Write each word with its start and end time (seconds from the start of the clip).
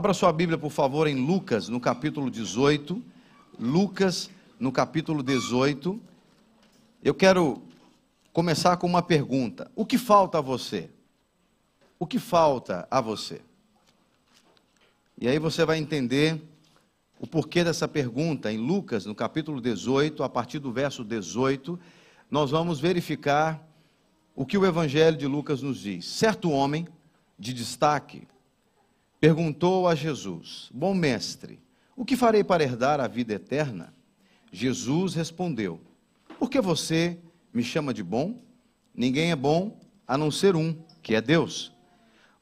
Abra 0.00 0.14
sua 0.14 0.32
Bíblia, 0.32 0.56
por 0.56 0.70
favor, 0.70 1.06
em 1.06 1.14
Lucas, 1.14 1.68
no 1.68 1.78
capítulo 1.78 2.30
18. 2.30 3.04
Lucas, 3.58 4.30
no 4.58 4.72
capítulo 4.72 5.22
18. 5.22 6.00
Eu 7.04 7.14
quero 7.14 7.62
começar 8.32 8.78
com 8.78 8.86
uma 8.86 9.02
pergunta: 9.02 9.70
O 9.76 9.84
que 9.84 9.98
falta 9.98 10.38
a 10.38 10.40
você? 10.40 10.88
O 11.98 12.06
que 12.06 12.18
falta 12.18 12.88
a 12.90 12.98
você? 12.98 13.42
E 15.20 15.28
aí 15.28 15.38
você 15.38 15.66
vai 15.66 15.76
entender 15.76 16.40
o 17.18 17.26
porquê 17.26 17.62
dessa 17.62 17.86
pergunta 17.86 18.50
em 18.50 18.56
Lucas, 18.56 19.04
no 19.04 19.14
capítulo 19.14 19.60
18, 19.60 20.22
a 20.22 20.30
partir 20.30 20.60
do 20.60 20.72
verso 20.72 21.04
18, 21.04 21.78
nós 22.30 22.50
vamos 22.50 22.80
verificar 22.80 23.62
o 24.34 24.46
que 24.46 24.56
o 24.56 24.64
Evangelho 24.64 25.18
de 25.18 25.26
Lucas 25.26 25.60
nos 25.60 25.78
diz. 25.78 26.06
Certo 26.06 26.50
homem 26.50 26.88
de 27.38 27.52
destaque 27.52 28.26
perguntou 29.20 29.86
a 29.86 29.94
Jesus: 29.94 30.70
Bom 30.72 30.94
mestre, 30.94 31.60
o 31.94 32.04
que 32.04 32.16
farei 32.16 32.42
para 32.42 32.64
herdar 32.64 32.98
a 32.98 33.06
vida 33.06 33.34
eterna? 33.34 33.94
Jesus 34.50 35.14
respondeu: 35.14 35.80
Por 36.38 36.48
que 36.48 36.60
você 36.60 37.18
me 37.52 37.62
chama 37.62 37.92
de 37.92 38.02
bom? 38.02 38.42
Ninguém 38.94 39.30
é 39.30 39.36
bom 39.36 39.78
a 40.08 40.16
não 40.16 40.30
ser 40.30 40.56
um, 40.56 40.74
que 41.02 41.14
é 41.14 41.20
Deus. 41.20 41.72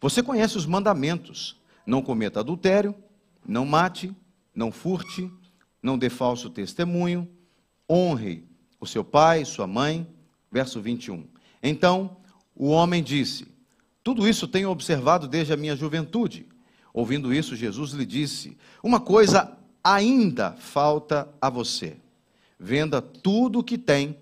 Você 0.00 0.22
conhece 0.22 0.56
os 0.56 0.64
mandamentos: 0.64 1.60
não 1.84 2.00
cometa 2.00 2.40
adultério, 2.40 2.94
não 3.46 3.66
mate, 3.66 4.14
não 4.54 4.70
furte, 4.70 5.30
não 5.82 5.98
dê 5.98 6.08
falso 6.08 6.48
testemunho, 6.48 7.28
honre 7.90 8.44
o 8.80 8.86
seu 8.86 9.04
pai, 9.04 9.44
sua 9.44 9.66
mãe. 9.66 10.06
Verso 10.50 10.80
21. 10.80 11.26
Então 11.62 12.16
o 12.54 12.68
homem 12.68 13.02
disse: 13.02 13.46
Tudo 14.02 14.26
isso 14.26 14.48
tenho 14.48 14.70
observado 14.70 15.28
desde 15.28 15.52
a 15.52 15.56
minha 15.56 15.76
juventude. 15.76 16.46
Ouvindo 16.92 17.32
isso, 17.32 17.56
Jesus 17.56 17.92
lhe 17.92 18.06
disse: 18.06 18.56
Uma 18.82 19.00
coisa 19.00 19.56
ainda 19.82 20.52
falta 20.52 21.28
a 21.40 21.48
você. 21.48 21.96
Venda 22.58 23.00
tudo 23.00 23.60
o 23.60 23.64
que 23.64 23.78
tem, 23.78 24.18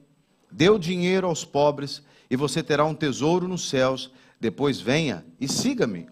dê 0.50 0.68
o 0.68 0.78
dinheiro 0.78 1.26
aos 1.26 1.44
pobres, 1.44 2.02
e 2.30 2.36
você 2.36 2.62
terá 2.62 2.84
um 2.84 2.94
tesouro 2.94 3.48
nos 3.48 3.68
céus. 3.68 4.10
Depois 4.38 4.80
venha 4.80 5.24
e 5.40 5.48
siga-me. 5.48 6.08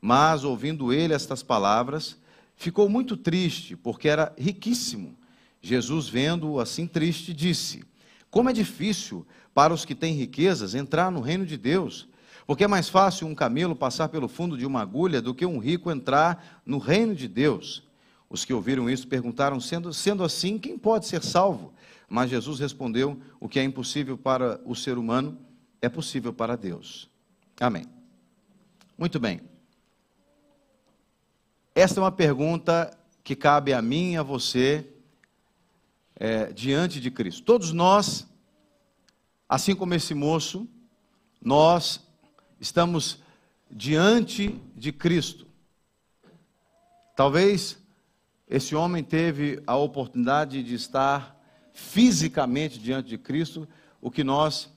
Mas, 0.00 0.44
ouvindo 0.44 0.92
ele 0.92 1.14
estas 1.14 1.42
palavras, 1.42 2.16
ficou 2.54 2.88
muito 2.88 3.16
triste, 3.16 3.76
porque 3.76 4.08
era 4.08 4.32
riquíssimo. 4.38 5.16
Jesus, 5.60 6.08
vendo-o 6.08 6.60
assim 6.60 6.86
triste, 6.86 7.32
disse: 7.32 7.82
Como 8.30 8.48
é 8.50 8.52
difícil 8.52 9.26
para 9.54 9.72
os 9.72 9.84
que 9.84 9.94
têm 9.94 10.14
riquezas 10.14 10.74
entrar 10.74 11.10
no 11.10 11.20
reino 11.20 11.46
de 11.46 11.56
Deus. 11.56 12.08
Porque 12.46 12.64
é 12.64 12.68
mais 12.68 12.88
fácil 12.88 13.26
um 13.26 13.34
camelo 13.34 13.74
passar 13.74 14.08
pelo 14.08 14.28
fundo 14.28 14.56
de 14.56 14.66
uma 14.66 14.82
agulha 14.82 15.22
do 15.22 15.34
que 15.34 15.46
um 15.46 15.58
rico 15.58 15.90
entrar 15.90 16.62
no 16.66 16.78
reino 16.78 17.14
de 17.14 17.26
Deus. 17.26 17.82
Os 18.28 18.44
que 18.44 18.52
ouviram 18.52 18.90
isso 18.90 19.08
perguntaram: 19.08 19.60
sendo, 19.60 19.92
sendo 19.92 20.22
assim, 20.22 20.58
quem 20.58 20.76
pode 20.76 21.06
ser 21.06 21.22
salvo? 21.22 21.72
Mas 22.08 22.30
Jesus 22.30 22.60
respondeu: 22.60 23.20
o 23.40 23.48
que 23.48 23.58
é 23.58 23.64
impossível 23.64 24.18
para 24.18 24.60
o 24.64 24.74
ser 24.74 24.98
humano 24.98 25.38
é 25.80 25.88
possível 25.88 26.32
para 26.32 26.56
Deus. 26.56 27.08
Amém. 27.58 27.86
Muito 28.98 29.18
bem. 29.18 29.40
Esta 31.74 31.98
é 31.98 32.02
uma 32.02 32.12
pergunta 32.12 32.96
que 33.22 33.34
cabe 33.34 33.72
a 33.72 33.80
mim 33.80 34.12
e 34.12 34.16
a 34.16 34.22
você 34.22 34.86
é, 36.14 36.52
diante 36.52 37.00
de 37.00 37.10
Cristo. 37.10 37.42
Todos 37.42 37.72
nós, 37.72 38.26
assim 39.48 39.74
como 39.74 39.94
esse 39.94 40.14
moço, 40.14 40.68
nós 41.40 42.03
estamos 42.64 43.18
diante 43.70 44.58
de 44.74 44.90
Cristo. 44.90 45.46
Talvez 47.14 47.78
esse 48.48 48.74
homem 48.74 49.04
teve 49.04 49.62
a 49.66 49.76
oportunidade 49.76 50.62
de 50.62 50.74
estar 50.74 51.38
fisicamente 51.74 52.78
diante 52.78 53.10
de 53.10 53.18
Cristo, 53.18 53.68
o 54.00 54.10
que 54.10 54.24
nós 54.24 54.72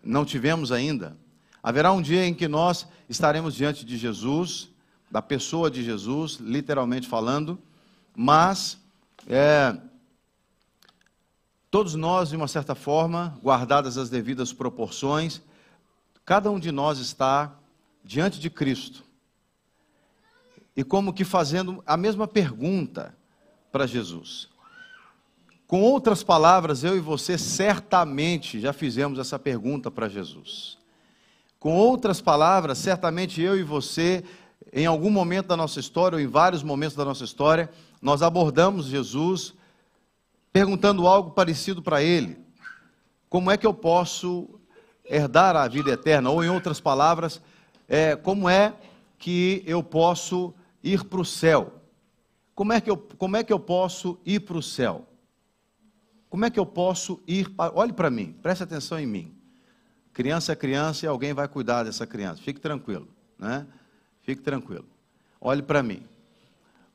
não 0.00 0.24
tivemos 0.24 0.70
ainda. 0.70 1.16
Haverá 1.60 1.92
um 1.92 2.00
dia 2.00 2.24
em 2.24 2.32
que 2.32 2.46
nós 2.46 2.86
estaremos 3.08 3.56
diante 3.56 3.84
de 3.84 3.96
Jesus, 3.96 4.68
da 5.10 5.20
pessoa 5.20 5.68
de 5.68 5.82
Jesus, 5.82 6.36
literalmente 6.36 7.08
falando, 7.08 7.58
mas 8.14 8.78
é, 9.26 9.76
todos 11.68 11.96
nós, 11.96 12.28
de 12.28 12.36
uma 12.36 12.46
certa 12.46 12.76
forma, 12.76 13.36
guardadas 13.42 13.98
as 13.98 14.08
devidas 14.08 14.52
proporções, 14.52 15.42
Cada 16.24 16.50
um 16.50 16.58
de 16.58 16.70
nós 16.70 16.98
está 16.98 17.56
diante 18.04 18.38
de 18.38 18.48
Cristo 18.48 19.04
e 20.76 20.82
como 20.82 21.12
que 21.12 21.24
fazendo 21.24 21.82
a 21.86 21.96
mesma 21.96 22.26
pergunta 22.26 23.14
para 23.70 23.86
Jesus. 23.86 24.48
Com 25.66 25.82
outras 25.82 26.22
palavras, 26.22 26.84
eu 26.84 26.96
e 26.96 27.00
você 27.00 27.38
certamente 27.38 28.60
já 28.60 28.72
fizemos 28.72 29.18
essa 29.18 29.38
pergunta 29.38 29.90
para 29.90 30.08
Jesus. 30.08 30.78
Com 31.58 31.74
outras 31.74 32.20
palavras, 32.20 32.78
certamente 32.78 33.40
eu 33.40 33.56
e 33.58 33.62
você, 33.62 34.24
em 34.72 34.84
algum 34.84 35.10
momento 35.10 35.48
da 35.48 35.56
nossa 35.56 35.80
história, 35.80 36.16
ou 36.16 36.20
em 36.20 36.26
vários 36.26 36.62
momentos 36.62 36.96
da 36.96 37.04
nossa 37.04 37.24
história, 37.24 37.70
nós 38.00 38.20
abordamos 38.20 38.86
Jesus 38.86 39.54
perguntando 40.52 41.06
algo 41.06 41.30
parecido 41.30 41.82
para 41.82 42.02
ele. 42.02 42.38
Como 43.30 43.50
é 43.50 43.56
que 43.56 43.66
eu 43.66 43.72
posso 43.72 44.60
herdar 45.04 45.56
a 45.56 45.68
vida 45.68 45.90
eterna, 45.90 46.30
ou 46.30 46.42
em 46.44 46.48
outras 46.48 46.80
palavras, 46.80 47.40
é, 47.88 48.16
como 48.16 48.48
é 48.48 48.74
que 49.18 49.62
eu 49.66 49.82
posso 49.82 50.54
ir 50.82 51.04
para 51.04 51.20
o 51.20 51.24
céu? 51.24 51.72
Como 52.54 52.72
é, 52.72 52.80
que 52.80 52.90
eu, 52.90 52.96
como 52.96 53.36
é 53.36 53.44
que 53.44 53.52
eu 53.52 53.58
posso 53.58 54.18
ir 54.24 54.40
para 54.40 54.56
o 54.56 54.62
céu? 54.62 55.06
Como 56.28 56.44
é 56.44 56.50
que 56.50 56.58
eu 56.58 56.66
posso 56.66 57.20
ir 57.26 57.50
para. 57.50 57.72
Olhe 57.74 57.92
para 57.92 58.10
mim, 58.10 58.34
preste 58.42 58.62
atenção 58.62 58.98
em 58.98 59.06
mim. 59.06 59.34
Criança 60.12 60.52
é 60.52 60.56
criança 60.56 61.04
e 61.04 61.08
alguém 61.08 61.32
vai 61.32 61.48
cuidar 61.48 61.84
dessa 61.84 62.06
criança. 62.06 62.42
Fique 62.42 62.60
tranquilo, 62.60 63.08
né? 63.38 63.66
Fique 64.22 64.42
tranquilo. 64.42 64.86
Olhe 65.40 65.62
para 65.62 65.82
mim. 65.82 66.02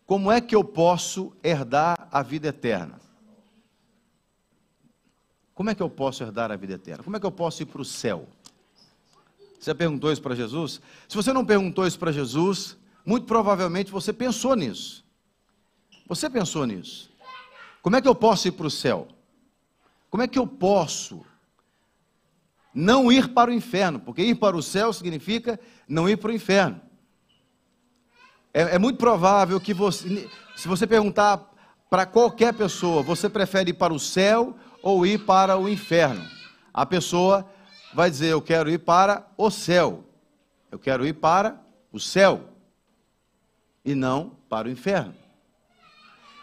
Como 0.06 0.31
é 0.31 0.39
que 0.39 0.56
eu 0.56 0.63
posso 0.63 1.34
herdar 1.44 2.07
a 2.12 2.24
vida 2.24 2.47
eterna? 2.47 3.00
Como 5.57 5.72
é 5.72 5.73
que 5.73 5.81
eu 5.81 5.90
posso 5.90 6.22
herdar 6.22 6.51
a 6.51 6.56
vida 6.56 6.75
eterna? 6.75 7.03
Como 7.03 7.18
é 7.18 7.19
que 7.19 7.25
eu 7.25 7.31
posso 7.31 7.63
ir 7.63 7.66
para 7.66 7.81
o 7.81 7.84
céu? 7.84 8.28
Você 9.59 9.73
perguntou 9.73 10.12
isso 10.12 10.22
para 10.22 10.35
Jesus? 10.35 10.79
Se 11.09 11.16
você 11.16 11.34
não 11.34 11.44
perguntou 11.44 11.88
isso 11.88 11.97
para 11.97 12.12
Jesus, 12.12 12.78
muito 13.03 13.25
provavelmente 13.25 13.91
você 13.91 14.13
pensou 14.13 14.56
nisso. 14.56 15.03
Você 16.07 16.29
pensou 16.29 16.63
nisso. 16.68 17.09
Como 17.81 17.95
é 17.95 18.01
que 18.03 18.07
eu 18.07 18.13
posso 18.13 18.47
ir 18.47 18.51
para 18.51 18.68
o 18.68 18.69
céu? 18.69 19.07
Como 20.12 20.22
é 20.22 20.28
que 20.28 20.38
eu 20.38 20.45
posso 20.45 21.25
não 22.72 23.12
ir 23.12 23.29
para 23.29 23.50
o 23.50 23.53
inferno? 23.53 24.00
Porque 24.00 24.22
ir 24.22 24.35
para 24.35 24.56
o 24.56 24.62
céu 24.62 24.94
significa 24.94 25.59
não 25.89 26.07
ir 26.07 26.18
para 26.18 26.29
o 26.29 26.35
inferno. 26.35 26.79
É, 28.53 28.75
é 28.75 28.78
muito 28.78 29.00
provável 29.00 29.59
que 29.59 29.74
você, 29.74 30.29
se 30.56 30.68
você 30.68 30.85
perguntar 30.85 31.51
para 31.89 32.06
qualquer 32.06 32.53
pessoa, 32.53 33.01
você 33.01 33.28
prefere 33.28 33.72
ir 33.72 33.74
para 33.74 33.91
o 33.91 34.00
céu 34.00 34.56
ou 34.81 35.05
ir 35.05 35.19
para 35.25 35.57
o 35.57 35.67
inferno. 35.67 36.25
A 36.73 36.85
pessoa 36.85 37.49
vai 37.93 38.09
dizer: 38.09 38.31
Eu 38.31 38.41
quero 38.41 38.69
ir 38.69 38.79
para 38.79 39.27
o 39.38 39.49
céu. 39.49 40.03
Eu 40.71 40.79
quero 40.79 41.05
ir 41.05 41.13
para 41.13 41.59
o 41.91 41.99
céu. 41.99 42.49
E 43.83 43.95
não 43.95 44.31
para 44.49 44.67
o 44.67 44.71
inferno. 44.71 45.13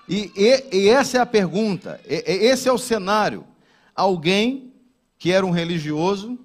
E, 0.09 0.31
e, 0.37 0.77
e 0.77 0.89
essa 0.89 1.19
é 1.19 1.21
a 1.21 1.27
pergunta, 1.27 2.01
e, 2.07 2.15
esse 2.15 2.69
é 2.69 2.73
o 2.73 2.79
cenário. 2.79 3.47
Alguém 3.95 4.73
que 5.19 5.33
era 5.33 5.47
um 5.47 5.51
religioso, 5.51 6.39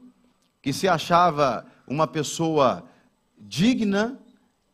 que 0.61 0.71
se 0.71 0.88
achava 0.88 1.66
uma 1.85 2.07
pessoa 2.07 2.85
digna 3.38 4.17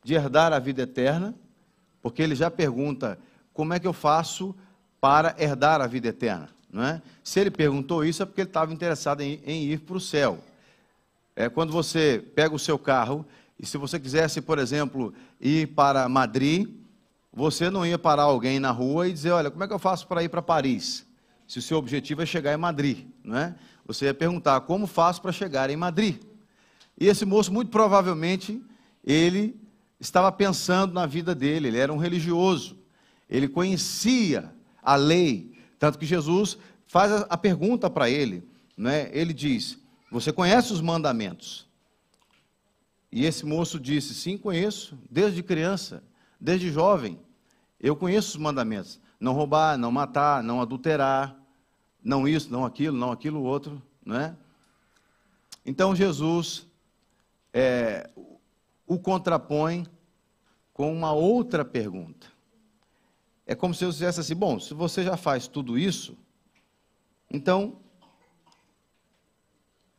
de 0.04 0.14
herdar 0.14 0.54
a 0.54 0.60
vida 0.60 0.84
eterna, 0.84 1.34
porque 2.02 2.22
ele 2.22 2.36
já 2.36 2.52
pergunta: 2.52 3.18
como 3.54 3.74
é 3.74 3.80
que 3.80 3.88
eu 3.88 3.94
faço 3.94 4.56
para 5.02 5.36
herdar 5.40 5.82
a 5.82 5.88
vida 5.88 6.10
eterna? 6.10 6.50
É? 6.84 7.02
Se 7.24 7.40
ele 7.40 7.52
perguntou 7.52 8.04
isso, 8.04 8.22
é 8.22 8.26
porque 8.26 8.42
ele 8.42 8.50
estava 8.50 8.74
interessado 8.74 9.22
em, 9.22 9.42
em 9.46 9.64
ir 9.64 9.80
para 9.80 9.96
o 9.96 10.00
céu. 10.00 10.40
É, 11.36 11.48
quando 11.48 11.72
você 11.72 12.24
pega 12.36 12.54
o 12.54 12.60
seu 12.60 12.78
carro, 12.78 13.26
e 13.60 13.66
se 13.66 13.78
você 13.78 14.00
quisesse, 14.00 14.42
por 14.42 14.60
exemplo, 14.60 15.14
ir 15.40 15.68
para 15.70 16.10
Madrid, 16.10 16.68
você 17.32 17.70
não 17.70 17.86
ia 17.86 17.98
parar 17.98 18.24
alguém 18.24 18.60
na 18.60 18.72
rua 18.72 19.08
e 19.08 19.14
dizer, 19.14 19.32
olha, 19.32 19.52
como 19.52 19.64
é 19.64 19.68
que 19.68 19.74
eu 19.74 19.80
faço 19.80 20.08
para 20.08 20.24
ir 20.24 20.30
para 20.30 20.42
Paris? 20.42 21.06
Se 21.48 21.60
o 21.60 21.62
seu 21.62 21.78
objetivo 21.78 22.22
é 22.22 22.26
chegar 22.26 22.54
em 22.54 22.58
Madrid, 22.58 23.06
não 23.24 23.38
é? 23.38 23.56
Você 23.86 24.06
ia 24.06 24.14
perguntar, 24.14 24.62
como 24.62 24.88
faço 24.88 25.22
para 25.22 25.32
chegar 25.32 25.70
em 25.70 25.76
Madrid? 25.76 26.22
E 27.00 27.08
esse 27.08 27.26
moço, 27.26 27.54
muito 27.54 27.70
provavelmente, 27.70 28.62
ele 29.04 29.56
estava 30.00 30.32
pensando 30.32 30.94
na 30.94 31.06
vida 31.06 31.36
dele, 31.36 31.68
ele 31.68 31.78
era 31.78 31.94
um 31.94 31.98
religioso, 31.98 32.78
ele 33.30 33.48
conhecia 33.48 34.52
a 34.82 34.96
lei, 34.96 35.55
tanto 35.80 35.98
que 35.98 36.06
Jesus 36.06 36.58
faz 36.88 37.12
a 37.30 37.38
pergunta 37.38 37.90
para 37.90 38.10
ele, 38.10 38.48
né? 38.78 39.10
ele 39.12 39.34
diz: 39.34 39.78
Você 40.12 40.32
conhece 40.32 40.72
os 40.74 40.82
mandamentos? 40.82 41.68
E 43.12 43.26
esse 43.26 43.46
moço 43.46 43.80
disse: 43.80 44.14
Sim, 44.14 44.38
conheço, 44.38 44.98
desde 45.10 45.42
criança. 45.42 46.04
Desde 46.40 46.70
jovem, 46.70 47.20
eu 47.80 47.96
conheço 47.96 48.30
os 48.30 48.36
mandamentos: 48.38 49.00
não 49.20 49.34
roubar, 49.34 49.78
não 49.78 49.92
matar, 49.92 50.44
não 50.44 50.62
adulterar, 50.62 51.36
não 52.04 52.28
isso, 52.28 52.52
não 52.52 52.66
aquilo, 52.66 52.98
não 52.98 53.12
aquilo 53.12 53.42
outro, 53.42 53.82
não 54.06 54.20
é? 54.20 54.36
Então 55.66 55.96
Jesus 55.96 56.68
é, 57.54 58.10
o 58.86 59.00
contrapõe 59.00 59.88
com 60.74 60.94
uma 60.94 61.14
outra 61.14 61.64
pergunta. 61.64 62.28
É 63.46 63.54
como 63.54 63.74
se 63.74 63.84
eu 63.84 63.90
dissesse 63.90 64.20
assim: 64.20 64.36
bom, 64.36 64.60
se 64.60 64.74
você 64.74 65.04
já 65.04 65.16
faz 65.16 65.48
tudo 65.48 65.78
isso, 65.78 66.18
então, 67.30 67.80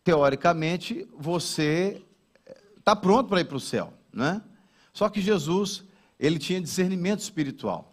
teoricamente, 0.03 1.07
você 1.17 2.03
está 2.79 2.97
pronto 2.97 3.29
para 3.29 3.41
ir 3.41 3.45
para 3.45 3.57
o 3.57 3.61
céu, 3.61 3.93
né? 4.13 4.43
Só 4.93 5.09
que 5.09 5.21
Jesus, 5.21 5.85
ele 6.19 6.39
tinha 6.39 6.61
discernimento 6.61 7.21
espiritual. 7.21 7.93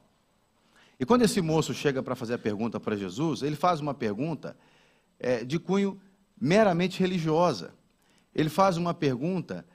E 0.99 1.05
quando 1.05 1.23
esse 1.23 1.41
moço 1.41 1.73
chega 1.73 2.01
para 2.01 2.15
fazer 2.15 2.35
a 2.35 2.37
pergunta 2.37 2.79
para 2.79 2.95
Jesus, 2.95 3.41
ele 3.41 3.57
faz 3.57 3.81
uma 3.81 3.93
pergunta 3.93 4.55
é, 5.19 5.43
de 5.43 5.59
cunho 5.59 5.99
meramente 6.39 6.99
religiosa. 6.99 7.73
Ele 8.33 8.49
faz 8.49 8.77
uma 8.77 8.93
pergunta 8.93 9.65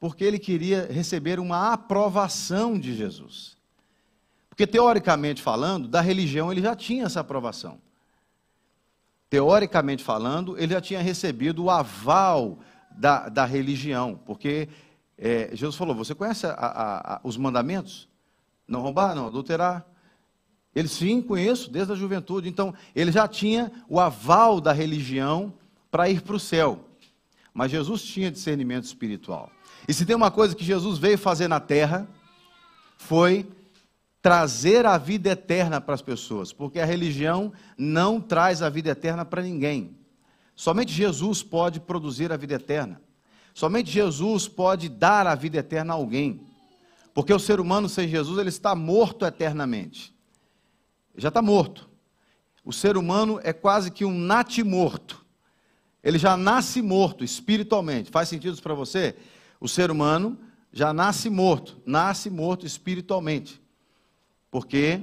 porque 0.00 0.24
ele 0.24 0.38
queria 0.38 0.86
receber 0.90 1.38
uma 1.40 1.72
aprovação 1.72 2.78
de 2.78 2.94
Jesus. 2.94 3.57
Porque, 4.58 4.66
teoricamente 4.66 5.40
falando, 5.40 5.86
da 5.86 6.00
religião 6.00 6.50
ele 6.50 6.60
já 6.60 6.74
tinha 6.74 7.04
essa 7.04 7.20
aprovação. 7.20 7.78
Teoricamente 9.30 10.02
falando, 10.02 10.58
ele 10.58 10.72
já 10.72 10.80
tinha 10.80 11.00
recebido 11.00 11.62
o 11.62 11.70
aval 11.70 12.58
da, 12.90 13.28
da 13.28 13.44
religião. 13.44 14.18
Porque 14.26 14.68
é, 15.16 15.50
Jesus 15.54 15.76
falou: 15.76 15.94
Você 15.94 16.12
conhece 16.12 16.44
a, 16.44 16.50
a, 16.50 17.14
a, 17.14 17.20
os 17.22 17.36
mandamentos? 17.36 18.08
Não 18.66 18.80
roubar, 18.80 19.14
não 19.14 19.28
adulterar. 19.28 19.86
Ele 20.74 20.88
sim, 20.88 21.22
conheço 21.22 21.70
desde 21.70 21.92
a 21.92 21.96
juventude. 21.96 22.48
Então, 22.48 22.74
ele 22.96 23.12
já 23.12 23.28
tinha 23.28 23.70
o 23.88 24.00
aval 24.00 24.60
da 24.60 24.72
religião 24.72 25.54
para 25.88 26.10
ir 26.10 26.20
para 26.20 26.34
o 26.34 26.40
céu. 26.40 26.80
Mas 27.54 27.70
Jesus 27.70 28.02
tinha 28.02 28.28
discernimento 28.28 28.86
espiritual. 28.86 29.52
E 29.86 29.94
se 29.94 30.04
tem 30.04 30.16
uma 30.16 30.32
coisa 30.32 30.56
que 30.56 30.64
Jesus 30.64 30.98
veio 30.98 31.16
fazer 31.16 31.46
na 31.46 31.60
terra, 31.60 32.08
foi 32.96 33.46
trazer 34.20 34.84
a 34.84 34.98
vida 34.98 35.30
eterna 35.30 35.80
para 35.80 35.94
as 35.94 36.02
pessoas, 36.02 36.52
porque 36.52 36.80
a 36.80 36.84
religião 36.84 37.52
não 37.76 38.20
traz 38.20 38.62
a 38.62 38.68
vida 38.68 38.90
eterna 38.90 39.24
para 39.24 39.42
ninguém. 39.42 39.96
Somente 40.54 40.92
Jesus 40.92 41.42
pode 41.42 41.80
produzir 41.80 42.32
a 42.32 42.36
vida 42.36 42.54
eterna. 42.54 43.00
Somente 43.54 43.90
Jesus 43.90 44.48
pode 44.48 44.88
dar 44.88 45.26
a 45.26 45.34
vida 45.34 45.58
eterna 45.58 45.92
a 45.92 45.96
alguém. 45.96 46.40
Porque 47.14 47.32
o 47.32 47.38
ser 47.38 47.60
humano 47.60 47.88
sem 47.88 48.08
Jesus, 48.08 48.38
ele 48.38 48.48
está 48.48 48.74
morto 48.74 49.24
eternamente. 49.24 50.14
Já 51.16 51.28
está 51.28 51.42
morto. 51.42 51.88
O 52.64 52.72
ser 52.72 52.96
humano 52.96 53.40
é 53.42 53.52
quase 53.52 53.90
que 53.90 54.04
um 54.04 54.16
natimorto. 54.16 55.24
Ele 56.02 56.18
já 56.18 56.36
nasce 56.36 56.80
morto 56.80 57.24
espiritualmente. 57.24 58.10
Faz 58.10 58.28
sentido 58.28 58.52
isso 58.52 58.62
para 58.62 58.74
você? 58.74 59.16
O 59.60 59.68
ser 59.68 59.90
humano 59.90 60.38
já 60.72 60.92
nasce 60.92 61.28
morto, 61.28 61.80
nasce 61.84 62.30
morto 62.30 62.66
espiritualmente, 62.66 63.60
porque 64.50 65.02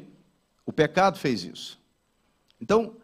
o 0.65 0.73
pecado 0.73 1.17
fez 1.17 1.43
isso. 1.43 1.79
Então, 2.59 2.97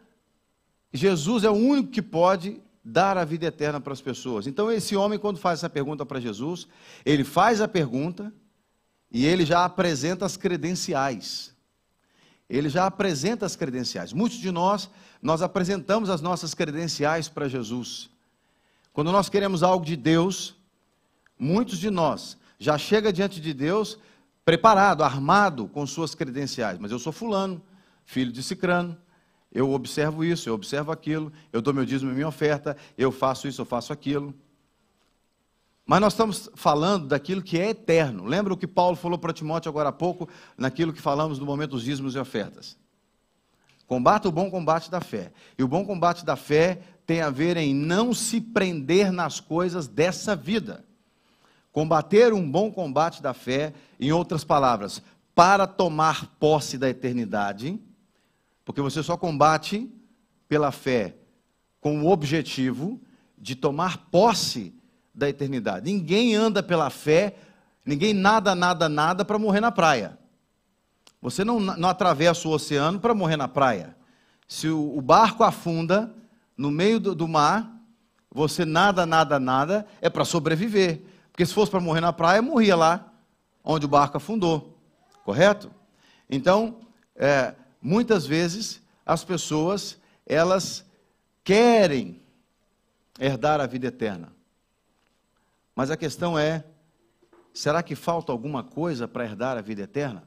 Jesus 0.93 1.43
é 1.43 1.49
o 1.49 1.53
único 1.53 1.89
que 1.89 2.01
pode 2.01 2.61
dar 2.83 3.17
a 3.17 3.23
vida 3.23 3.45
eterna 3.45 3.79
para 3.79 3.93
as 3.93 4.01
pessoas. 4.01 4.47
Então, 4.47 4.71
esse 4.71 4.95
homem, 4.95 5.19
quando 5.19 5.37
faz 5.37 5.59
essa 5.59 5.69
pergunta 5.69 6.05
para 6.05 6.19
Jesus, 6.19 6.67
ele 7.05 7.23
faz 7.23 7.61
a 7.61 7.67
pergunta 7.67 8.33
e 9.11 9.25
ele 9.25 9.45
já 9.45 9.63
apresenta 9.63 10.25
as 10.25 10.35
credenciais. 10.35 11.55
Ele 12.49 12.69
já 12.69 12.85
apresenta 12.85 13.45
as 13.45 13.55
credenciais. 13.55 14.11
Muitos 14.11 14.39
de 14.39 14.51
nós, 14.51 14.89
nós 15.21 15.41
apresentamos 15.41 16.09
as 16.09 16.21
nossas 16.21 16.53
credenciais 16.53 17.29
para 17.29 17.47
Jesus. 17.47 18.09
Quando 18.91 19.11
nós 19.11 19.29
queremos 19.29 19.63
algo 19.63 19.85
de 19.85 19.95
Deus, 19.95 20.55
muitos 21.39 21.77
de 21.77 21.89
nós 21.89 22.37
já 22.59 22.77
chega 22.77 23.11
diante 23.11 23.39
de 23.39 23.53
Deus 23.53 23.97
preparado, 24.45 25.03
armado 25.03 25.67
com 25.67 25.85
suas 25.85 26.15
credenciais. 26.15 26.79
Mas 26.79 26.91
eu 26.91 26.99
sou 26.99 27.11
fulano, 27.11 27.61
filho 28.05 28.31
de 28.31 28.41
Cicrano, 28.41 28.97
eu 29.51 29.71
observo 29.71 30.23
isso, 30.23 30.47
eu 30.47 30.53
observo 30.53 30.91
aquilo, 30.91 31.31
eu 31.51 31.61
dou 31.61 31.73
meu 31.73 31.85
dízimo 31.85 32.11
e 32.11 32.13
minha 32.13 32.27
oferta, 32.27 32.77
eu 32.97 33.11
faço 33.11 33.47
isso, 33.47 33.61
eu 33.61 33.65
faço 33.65 33.91
aquilo. 33.91 34.33
Mas 35.85 35.99
nós 35.99 36.13
estamos 36.13 36.49
falando 36.55 37.07
daquilo 37.07 37.41
que 37.41 37.59
é 37.59 37.69
eterno. 37.69 38.25
Lembra 38.25 38.53
o 38.53 38.57
que 38.57 38.67
Paulo 38.67 38.95
falou 38.95 39.17
para 39.17 39.33
Timóteo 39.33 39.67
agora 39.67 39.89
há 39.89 39.91
pouco, 39.91 40.29
naquilo 40.57 40.93
que 40.93 41.01
falamos 41.01 41.37
no 41.37 41.45
momento 41.45 41.71
dos 41.71 41.83
dízimos 41.83 42.15
e 42.15 42.19
ofertas? 42.19 42.77
Combata 43.87 44.29
o 44.29 44.31
bom 44.31 44.49
combate 44.49 44.89
da 44.89 45.01
fé. 45.01 45.33
E 45.57 45.63
o 45.63 45.67
bom 45.67 45.85
combate 45.85 46.23
da 46.23 46.37
fé 46.37 46.79
tem 47.05 47.19
a 47.19 47.29
ver 47.29 47.57
em 47.57 47.75
não 47.75 48.13
se 48.13 48.39
prender 48.39 49.11
nas 49.11 49.41
coisas 49.41 49.85
dessa 49.85 50.33
vida. 50.33 50.85
Combater 51.71 52.33
um 52.33 52.49
bom 52.49 52.71
combate 52.71 53.21
da 53.21 53.33
fé, 53.33 53.73
em 53.99 54.11
outras 54.11 54.43
palavras, 54.43 55.01
para 55.33 55.65
tomar 55.65 56.27
posse 56.39 56.77
da 56.77 56.89
eternidade, 56.89 57.79
porque 58.65 58.81
você 58.81 59.01
só 59.01 59.15
combate 59.15 59.89
pela 60.47 60.71
fé 60.71 61.15
com 61.79 62.03
o 62.03 62.11
objetivo 62.11 63.01
de 63.37 63.55
tomar 63.55 64.09
posse 64.11 64.73
da 65.13 65.29
eternidade. 65.29 65.91
Ninguém 65.91 66.35
anda 66.35 66.61
pela 66.61 66.89
fé, 66.89 67.35
ninguém 67.85 68.13
nada, 68.13 68.53
nada, 68.53 68.87
nada 68.87 69.25
para 69.25 69.39
morrer 69.39 69.61
na 69.61 69.71
praia. 69.71 70.17
Você 71.21 71.43
não, 71.43 71.59
não 71.59 71.89
atravessa 71.89 72.47
o 72.47 72.51
oceano 72.51 72.99
para 72.99 73.13
morrer 73.13 73.37
na 73.37 73.47
praia. 73.47 73.95
Se 74.47 74.67
o, 74.67 74.97
o 74.97 75.01
barco 75.01 75.43
afunda 75.43 76.13
no 76.57 76.69
meio 76.69 76.99
do, 76.99 77.15
do 77.15 77.27
mar, 77.27 77.71
você 78.33 78.65
nada, 78.65 79.05
nada, 79.05 79.39
nada, 79.39 79.85
é 80.01 80.09
para 80.09 80.25
sobreviver. 80.25 81.01
Porque 81.41 81.49
se 81.49 81.55
fosse 81.55 81.71
para 81.71 81.79
morrer 81.79 82.01
na 82.01 82.13
praia, 82.13 82.39
morria 82.39 82.75
lá 82.75 83.11
onde 83.63 83.87
o 83.87 83.89
barco 83.89 84.15
afundou. 84.15 84.77
Correto? 85.25 85.71
Então, 86.29 86.77
é, 87.15 87.55
muitas 87.81 88.27
vezes 88.27 88.79
as 89.03 89.23
pessoas 89.23 89.97
elas 90.23 90.85
querem 91.43 92.21
herdar 93.19 93.59
a 93.59 93.65
vida 93.65 93.87
eterna. 93.87 94.31
Mas 95.75 95.89
a 95.89 95.97
questão 95.97 96.37
é: 96.37 96.63
será 97.51 97.81
que 97.81 97.95
falta 97.95 98.31
alguma 98.31 98.63
coisa 98.63 99.07
para 99.07 99.25
herdar 99.25 99.57
a 99.57 99.61
vida 99.61 99.81
eterna? 99.81 100.23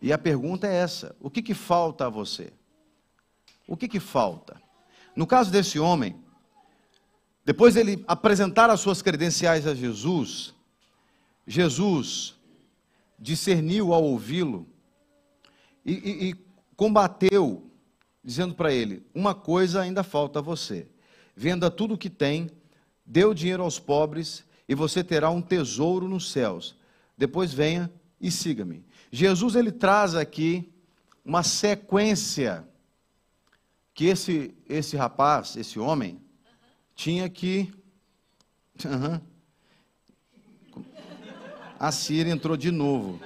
E 0.00 0.14
a 0.14 0.16
pergunta 0.16 0.66
é 0.66 0.76
essa: 0.76 1.14
o 1.20 1.28
que, 1.28 1.42
que 1.42 1.52
falta 1.52 2.06
a 2.06 2.08
você? 2.08 2.54
O 3.68 3.76
que, 3.76 3.86
que 3.86 4.00
falta? 4.00 4.58
No 5.14 5.26
caso 5.26 5.50
desse 5.50 5.78
homem, 5.78 6.18
depois 7.44 7.76
ele 7.76 8.04
apresentar 8.06 8.70
as 8.70 8.80
suas 8.80 9.00
credenciais 9.00 9.66
a 9.66 9.74
Jesus, 9.74 10.54
Jesus 11.46 12.36
discerniu 13.18 13.92
ao 13.92 14.04
ouvi-lo 14.04 14.66
e, 15.84 15.92
e, 15.92 16.28
e, 16.30 16.34
combateu, 16.76 17.70
dizendo 18.22 18.54
para 18.54 18.72
ele: 18.72 19.04
Uma 19.14 19.34
coisa 19.34 19.80
ainda 19.80 20.02
falta 20.02 20.38
a 20.38 20.42
você. 20.42 20.86
Venda 21.34 21.70
tudo 21.70 21.94
o 21.94 21.98
que 21.98 22.10
tem, 22.10 22.50
dê 23.04 23.24
o 23.24 23.34
dinheiro 23.34 23.62
aos 23.62 23.78
pobres 23.78 24.44
e 24.68 24.74
você 24.74 25.02
terá 25.02 25.30
um 25.30 25.42
tesouro 25.42 26.06
nos 26.06 26.30
céus. 26.30 26.76
Depois 27.16 27.52
venha 27.52 27.90
e 28.20 28.30
siga-me. 28.30 28.84
Jesus 29.10 29.54
ele 29.54 29.72
traz 29.72 30.14
aqui 30.14 30.72
uma 31.24 31.42
sequência 31.42 32.66
que 33.94 34.06
esse, 34.06 34.54
esse 34.68 34.96
rapaz, 34.96 35.56
esse 35.56 35.78
homem, 35.78 36.20
tinha 37.00 37.26
que. 37.30 37.72
Uhum. 38.84 39.18
A 41.78 41.90
Síria 41.90 42.30
entrou 42.30 42.58
de 42.58 42.70
novo. 42.70 43.18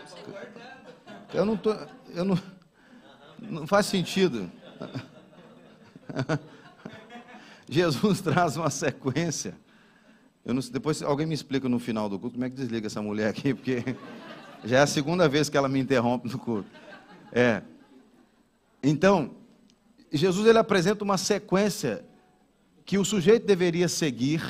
Eu 1.33 1.45
não 1.45 1.57
tô, 1.57 1.75
eu 2.14 2.25
não, 2.25 2.38
não 3.40 3.66
faz 3.66 3.87
sentido. 3.87 4.49
Jesus 7.69 8.21
traz 8.21 8.57
uma 8.57 8.71
sequência. 8.71 9.59
Não, 10.45 10.61
depois 10.71 11.02
alguém 11.02 11.26
me 11.26 11.35
explica 11.35 11.69
no 11.69 11.81
final 11.81 12.09
do 12.09 12.16
culto 12.16 12.35
como 12.35 12.45
é 12.45 12.50
que 12.50 12.54
desliga 12.54 12.87
essa 12.87 13.02
mulher 13.02 13.31
aqui, 13.31 13.54
porque 13.54 13.97
já 14.64 14.78
é 14.78 14.83
a 14.83 14.87
segunda 14.87 15.28
vez 15.28 15.49
que 15.49 15.57
ela 15.57 15.69
me 15.69 15.81
interrompe 15.81 16.31
no 16.31 16.38
culto. 16.38 16.71
É. 17.33 17.61
Então, 18.81 19.35
Jesus 20.12 20.47
ele 20.47 20.59
apresenta 20.59 21.02
uma 21.02 21.19
sequência 21.19 22.04
que 22.84 22.98
o 22.98 23.04
sujeito 23.04 23.46
deveria 23.46 23.88
seguir, 23.88 24.42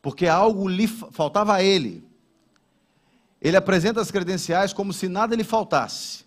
porque 0.00 0.26
algo 0.26 0.68
lhe 0.68 0.86
faltava 0.86 1.54
a 1.54 1.62
ele. 1.62 2.04
Ele 3.40 3.56
apresenta 3.56 4.00
as 4.00 4.10
credenciais 4.10 4.72
como 4.72 4.92
se 4.92 5.08
nada 5.08 5.36
lhe 5.36 5.44
faltasse. 5.44 6.24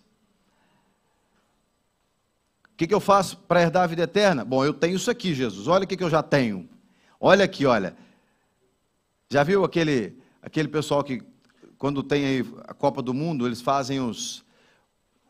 O 2.72 2.76
que, 2.78 2.86
que 2.86 2.94
eu 2.94 3.00
faço 3.00 3.36
para 3.38 3.60
herdar 3.60 3.82
a 3.82 3.86
vida 3.88 4.02
eterna? 4.02 4.44
Bom, 4.44 4.64
eu 4.64 4.72
tenho 4.72 4.94
isso 4.94 5.10
aqui, 5.10 5.34
Jesus. 5.34 5.66
Olha 5.66 5.84
o 5.84 5.86
que, 5.86 5.96
que 5.96 6.04
eu 6.04 6.10
já 6.10 6.22
tenho. 6.22 6.68
Olha 7.20 7.44
aqui, 7.44 7.66
olha. 7.66 7.96
Já 9.28 9.42
viu 9.42 9.64
aquele, 9.64 10.16
aquele 10.40 10.68
pessoal 10.68 11.02
que 11.02 11.20
quando 11.76 12.02
tem 12.02 12.44
a 12.66 12.74
Copa 12.74 13.02
do 13.02 13.12
Mundo, 13.12 13.46
eles 13.46 13.60
fazem 13.60 14.00
os, 14.00 14.44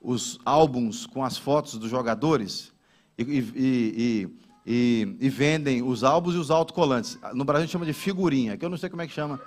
os 0.00 0.38
álbuns 0.44 1.06
com 1.06 1.24
as 1.24 1.38
fotos 1.38 1.74
dos 1.78 1.90
jogadores 1.90 2.72
e, 3.18 3.22
e, 3.22 3.38
e, 3.56 4.28
e, 4.70 5.30
vendem 5.30 5.82
os 5.82 6.04
álbuns 6.04 6.34
e 6.34 6.38
os 6.38 6.50
autocolantes. 6.50 7.18
No 7.32 7.42
Brasil 7.42 7.62
a 7.62 7.64
gente 7.64 7.72
chama 7.72 7.86
de 7.86 7.94
figurinha, 7.94 8.54
que 8.54 8.62
eu 8.62 8.68
não 8.68 8.76
sei 8.76 8.90
como 8.90 9.00
é 9.00 9.06
que 9.06 9.12
chama 9.14 9.40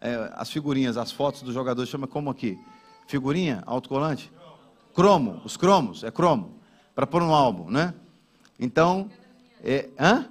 é, 0.00 0.32
as 0.34 0.50
figurinhas, 0.50 0.96
as 0.96 1.12
fotos 1.12 1.42
dos 1.42 1.54
jogadores, 1.54 1.88
chama 1.88 2.08
como 2.08 2.28
aqui? 2.30 2.58
Figurinha? 3.06 3.62
Autocolante? 3.64 4.28
Cromo, 4.92 5.40
os 5.44 5.56
cromos, 5.56 6.02
é 6.02 6.10
cromo, 6.10 6.58
para 6.96 7.06
pôr 7.06 7.22
no 7.22 7.32
álbum, 7.32 7.70
né? 7.70 7.94
Então, 8.58 9.08
é, 9.62 9.88
hã? 9.96 10.28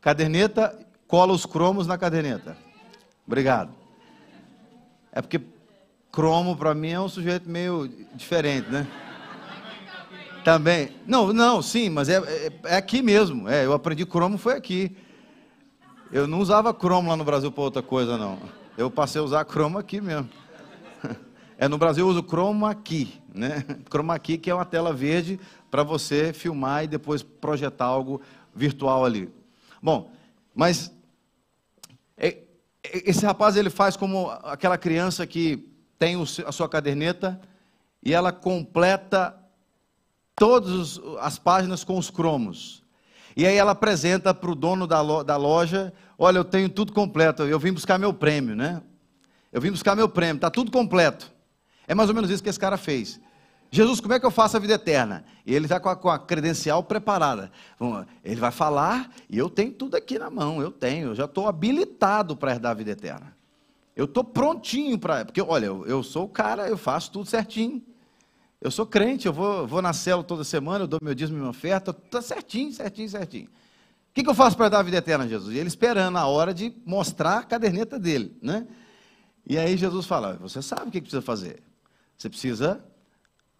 Caderneta, 0.00 0.78
cola 1.08 1.32
os 1.32 1.44
cromos 1.44 1.88
na 1.88 1.98
caderneta. 1.98 2.56
Obrigado. 3.26 3.72
É 5.10 5.20
porque 5.20 5.40
cromo 6.12 6.56
para 6.56 6.74
mim 6.76 6.90
é 6.90 7.00
um 7.00 7.08
sujeito 7.08 7.50
meio 7.50 7.88
diferente, 8.14 8.68
né? 8.70 8.86
Também. 10.44 10.90
Não, 11.06 11.32
não, 11.32 11.60
sim, 11.60 11.90
mas 11.90 12.08
é, 12.08 12.16
é, 12.16 12.52
é, 12.64 12.76
aqui 12.76 13.02
mesmo. 13.02 13.48
É, 13.48 13.64
eu 13.64 13.72
aprendi 13.72 14.06
cromo 14.06 14.38
foi 14.38 14.54
aqui. 14.54 14.96
Eu 16.10 16.26
não 16.26 16.40
usava 16.40 16.72
cromo 16.72 17.10
lá 17.10 17.16
no 17.16 17.24
Brasil 17.24 17.52
para 17.52 17.62
outra 17.62 17.82
coisa, 17.82 18.16
não. 18.16 18.38
Eu 18.76 18.90
passei 18.90 19.20
a 19.20 19.24
usar 19.24 19.44
cromo 19.44 19.78
aqui 19.78 20.00
mesmo. 20.00 20.28
É, 21.62 21.68
no 21.68 21.76
Brasil 21.76 22.06
eu 22.06 22.10
uso 22.10 22.22
chroma 22.22 22.74
key, 22.74 23.20
né? 23.34 23.62
Chroma 23.92 24.18
key 24.18 24.38
que 24.38 24.48
é 24.48 24.54
uma 24.54 24.64
tela 24.64 24.94
verde 24.94 25.38
para 25.70 25.82
você 25.82 26.32
filmar 26.32 26.84
e 26.84 26.86
depois 26.86 27.22
projetar 27.22 27.84
algo 27.84 28.22
virtual 28.54 29.04
ali. 29.04 29.30
Bom, 29.82 30.10
mas 30.54 30.90
é, 32.16 32.28
é, 32.28 33.10
esse 33.10 33.26
rapaz 33.26 33.56
ele 33.56 33.68
faz 33.68 33.94
como 33.94 34.30
aquela 34.42 34.78
criança 34.78 35.26
que 35.26 35.68
tem 35.98 36.16
a 36.46 36.50
sua 36.50 36.66
caderneta 36.66 37.38
e 38.02 38.14
ela 38.14 38.32
completa 38.32 39.38
todas 40.40 40.98
as 41.20 41.38
páginas 41.38 41.84
com 41.84 41.98
os 41.98 42.08
cromos. 42.08 42.82
E 43.36 43.46
aí 43.46 43.56
ela 43.56 43.72
apresenta 43.72 44.32
para 44.32 44.50
o 44.50 44.54
dono 44.54 44.86
da 44.86 45.36
loja, 45.36 45.92
olha, 46.18 46.38
eu 46.38 46.44
tenho 46.44 46.70
tudo 46.70 46.94
completo, 46.94 47.42
eu 47.42 47.58
vim 47.58 47.72
buscar 47.72 47.98
meu 47.98 48.14
prêmio, 48.14 48.56
né? 48.56 48.80
Eu 49.52 49.60
vim 49.60 49.70
buscar 49.70 49.94
meu 49.94 50.08
prêmio, 50.08 50.36
está 50.36 50.48
tudo 50.48 50.70
completo. 50.70 51.30
É 51.86 51.94
mais 51.94 52.08
ou 52.08 52.14
menos 52.14 52.30
isso 52.30 52.42
que 52.42 52.48
esse 52.48 52.58
cara 52.58 52.78
fez. 52.78 53.20
Jesus, 53.70 54.00
como 54.00 54.14
é 54.14 54.18
que 54.18 54.24
eu 54.24 54.30
faço 54.30 54.56
a 54.56 54.60
vida 54.60 54.72
eterna? 54.72 55.26
E 55.44 55.54
ele 55.54 55.66
está 55.66 55.78
com, 55.78 55.94
com, 55.94 56.08
a 56.08 56.18
credencial 56.18 56.82
preparada. 56.82 57.52
Ele 58.24 58.40
vai 58.40 58.50
falar 58.50 59.10
e 59.28 59.36
eu 59.36 59.50
tenho 59.50 59.72
tudo 59.72 59.94
aqui 59.94 60.18
na 60.18 60.30
mão, 60.30 60.62
eu 60.62 60.70
tenho, 60.70 61.08
eu 61.08 61.14
já 61.14 61.26
estou 61.26 61.48
habilitado 61.48 62.34
para 62.34 62.52
herdar 62.52 62.70
a 62.70 62.74
vida 62.74 62.92
eterna. 62.92 63.36
Eu 63.94 64.06
estou 64.06 64.24
prontinho 64.24 64.98
para. 64.98 65.22
Porque, 65.26 65.42
olha, 65.42 65.66
eu, 65.66 65.86
eu, 65.86 66.02
sou 66.02 66.24
o 66.24 66.28
cara, 66.28 66.66
eu 66.66 66.78
faço 66.78 67.12
tudo 67.12 67.26
certinho. 67.26 67.82
Eu 68.60 68.70
sou 68.70 68.84
crente, 68.84 69.26
eu 69.26 69.32
vou, 69.32 69.66
vou 69.66 69.80
na 69.80 69.94
célula 69.94 70.22
toda 70.22 70.44
semana, 70.44 70.84
eu 70.84 70.88
dou 70.88 70.98
meu 71.02 71.14
dízimo 71.14 71.38
e 71.38 71.40
minha 71.40 71.50
oferta, 71.50 71.92
está 71.92 72.20
certinho, 72.20 72.70
certinho, 72.72 73.08
certinho. 73.08 73.46
O 73.46 74.12
que, 74.12 74.22
que 74.22 74.28
eu 74.28 74.34
faço 74.34 74.56
para 74.56 74.68
dar 74.68 74.80
a 74.80 74.82
vida 74.82 74.98
eterna, 74.98 75.26
Jesus? 75.26 75.54
E 75.54 75.58
ele 75.58 75.68
esperando 75.68 76.18
a 76.18 76.26
hora 76.26 76.52
de 76.52 76.74
mostrar 76.84 77.38
a 77.38 77.42
caderneta 77.42 77.98
dele, 77.98 78.36
né? 78.42 78.66
E 79.46 79.56
aí 79.56 79.76
Jesus 79.76 80.04
fala: 80.04 80.36
Você 80.40 80.60
sabe 80.60 80.88
o 80.88 80.90
que 80.90 81.00
precisa 81.00 81.22
fazer? 81.22 81.62
Você 82.18 82.28
precisa 82.28 82.84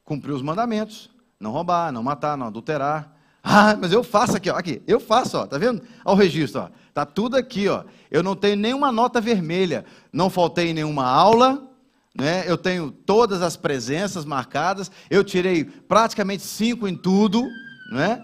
cumprir 0.04 0.33
os 0.33 0.42
mandamentos, 0.42 1.09
não 1.38 1.50
roubar, 1.50 1.90
não 1.92 2.02
matar, 2.02 2.37
não 2.37 2.47
adulterar. 2.47 3.16
Ah, 3.42 3.75
mas 3.75 3.90
eu 3.90 4.04
faço 4.04 4.37
aqui, 4.37 4.50
ó, 4.50 4.54
aqui, 4.54 4.83
eu 4.87 5.00
faço, 5.00 5.38
ó, 5.38 5.47
tá 5.47 5.57
vendo? 5.57 5.80
Olha 6.04 6.14
o 6.14 6.19
registro, 6.19 6.61
ó. 6.61 6.69
Tá 6.92 7.07
tudo 7.07 7.38
aqui, 7.38 7.69
ó. 7.69 7.85
Eu 8.11 8.23
não 8.23 8.37
tenho 8.37 8.54
nenhuma 8.54 8.92
nota 8.92 9.19
vermelha, 9.19 9.87
não 10.12 10.28
faltei 10.28 10.75
nenhuma 10.75 11.07
aula, 11.07 11.70
né? 12.14 12.50
Eu 12.50 12.59
tenho 12.59 12.90
todas 12.90 13.43
as 13.43 13.57
presenças 13.57 14.25
marcadas, 14.25 14.90
eu 15.09 15.23
tirei 15.23 15.64
praticamente 15.64 16.43
cinco 16.43 16.88
em 16.88 16.97
tudo, 16.97 17.49
né? 17.93 18.23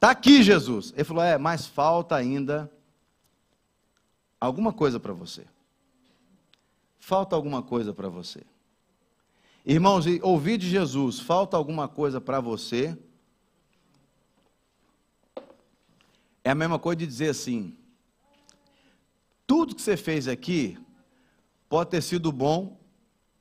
Tá 0.00 0.10
aqui, 0.10 0.42
Jesus. 0.42 0.92
Ele 0.94 1.04
falou: 1.04 1.22
"É, 1.22 1.38
mas 1.38 1.66
falta 1.66 2.14
ainda 2.14 2.70
alguma 4.40 4.72
coisa 4.72 4.98
para 5.00 5.12
você. 5.12 5.44
Falta 6.98 7.34
alguma 7.34 7.62
coisa 7.62 7.92
para 7.92 8.08
você." 8.08 8.42
Irmãos, 9.64 10.06
ouvir 10.22 10.56
de 10.56 10.68
Jesus, 10.68 11.20
falta 11.20 11.56
alguma 11.56 11.88
coisa 11.88 12.20
para 12.20 12.40
você? 12.40 12.96
É 16.42 16.50
a 16.50 16.54
mesma 16.54 16.78
coisa 16.78 16.96
de 16.96 17.06
dizer 17.06 17.28
assim: 17.28 17.76
tudo 19.46 19.74
que 19.74 19.82
você 19.82 19.96
fez 19.96 20.26
aqui 20.26 20.78
pode 21.68 21.90
ter 21.90 22.02
sido 22.02 22.32
bom 22.32 22.78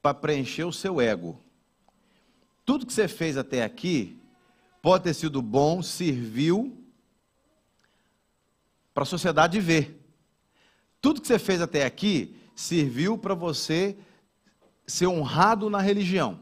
para 0.08 0.14
preencher 0.14 0.64
o 0.64 0.72
seu 0.72 1.02
ego. 1.02 1.38
Tudo 2.64 2.86
que 2.86 2.94
você 2.94 3.10
fez 3.10 3.36
até 3.36 3.62
aqui 3.62 4.18
pode 4.82 5.04
ter 5.04 5.14
sido 5.14 5.42
bom, 5.42 5.82
serviu 5.82 6.82
para 8.94 9.04
a 9.04 9.06
sociedade 9.06 9.60
ver. 9.60 10.02
Tudo 11.02 11.20
que 11.20 11.28
você 11.28 11.38
fez 11.38 11.62
até 11.62 11.84
aqui 11.84 12.38
serviu 12.56 13.18
para 13.18 13.34
você 13.34 13.98
ser 14.86 15.08
honrado 15.08 15.70
na 15.70 15.82
religião. 15.82 16.40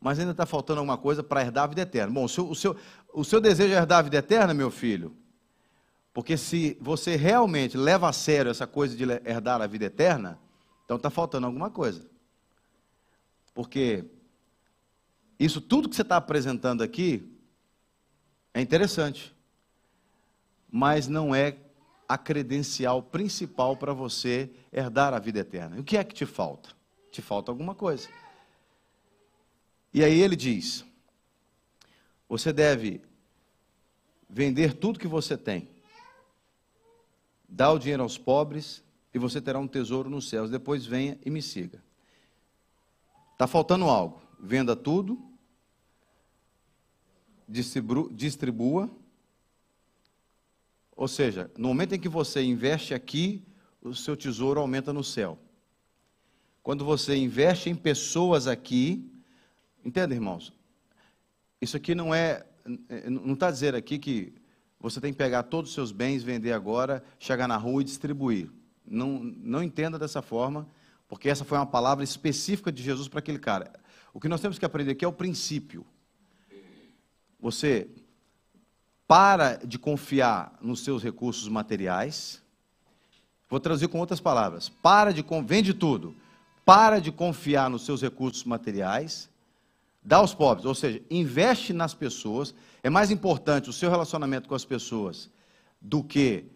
Mas 0.00 0.18
ainda 0.18 0.32
está 0.32 0.46
faltando 0.46 0.80
alguma 0.80 0.96
coisa 0.96 1.22
para 1.22 1.42
herdar 1.42 1.64
a 1.64 1.66
vida 1.66 1.82
eterna. 1.82 2.12
Bom, 2.12 2.24
o 2.24 2.28
seu, 2.28 2.48
o, 2.48 2.54
seu, 2.54 2.76
o 3.12 3.22
seu 3.22 3.38
desejo 3.38 3.74
é 3.74 3.76
herdar 3.76 3.98
a 3.98 4.02
vida 4.02 4.16
eterna, 4.16 4.54
meu 4.54 4.70
filho? 4.70 5.14
Porque 6.14 6.38
se 6.38 6.76
você 6.80 7.16
realmente 7.16 7.76
leva 7.76 8.08
a 8.08 8.12
sério 8.14 8.50
essa 8.50 8.66
coisa 8.66 8.96
de 8.96 9.04
herdar 9.28 9.60
a 9.60 9.66
vida 9.66 9.84
eterna, 9.84 10.38
então 10.92 10.98
está 10.98 11.08
faltando 11.08 11.46
alguma 11.46 11.70
coisa. 11.70 12.06
Porque 13.54 14.04
isso 15.38 15.58
tudo 15.58 15.88
que 15.88 15.96
você 15.96 16.02
está 16.02 16.18
apresentando 16.18 16.82
aqui 16.82 17.34
é 18.52 18.60
interessante, 18.60 19.34
mas 20.70 21.08
não 21.08 21.34
é 21.34 21.56
a 22.06 22.18
credencial 22.18 23.02
principal 23.02 23.74
para 23.74 23.94
você 23.94 24.50
herdar 24.70 25.14
a 25.14 25.18
vida 25.18 25.38
eterna. 25.38 25.80
O 25.80 25.84
que 25.84 25.96
é 25.96 26.04
que 26.04 26.14
te 26.14 26.26
falta? 26.26 26.68
Te 27.10 27.22
falta 27.22 27.50
alguma 27.50 27.74
coisa. 27.74 28.06
E 29.94 30.04
aí 30.04 30.20
ele 30.20 30.36
diz: 30.36 30.84
você 32.28 32.52
deve 32.52 33.00
vender 34.28 34.74
tudo 34.74 34.98
que 34.98 35.08
você 35.08 35.38
tem, 35.38 35.70
dar 37.48 37.72
o 37.72 37.78
dinheiro 37.78 38.02
aos 38.02 38.18
pobres 38.18 38.81
e 39.12 39.18
você 39.18 39.40
terá 39.40 39.58
um 39.58 39.68
tesouro 39.68 40.08
nos 40.08 40.28
céus. 40.28 40.50
Depois 40.50 40.86
venha 40.86 41.18
e 41.24 41.30
me 41.30 41.42
siga. 41.42 41.82
Está 43.32 43.46
faltando 43.46 43.86
algo. 43.86 44.22
Venda 44.40 44.74
tudo, 44.74 45.20
distribua 47.48 48.90
ou 50.96 51.08
seja, 51.08 51.50
no 51.56 51.68
momento 51.68 51.94
em 51.94 51.98
que 51.98 52.08
você 52.08 52.42
investe 52.42 52.94
aqui, 52.94 53.42
o 53.80 53.94
seu 53.94 54.16
tesouro 54.16 54.60
aumenta 54.60 54.92
no 54.92 55.02
céu. 55.02 55.38
Quando 56.62 56.84
você 56.84 57.16
investe 57.16 57.68
em 57.68 57.74
pessoas 57.74 58.46
aqui, 58.46 59.10
entenda, 59.84 60.14
irmãos? 60.14 60.52
Isso 61.60 61.76
aqui 61.76 61.94
não 61.94 62.14
é, 62.14 62.46
não 63.08 63.34
está 63.34 63.50
dizendo 63.50 63.76
aqui 63.76 63.98
que 63.98 64.32
você 64.78 65.00
tem 65.00 65.12
que 65.12 65.18
pegar 65.18 65.44
todos 65.44 65.70
os 65.70 65.74
seus 65.74 65.90
bens, 65.90 66.22
vender 66.22 66.52
agora, 66.52 67.02
chegar 67.18 67.48
na 67.48 67.56
rua 67.56 67.82
e 67.82 67.84
distribuir. 67.84 68.48
Não, 68.86 69.20
não 69.22 69.62
entenda 69.62 69.98
dessa 69.98 70.22
forma, 70.22 70.66
porque 71.08 71.28
essa 71.28 71.44
foi 71.44 71.58
uma 71.58 71.66
palavra 71.66 72.04
específica 72.04 72.72
de 72.72 72.82
Jesus 72.82 73.08
para 73.08 73.18
aquele 73.18 73.38
cara. 73.38 73.72
O 74.12 74.20
que 74.20 74.28
nós 74.28 74.40
temos 74.40 74.58
que 74.58 74.64
aprender 74.64 74.92
aqui 74.92 75.04
é 75.04 75.08
o 75.08 75.12
princípio. 75.12 75.86
Você 77.40 77.88
para 79.12 79.56
de 79.56 79.78
confiar 79.78 80.56
nos 80.62 80.80
seus 80.80 81.02
recursos 81.02 81.46
materiais. 81.46 82.42
Vou 83.46 83.60
traduzir 83.60 83.88
com 83.88 83.98
outras 83.98 84.20
palavras. 84.20 84.70
Para 84.70 85.12
de 85.12 85.22
vende 85.44 85.74
tudo. 85.74 86.16
Para 86.64 86.98
de 86.98 87.12
confiar 87.12 87.68
nos 87.68 87.84
seus 87.84 88.00
recursos 88.00 88.44
materiais. 88.44 89.28
Dá 90.02 90.16
aos 90.16 90.34
pobres, 90.34 90.64
ou 90.64 90.74
seja, 90.74 91.02
investe 91.10 91.74
nas 91.74 91.92
pessoas. 91.92 92.54
É 92.82 92.88
mais 92.88 93.10
importante 93.10 93.68
o 93.68 93.72
seu 93.72 93.90
relacionamento 93.90 94.48
com 94.48 94.54
as 94.54 94.64
pessoas 94.64 95.30
do 95.78 96.02
que 96.02 96.46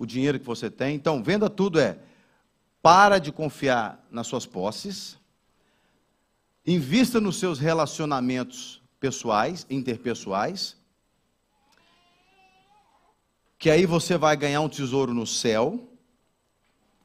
o 0.00 0.06
dinheiro 0.06 0.40
que 0.40 0.46
você 0.46 0.68
tem. 0.68 0.96
Então, 0.96 1.22
venda 1.22 1.48
tudo 1.48 1.78
é 1.78 1.98
para 2.82 3.18
de 3.18 3.30
confiar 3.30 4.04
nas 4.10 4.26
suas 4.26 4.46
posses. 4.46 5.16
Invista 6.66 7.20
nos 7.20 7.38
seus 7.38 7.60
relacionamentos 7.60 8.82
pessoais, 8.98 9.64
interpessoais 9.70 10.80
que 13.60 13.68
aí 13.68 13.84
você 13.84 14.16
vai 14.16 14.34
ganhar 14.38 14.62
um 14.62 14.70
tesouro 14.70 15.12
no 15.12 15.26
céu, 15.26 15.86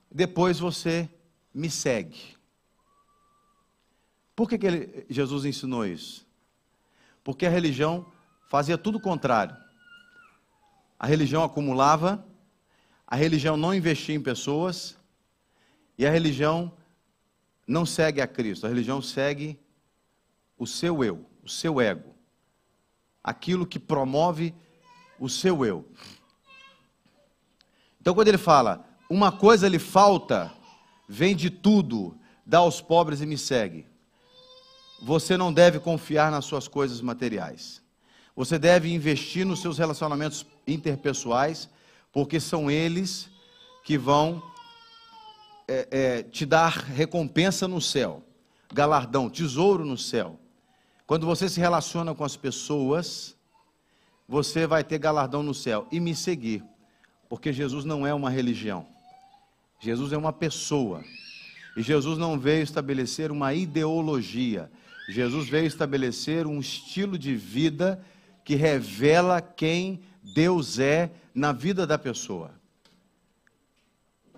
depois 0.09 0.57
você 0.57 1.09
me 1.53 1.69
segue. 1.69 2.37
Por 4.33 4.47
que, 4.47 4.57
que 4.57 4.65
ele, 4.65 5.05
Jesus 5.09 5.43
ensinou 5.43 5.85
isso? 5.85 6.25
Porque 7.25 7.45
a 7.45 7.49
religião 7.49 8.09
fazia 8.47 8.77
tudo 8.77 8.99
o 8.99 9.01
contrário. 9.01 9.53
A 10.97 11.05
religião 11.05 11.43
acumulava, 11.43 12.25
a 13.07 13.15
religião 13.15 13.55
não 13.55 13.73
investia 13.73 14.15
em 14.15 14.21
pessoas, 14.21 14.97
E 15.97 16.05
a 16.05 16.11
religião 16.11 16.73
não 17.67 17.85
segue 17.85 18.21
a 18.21 18.27
Cristo, 18.27 18.65
a 18.65 18.69
religião 18.69 19.01
segue 19.01 19.57
o 20.57 20.67
seu 20.67 21.03
eu, 21.03 21.25
o 21.43 21.49
seu 21.49 21.79
ego. 21.79 22.13
Aquilo 23.23 23.65
que 23.65 23.79
promove 23.79 24.53
o 25.19 25.29
seu 25.29 25.65
eu. 25.65 25.85
Então, 27.99 28.13
quando 28.13 28.27
ele 28.27 28.37
fala, 28.37 28.85
uma 29.09 29.31
coisa 29.31 29.67
lhe 29.67 29.79
falta, 29.79 30.53
vende 31.07 31.49
tudo, 31.49 32.17
dá 32.45 32.59
aos 32.59 32.81
pobres 32.81 33.21
e 33.21 33.25
me 33.25 33.37
segue. 33.37 33.87
Você 35.01 35.37
não 35.37 35.51
deve 35.51 35.79
confiar 35.79 36.29
nas 36.29 36.45
suas 36.45 36.67
coisas 36.67 37.01
materiais. 37.01 37.81
Você 38.35 38.59
deve 38.59 38.93
investir 38.93 39.45
nos 39.45 39.61
seus 39.61 39.77
relacionamentos 39.77 40.45
interpessoais, 40.67 41.69
porque 42.15 42.39
são 42.39 42.71
eles 42.71 43.29
que 43.83 43.97
vão 43.97 44.41
é, 45.67 45.87
é, 45.91 46.23
te 46.23 46.45
dar 46.45 46.69
recompensa 46.69 47.67
no 47.67 47.81
céu, 47.81 48.23
galardão, 48.73 49.29
tesouro 49.29 49.83
no 49.83 49.97
céu. 49.97 50.39
Quando 51.05 51.25
você 51.25 51.49
se 51.49 51.59
relaciona 51.59 52.15
com 52.15 52.23
as 52.23 52.37
pessoas, 52.37 53.35
você 54.25 54.65
vai 54.65 54.81
ter 54.81 54.97
galardão 54.97 55.43
no 55.43 55.53
céu. 55.53 55.89
E 55.91 55.99
me 55.99 56.15
seguir, 56.15 56.63
porque 57.27 57.51
Jesus 57.51 57.83
não 57.83 58.07
é 58.07 58.13
uma 58.13 58.29
religião, 58.29 58.87
Jesus 59.81 60.13
é 60.13 60.17
uma 60.17 60.31
pessoa. 60.31 61.03
E 61.75 61.81
Jesus 61.81 62.17
não 62.17 62.39
veio 62.39 62.63
estabelecer 62.63 63.29
uma 63.29 63.53
ideologia, 63.53 64.71
Jesus 65.09 65.49
veio 65.49 65.65
estabelecer 65.65 66.47
um 66.47 66.61
estilo 66.61 67.19
de 67.19 67.35
vida 67.35 68.01
que 68.45 68.55
revela 68.55 69.41
quem 69.41 69.99
Deus 70.33 70.79
é 70.79 71.11
na 71.33 71.51
vida 71.51 71.85
da 71.85 71.97
pessoa. 71.97 72.51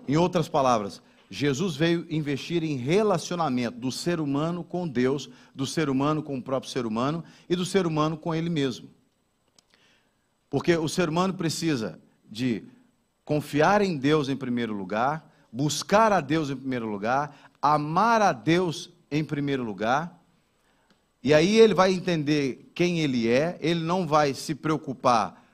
Em 0.06 0.16
outras 0.16 0.48
palavras, 0.48 1.02
Jesus 1.30 1.76
veio 1.76 2.06
investir 2.10 2.62
em 2.62 2.76
relacionamento 2.76 3.78
do 3.78 3.92
ser 3.92 4.20
humano 4.20 4.64
com 4.64 4.86
Deus, 4.86 5.28
do 5.54 5.66
ser 5.66 5.88
humano 5.88 6.22
com 6.22 6.38
o 6.38 6.42
próprio 6.42 6.70
ser 6.70 6.86
humano 6.86 7.24
e 7.48 7.54
do 7.54 7.64
ser 7.64 7.86
humano 7.86 8.16
com 8.16 8.34
ele 8.34 8.48
mesmo. 8.48 8.88
Porque 10.48 10.76
o 10.76 10.88
ser 10.88 11.08
humano 11.08 11.34
precisa 11.34 11.98
de 12.30 12.64
confiar 13.24 13.82
em 13.82 13.96
Deus 13.96 14.28
em 14.28 14.36
primeiro 14.36 14.72
lugar, 14.72 15.30
buscar 15.52 16.12
a 16.12 16.20
Deus 16.20 16.48
em 16.48 16.56
primeiro 16.56 16.88
lugar, 16.90 17.52
amar 17.60 18.22
a 18.22 18.32
Deus 18.32 18.90
em 19.10 19.22
primeiro 19.22 19.62
lugar 19.62 20.18
e 21.22 21.34
aí 21.34 21.58
ele 21.58 21.74
vai 21.74 21.92
entender 21.92 22.70
quem 22.74 23.00
ele 23.00 23.28
é, 23.28 23.58
ele 23.60 23.80
não 23.80 24.06
vai 24.06 24.34
se 24.34 24.54
preocupar 24.54 25.44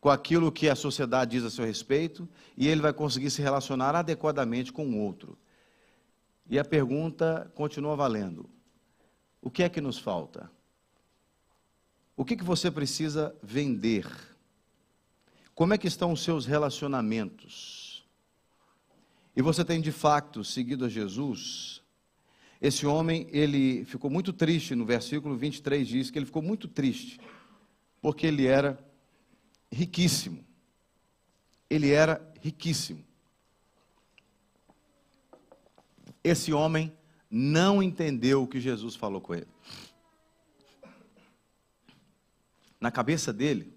com 0.00 0.08
aquilo 0.08 0.50
que 0.50 0.68
a 0.68 0.74
sociedade 0.74 1.32
diz 1.32 1.44
a 1.44 1.50
seu 1.50 1.64
respeito, 1.64 2.28
e 2.56 2.66
ele 2.66 2.80
vai 2.80 2.92
conseguir 2.92 3.30
se 3.30 3.42
relacionar 3.42 3.94
adequadamente 3.94 4.72
com 4.72 4.86
o 4.86 4.98
outro. 4.98 5.36
E 6.48 6.58
a 6.58 6.64
pergunta 6.64 7.50
continua 7.54 7.94
valendo: 7.94 8.48
o 9.42 9.50
que 9.50 9.62
é 9.62 9.68
que 9.68 9.80
nos 9.80 9.98
falta? 9.98 10.50
O 12.16 12.24
que, 12.24 12.36
que 12.36 12.44
você 12.44 12.70
precisa 12.70 13.34
vender? 13.42 14.06
Como 15.54 15.74
é 15.74 15.78
que 15.78 15.86
estão 15.86 16.12
os 16.12 16.22
seus 16.22 16.46
relacionamentos? 16.46 18.06
E 19.36 19.42
você 19.42 19.64
tem 19.64 19.80
de 19.80 19.92
fato 19.92 20.42
seguido 20.42 20.84
a 20.84 20.88
Jesus? 20.88 21.82
Esse 22.60 22.86
homem, 22.86 23.26
ele 23.30 23.84
ficou 23.86 24.10
muito 24.10 24.32
triste, 24.32 24.74
no 24.74 24.84
versículo 24.84 25.36
23 25.36 25.86
diz 25.86 26.10
que 26.10 26.18
ele 26.18 26.26
ficou 26.26 26.42
muito 26.42 26.68
triste, 26.68 27.18
porque 28.02 28.26
ele 28.26 28.46
era 28.46 28.78
riquíssimo. 29.70 30.44
Ele 31.68 31.90
era 31.90 32.20
riquíssimo. 32.40 33.04
Esse 36.22 36.52
homem 36.52 36.92
não 37.30 37.82
entendeu 37.82 38.42
o 38.42 38.48
que 38.48 38.60
Jesus 38.60 38.96
falou 38.96 39.20
com 39.20 39.34
ele. 39.34 39.48
Na 42.80 42.90
cabeça 42.90 43.32
dele, 43.32 43.72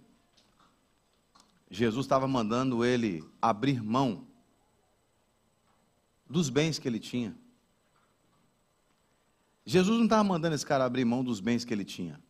Jesus 1.69 2.05
estava 2.05 2.27
mandando 2.27 2.83
ele 2.83 3.23
abrir 3.41 3.81
mão 3.81 4.27
dos 6.29 6.49
bens 6.49 6.79
que 6.79 6.87
ele 6.87 6.99
tinha. 6.99 7.35
Jesus 9.65 9.97
não 9.97 10.05
estava 10.05 10.23
mandando 10.23 10.55
esse 10.55 10.65
cara 10.65 10.85
abrir 10.85 11.05
mão 11.05 11.23
dos 11.23 11.39
bens 11.39 11.63
que 11.63 11.73
ele 11.73 11.85
tinha. 11.85 12.21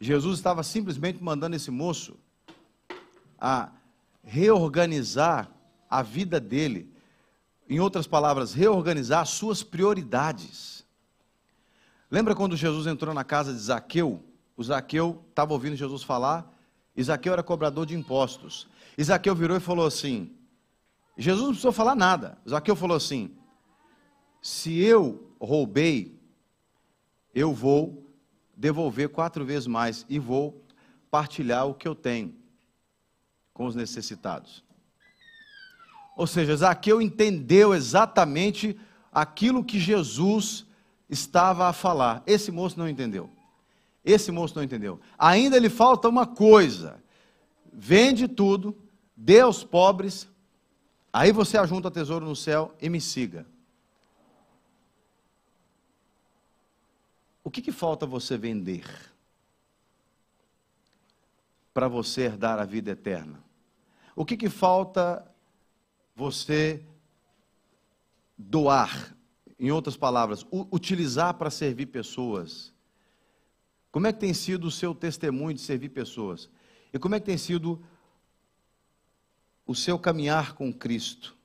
Jesus 0.00 0.38
estava 0.38 0.62
simplesmente 0.62 1.22
mandando 1.22 1.56
esse 1.56 1.70
moço 1.70 2.18
a 3.38 3.70
reorganizar 4.22 5.50
a 5.88 6.02
vida 6.02 6.40
dele. 6.40 6.92
Em 7.68 7.80
outras 7.80 8.06
palavras, 8.06 8.54
reorganizar 8.54 9.20
as 9.20 9.30
suas 9.30 9.62
prioridades. 9.62 10.84
Lembra 12.10 12.34
quando 12.34 12.56
Jesus 12.56 12.86
entrou 12.86 13.14
na 13.14 13.24
casa 13.24 13.52
de 13.52 13.58
Zaqueu? 13.58 14.22
O 14.56 14.62
Zaqueu 14.62 15.24
estava 15.28 15.52
ouvindo 15.52 15.76
Jesus 15.76 16.02
falar, 16.02 16.50
e 16.96 17.02
Zaqueu 17.02 17.32
era 17.32 17.42
cobrador 17.42 17.84
de 17.84 17.94
impostos. 17.94 18.68
E 18.96 19.02
Zaqueu 19.02 19.34
virou 19.34 19.56
e 19.56 19.60
falou 19.60 19.86
assim: 19.86 20.32
Jesus 21.18 21.42
não 21.42 21.50
precisou 21.50 21.72
falar 21.72 21.94
nada. 21.94 22.38
Zaqueu 22.48 22.76
falou 22.76 22.96
assim: 22.96 23.36
Se 24.40 24.78
eu 24.78 25.30
roubei 25.40 26.16
eu 27.36 27.52
vou 27.52 28.02
devolver 28.56 29.10
quatro 29.10 29.44
vezes 29.44 29.66
mais 29.66 30.06
e 30.08 30.18
vou 30.18 30.64
partilhar 31.10 31.66
o 31.66 31.74
que 31.74 31.86
eu 31.86 31.94
tenho 31.94 32.34
com 33.56 33.64
os 33.64 33.74
necessitados. 33.74 34.62
Ou 36.14 36.26
seja, 36.26 36.54
Zaqueu 36.54 37.00
entendeu 37.00 37.74
exatamente 37.74 38.78
aquilo 39.10 39.64
que 39.64 39.80
Jesus 39.80 40.66
estava 41.08 41.66
a 41.66 41.72
falar. 41.72 42.22
Esse 42.26 42.52
moço 42.52 42.78
não 42.78 42.86
entendeu. 42.86 43.30
Esse 44.04 44.30
moço 44.30 44.54
não 44.54 44.62
entendeu. 44.62 45.00
Ainda 45.18 45.58
lhe 45.58 45.70
falta 45.70 46.06
uma 46.06 46.26
coisa: 46.26 47.02
vende 47.72 48.28
tudo, 48.28 48.76
dê 49.16 49.40
aos 49.40 49.64
pobres, 49.64 50.28
aí 51.10 51.32
você 51.32 51.56
ajunta 51.56 51.90
tesouro 51.90 52.26
no 52.26 52.36
céu 52.36 52.74
e 52.78 52.90
me 52.90 53.00
siga. 53.00 53.46
O 57.42 57.50
que, 57.50 57.62
que 57.62 57.72
falta 57.72 58.04
você 58.04 58.36
vender 58.36 58.84
para 61.72 61.88
você 61.88 62.22
herdar 62.22 62.58
a 62.58 62.64
vida 62.66 62.90
eterna? 62.90 63.45
O 64.16 64.24
que, 64.24 64.34
que 64.34 64.48
falta 64.48 65.30
você 66.16 66.82
doar? 68.36 69.14
Em 69.58 69.70
outras 69.70 69.96
palavras, 69.96 70.44
utilizar 70.50 71.34
para 71.34 71.50
servir 71.50 71.86
pessoas. 71.86 72.74
Como 73.90 74.06
é 74.06 74.12
que 74.12 74.18
tem 74.18 74.34
sido 74.34 74.66
o 74.66 74.70
seu 74.70 74.94
testemunho 74.94 75.54
de 75.54 75.60
servir 75.60 75.90
pessoas? 75.90 76.50
E 76.92 76.98
como 76.98 77.14
é 77.14 77.20
que 77.20 77.26
tem 77.26 77.38
sido 77.38 77.82
o 79.66 79.74
seu 79.74 79.98
caminhar 79.98 80.54
com 80.54 80.72
Cristo? 80.72 81.36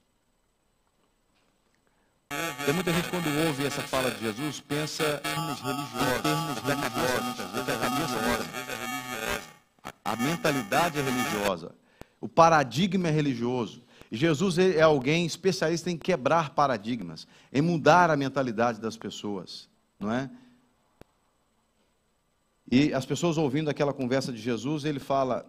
Tem 2.65 2.73
muita 2.73 2.93
gente 2.93 3.09
quando 3.09 3.27
ouve 3.47 3.65
essa 3.65 3.81
fala 3.81 4.11
de 4.11 4.21
Jesus 4.21 4.61
pensa 4.61 5.03
em 5.03 5.33
termos 5.33 5.59
religiosos, 5.59 6.21
termos 6.21 6.59
religiosos, 6.61 7.23
muitas 7.25 7.51
vezes 7.51 7.67
cabeça 7.81 8.15
A 10.05 10.15
mentalidade 10.15 10.99
é 10.99 11.01
religiosa, 11.01 11.75
o 12.21 12.29
paradigma 12.29 13.07
é 13.07 13.11
religioso. 13.11 13.83
Jesus 14.11 14.57
é 14.59 14.81
alguém 14.81 15.25
especialista 15.25 15.89
em 15.89 15.97
quebrar 15.97 16.51
paradigmas, 16.51 17.27
em 17.51 17.61
mudar 17.61 18.11
a 18.11 18.15
mentalidade 18.15 18.79
das 18.79 18.95
pessoas, 18.95 19.67
não 19.99 20.11
é? 20.11 20.29
E 22.69 22.93
as 22.93 23.05
pessoas 23.05 23.37
ouvindo 23.37 23.69
aquela 23.69 23.93
conversa 23.93 24.31
de 24.31 24.37
Jesus, 24.37 24.85
ele 24.85 24.99
fala: 24.99 25.45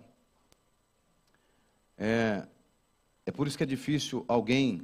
é, 1.99 2.47
é 3.27 3.31
por 3.31 3.47
isso 3.47 3.57
que 3.57 3.65
é 3.65 3.67
difícil 3.67 4.25
alguém 4.27 4.83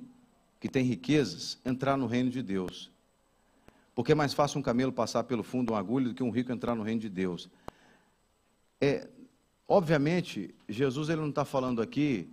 que 0.61 0.68
tem 0.68 0.85
riquezas 0.85 1.59
entrar 1.64 1.96
no 1.96 2.07
reino 2.07 2.31
de 2.31 2.42
Deus. 2.42 2.90
Porque 3.94 4.12
é 4.12 4.14
mais 4.14 4.35
fácil 4.35 4.61
um 4.61 4.62
camelo 4.62 4.92
passar 4.92 5.24
pelo 5.24 5.42
fundo 5.42 5.66
de 5.66 5.72
uma 5.72 5.79
agulha 5.79 6.09
do 6.09 6.14
que 6.14 6.22
um 6.22 6.31
rico 6.31 6.53
entrar 6.53 6.74
no 6.74 6.83
reino 6.83 7.01
de 7.01 7.09
Deus. 7.09 7.48
É, 8.81 9.09
obviamente, 9.68 10.54
Jesus 10.66 11.11
ele 11.11 11.20
não 11.20 11.28
está 11.28 11.44
falando 11.44 11.83
aqui 11.83 12.33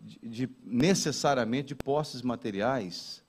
de, 0.00 0.18
de, 0.22 0.50
necessariamente 0.64 1.68
de 1.68 1.74
posses 1.74 2.22
materiais. 2.22 3.22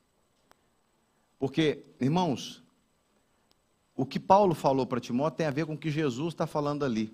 Porque, 1.37 1.83
irmãos, 1.99 2.63
o 3.95 4.05
que 4.05 4.19
Paulo 4.19 4.55
falou 4.55 4.87
para 4.87 5.01
Timóteo 5.01 5.37
tem 5.37 5.45
a 5.45 5.51
ver 5.51 5.65
com 5.65 5.73
o 5.73 5.77
que 5.77 5.91
Jesus 5.91 6.33
está 6.33 6.47
falando 6.47 6.85
ali. 6.85 7.13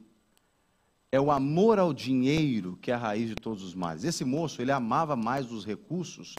É 1.12 1.20
o 1.20 1.32
amor 1.32 1.80
ao 1.80 1.94
dinheiro 1.94 2.78
que 2.82 2.92
é 2.92 2.94
a 2.94 2.98
raiz 2.98 3.30
de 3.30 3.36
todos 3.36 3.64
os 3.64 3.74
males. 3.74 4.04
Esse 4.04 4.24
moço, 4.24 4.62
ele 4.62 4.72
amava 4.72 5.16
mais 5.16 5.52
os 5.52 5.66
recursos 5.66 6.36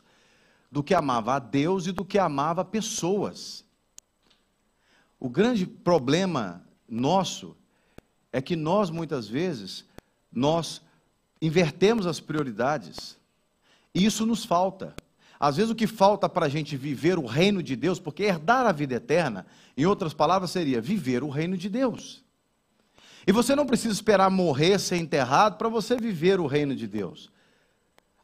do 0.71 0.83
que 0.83 0.95
amava 0.95 1.35
a 1.35 1.39
Deus 1.39 1.87
e 1.87 1.93
do 1.93 2.05
que 2.05 2.19
amava 2.19 2.65
pessoas. 2.65 3.65
O 5.19 5.29
grande 5.29 5.67
problema 5.67 6.65
nosso 6.89 7.57
é 8.33 8.41
que 8.41 8.57
nós 8.57 8.91
muitas 8.91 9.29
vezes 9.29 9.85
nós 10.33 10.83
invertemos 11.41 12.07
as 12.07 12.21
prioridades. 12.21 13.17
E 13.95 14.05
isso 14.05 14.27
nos 14.27 14.45
falta. 14.45 14.95
Às 15.41 15.57
vezes 15.57 15.71
o 15.71 15.75
que 15.75 15.87
falta 15.87 16.29
para 16.29 16.47
a 16.47 16.49
gente 16.49 16.77
viver 16.77 17.19
o 17.19 17.27
reino 17.27 17.63
de 17.63 17.77
Deus, 17.77 18.01
porque 18.01 18.25
herdar 18.25 18.67
a 18.67 18.73
vida 18.73 18.95
eterna, 18.95 19.47
em 19.77 19.87
outras 19.87 20.13
palavras, 20.13 20.51
seria 20.51 20.81
viver 20.81 21.23
o 21.23 21.29
reino 21.29 21.57
de 21.57 21.69
Deus. 21.69 22.25
E 23.27 23.33
você 23.33 23.55
não 23.55 23.67
precisa 23.67 23.93
esperar 23.93 24.31
morrer, 24.31 24.79
ser 24.79 24.97
enterrado, 24.97 25.57
para 25.57 25.69
você 25.69 25.97
viver 25.97 26.41
o 26.41 26.47
reino 26.47 26.75
de 26.75 26.87
Deus. 26.87 27.31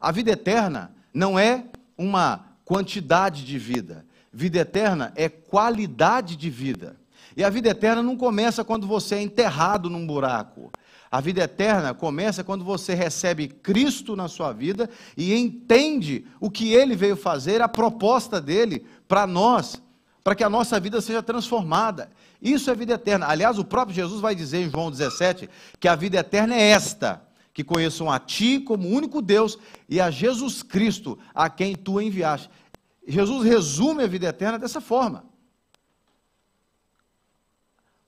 A 0.00 0.10
vida 0.10 0.32
eterna 0.32 0.94
não 1.12 1.38
é 1.38 1.66
uma 1.96 2.44
quantidade 2.64 3.44
de 3.44 3.58
vida. 3.58 4.04
Vida 4.32 4.58
eterna 4.58 5.12
é 5.14 5.28
qualidade 5.28 6.36
de 6.36 6.50
vida. 6.50 6.96
E 7.36 7.42
a 7.42 7.50
vida 7.50 7.68
eterna 7.70 8.02
não 8.02 8.16
começa 8.16 8.64
quando 8.64 8.86
você 8.86 9.16
é 9.16 9.22
enterrado 9.22 9.90
num 9.90 10.06
buraco. 10.06 10.70
A 11.10 11.20
vida 11.20 11.42
eterna 11.42 11.94
começa 11.94 12.42
quando 12.42 12.64
você 12.64 12.92
recebe 12.92 13.46
Cristo 13.48 14.16
na 14.16 14.26
sua 14.26 14.52
vida 14.52 14.90
e 15.16 15.32
entende 15.34 16.26
o 16.40 16.50
que 16.50 16.72
ele 16.72 16.96
veio 16.96 17.16
fazer, 17.16 17.62
a 17.62 17.68
proposta 17.68 18.40
dele 18.40 18.84
para 19.06 19.26
nós, 19.26 19.80
para 20.24 20.34
que 20.34 20.42
a 20.42 20.50
nossa 20.50 20.80
vida 20.80 21.00
seja 21.00 21.22
transformada. 21.22 22.10
Isso 22.42 22.70
é 22.70 22.74
vida 22.74 22.94
eterna. 22.94 23.26
Aliás, 23.28 23.58
o 23.58 23.64
próprio 23.64 23.94
Jesus 23.94 24.20
vai 24.20 24.34
dizer 24.34 24.58
em 24.58 24.70
João 24.70 24.90
17 24.90 25.48
que 25.78 25.86
a 25.86 25.94
vida 25.94 26.18
eterna 26.18 26.54
é 26.56 26.70
esta: 26.70 27.22
que 27.52 27.62
conheçam 27.62 28.10
a 28.10 28.18
Ti 28.18 28.58
como 28.58 28.88
único 28.88 29.22
Deus 29.22 29.56
e 29.88 30.00
a 30.00 30.10
Jesus 30.10 30.62
Cristo, 30.62 31.16
a 31.32 31.48
quem 31.48 31.76
Tu 31.76 32.00
enviaste. 32.00 32.50
Jesus 33.06 33.44
resume 33.44 34.02
a 34.02 34.08
vida 34.08 34.26
eterna 34.26 34.58
dessa 34.58 34.80
forma. 34.80 35.24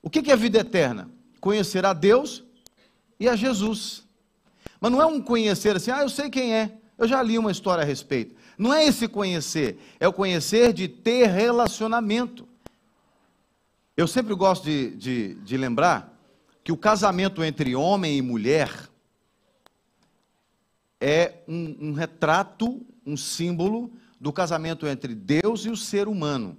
O 0.06 0.08
que 0.08 0.30
é 0.30 0.36
vida 0.36 0.60
eterna? 0.60 1.10
Conhecer 1.40 1.84
a 1.84 1.92
Deus 1.92 2.44
e 3.18 3.28
a 3.28 3.34
Jesus. 3.34 4.04
Mas 4.80 4.92
não 4.92 5.02
é 5.02 5.06
um 5.06 5.20
conhecer 5.20 5.74
assim, 5.74 5.90
ah, 5.90 6.02
eu 6.02 6.08
sei 6.08 6.30
quem 6.30 6.54
é, 6.54 6.78
eu 6.96 7.08
já 7.08 7.20
li 7.20 7.36
uma 7.36 7.50
história 7.50 7.82
a 7.82 7.84
respeito. 7.84 8.36
Não 8.56 8.72
é 8.72 8.84
esse 8.84 9.08
conhecer, 9.08 9.76
é 9.98 10.06
o 10.06 10.12
conhecer 10.12 10.72
de 10.72 10.86
ter 10.86 11.26
relacionamento. 11.26 12.46
Eu 13.96 14.06
sempre 14.06 14.32
gosto 14.36 14.62
de, 14.62 14.94
de, 14.94 15.34
de 15.34 15.56
lembrar 15.56 16.16
que 16.62 16.70
o 16.70 16.76
casamento 16.76 17.42
entre 17.42 17.74
homem 17.74 18.16
e 18.16 18.22
mulher 18.22 18.88
é 21.00 21.42
um, 21.48 21.88
um 21.88 21.92
retrato, 21.92 22.80
um 23.04 23.16
símbolo 23.16 23.90
do 24.20 24.32
casamento 24.32 24.86
entre 24.86 25.16
Deus 25.16 25.64
e 25.64 25.68
o 25.68 25.76
ser 25.76 26.06
humano. 26.06 26.56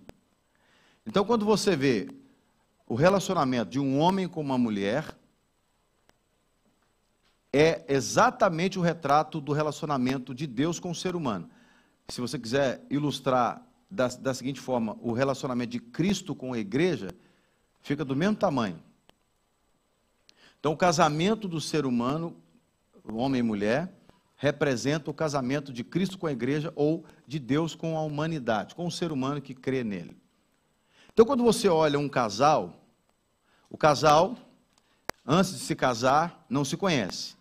Então, 1.06 1.24
quando 1.24 1.46
você 1.46 1.78
vê 1.78 2.10
o 2.88 2.96
relacionamento 2.96 3.70
de 3.70 3.80
um 3.80 4.00
homem 4.00 4.28
com 4.28 4.40
uma 4.40 4.58
mulher, 4.58 5.06
é 7.52 7.84
exatamente 7.88 8.80
o 8.80 8.82
retrato 8.82 9.42
do 9.42 9.52
relacionamento 9.52 10.34
de 10.34 10.48
Deus 10.48 10.80
com 10.80 10.92
o 10.92 10.96
ser 10.96 11.16
humano. 11.16 11.50
Se 12.08 12.22
você 12.22 12.40
quiser 12.40 12.82
ilustrar 12.90 13.62
da, 13.92 14.08
da 14.08 14.34
seguinte 14.34 14.62
forma, 14.62 14.98
o 15.02 15.12
relacionamento 15.12 15.72
de 15.72 15.80
Cristo 15.80 16.34
com 16.34 16.54
a 16.54 16.60
igreja 16.60 17.10
fica 17.82 18.06
do 18.06 18.16
mesmo 18.16 18.36
tamanho. 18.36 18.82
Então, 20.60 20.72
o 20.72 20.78
casamento 20.78 21.48
do 21.48 21.60
ser 21.60 21.86
humano, 21.86 22.36
homem 23.04 23.40
e 23.40 23.44
mulher, 23.44 23.94
representa 24.36 25.10
o 25.10 25.14
casamento 25.14 25.74
de 25.74 25.84
Cristo 25.84 26.18
com 26.18 26.28
a 26.28 26.32
igreja 26.32 26.72
ou 26.76 27.06
de 27.26 27.40
Deus 27.40 27.76
com 27.76 27.98
a 27.98 28.02
humanidade, 28.02 28.76
com 28.76 28.86
o 28.86 28.92
ser 28.92 29.12
humano 29.12 29.42
que 29.42 29.54
crê 29.54 29.84
nele. 29.84 30.18
Então, 31.18 31.26
quando 31.26 31.44
você 31.44 31.68
olha 31.68 31.98
um 31.98 32.08
casal, 32.08 32.80
o 33.72 33.76
casal, 33.76 34.38
antes 35.26 35.52
de 35.52 35.58
se 35.58 35.76
casar, 35.76 36.46
não 36.48 36.64
se 36.64 36.78
conhece. 36.78 37.36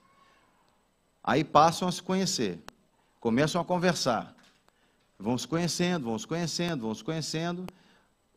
Aí 1.23 1.45
passam 1.45 1.87
a 1.87 1.93
se 1.93 2.03
conhecer, 2.03 2.59
começam 3.21 3.61
a 3.61 3.65
conversar. 3.67 4.35
Vão 5.19 5.37
se 5.37 5.47
conhecendo, 5.47 6.07
vão 6.07 6.19
se 6.19 6.27
conhecendo, 6.27 6.85
vão 6.85 6.95
se 6.95 7.05
conhecendo. 7.05 7.67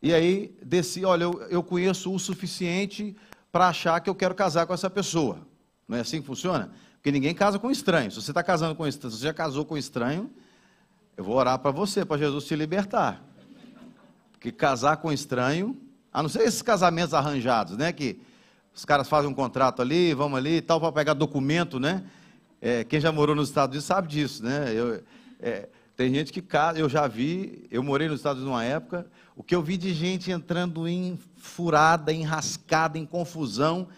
E 0.02 0.12
aí, 0.12 0.54
desse, 0.62 1.06
olha, 1.06 1.24
eu, 1.24 1.40
eu 1.48 1.62
conheço 1.62 2.12
o 2.12 2.18
suficiente 2.18 3.16
para 3.50 3.68
achar 3.68 3.98
que 4.00 4.10
eu 4.10 4.14
quero 4.14 4.34
casar 4.34 4.66
com 4.66 4.74
essa 4.74 4.90
pessoa. 4.90 5.38
Não 5.88 5.96
é 5.96 6.00
assim 6.00 6.20
que 6.20 6.26
funciona? 6.26 6.70
Porque 6.96 7.10
ninguém 7.10 7.34
casa 7.34 7.58
com 7.58 7.70
estranho. 7.70 8.10
Se 8.10 8.20
você 8.20 8.30
está 8.30 8.42
casando 8.42 8.74
com 8.74 8.86
estranho, 8.86 9.10
se 9.10 9.20
você 9.20 9.24
já 9.24 9.32
casou 9.32 9.64
com 9.64 9.78
estranho, 9.78 10.30
eu 11.16 11.24
vou 11.24 11.34
orar 11.36 11.58
para 11.58 11.70
você, 11.70 12.04
para 12.04 12.18
Jesus 12.18 12.44
te 12.44 12.54
libertar. 12.54 13.24
Porque 14.40 14.50
casar 14.50 14.96
com 14.96 15.12
estranho, 15.12 15.76
a 16.10 16.22
não 16.22 16.30
ser 16.30 16.44
esses 16.44 16.62
casamentos 16.62 17.12
arranjados, 17.12 17.76
né? 17.76 17.92
Que 17.92 18.18
os 18.74 18.86
caras 18.86 19.06
fazem 19.06 19.30
um 19.30 19.34
contrato 19.34 19.82
ali, 19.82 20.14
vamos 20.14 20.38
ali 20.38 20.56
e 20.56 20.60
tal, 20.62 20.80
para 20.80 20.90
pegar 20.90 21.12
documento, 21.12 21.78
né? 21.78 22.02
É, 22.58 22.82
quem 22.82 22.98
já 22.98 23.12
morou 23.12 23.36
nos 23.36 23.50
Estados 23.50 23.74
Unidos 23.74 23.84
sabe 23.84 24.08
disso, 24.08 24.42
né? 24.42 24.72
Eu, 24.74 25.02
é, 25.40 25.68
tem 25.94 26.14
gente 26.14 26.32
que 26.32 26.40
casa, 26.40 26.78
eu 26.78 26.88
já 26.88 27.06
vi, 27.06 27.68
eu 27.70 27.82
morei 27.82 28.08
nos 28.08 28.20
Estados 28.20 28.40
Unidos 28.40 28.50
numa 28.58 28.64
época, 28.64 29.06
o 29.36 29.42
que 29.42 29.54
eu 29.54 29.60
vi 29.60 29.76
de 29.76 29.92
gente 29.92 30.30
entrando 30.30 30.88
em 30.88 31.18
furada, 31.36 32.10
enrascada, 32.10 32.96
em 32.96 33.04
confusão, 33.04 33.88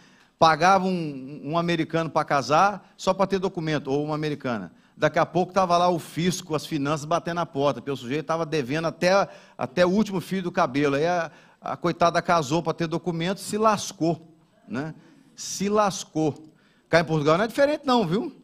pagava 0.43 0.87
um, 0.87 1.41
um 1.45 1.57
americano 1.57 2.11
para 2.11 2.25
casar 2.25 2.93
só 2.97 3.15
para 3.15 3.29
ter 3.29 3.39
documento, 3.39 3.87
ou 3.87 4.05
uma 4.05 4.17
americana. 4.17 4.73
Daqui 4.97 5.17
a 5.21 5.25
pouco 5.25 5.53
estava 5.53 5.79
lá 5.79 5.89
o 5.89 6.01
fisco, 6.01 6.57
as 6.57 6.67
finanças 6.67 7.05
batendo 7.05 7.37
na 7.37 7.47
porta, 7.47 7.81
porque 7.81 7.93
o 7.93 7.97
sujeito 7.97 8.23
estava 8.23 8.45
devendo 8.45 8.89
até, 8.89 9.29
até 9.57 9.87
o 9.87 9.91
último 9.91 10.21
fio 10.21 10.43
do 10.43 10.51
cabelo. 10.51 10.97
Aí 10.97 11.07
a, 11.07 11.31
a 11.61 11.77
coitada 11.77 12.21
casou 12.21 12.61
para 12.61 12.75
ter 12.75 12.89
documento, 12.89 13.39
se 13.39 13.57
lascou, 13.57 14.35
né? 14.67 14.97
Se 15.37 15.69
lascou. 15.69 16.53
Cá 16.89 16.99
em 16.99 17.05
Portugal 17.05 17.39
não 17.39 17.45
é 17.45 17.47
diferente 17.49 17.87
não, 17.87 18.05
viu? 18.05 18.35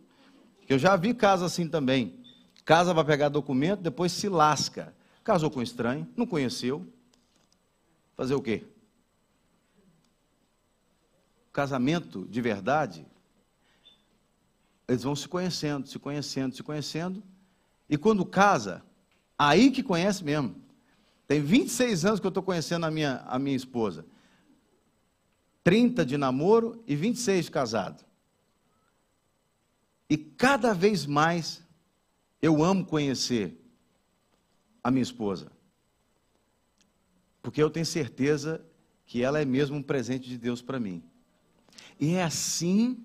Eu 0.69 0.79
já 0.79 0.95
vi 0.95 1.13
casa 1.13 1.47
assim 1.47 1.67
também. 1.67 2.23
Casa 2.65 2.95
para 2.95 3.03
pegar 3.03 3.29
documento, 3.29 3.81
depois 3.81 4.13
se 4.13 4.29
lasca. 4.29 4.95
Casou 5.25 5.51
com 5.51 5.61
estranho, 5.61 6.07
não 6.17 6.29
conheceu. 6.29 6.87
Fazer 8.17 8.37
o 8.37 8.41
quê? 8.41 8.65
Casamento 11.59 12.25
de 12.31 12.41
verdade, 12.41 13.05
eles 14.87 15.03
vão 15.03 15.17
se 15.17 15.27
conhecendo, 15.27 15.89
se 15.89 15.99
conhecendo, 15.99 16.55
se 16.55 16.63
conhecendo. 16.63 17.21
E 17.91 17.99
quando 17.99 18.25
casa, 18.25 18.81
aí 19.37 19.73
que 19.73 19.83
conhece 19.83 20.23
mesmo. 20.23 20.55
Tem 21.27 21.43
26 21.43 22.05
anos 22.05 22.21
que 22.21 22.27
eu 22.27 22.29
estou 22.29 22.45
conhecendo 22.45 22.87
a 22.87 22.93
minha, 22.93 23.25
a 23.27 23.41
minha 23.41 23.57
esposa. 23.57 24.07
30 25.65 26.07
de 26.07 26.17
namoro 26.17 26.81
e 26.87 26.95
26 26.95 27.47
de 27.47 27.51
casado. 27.51 28.05
E 30.09 30.17
cada 30.17 30.73
vez 30.73 31.07
mais 31.07 31.61
eu 32.41 32.63
amo 32.63 32.87
conhecer 32.87 33.61
a 34.85 34.93
minha 34.93 35.03
esposa. 35.03 35.51
Porque 37.43 37.61
eu 37.61 37.69
tenho 37.69 37.85
certeza 37.85 38.65
que 39.05 39.25
ela 39.25 39.41
é 39.41 39.45
mesmo 39.45 39.77
um 39.77 39.83
presente 39.83 40.29
de 40.29 40.39
Deus 40.39 40.63
para 40.63 40.79
mim. 40.79 41.03
E 41.99 42.15
é 42.15 42.23
assim 42.23 42.99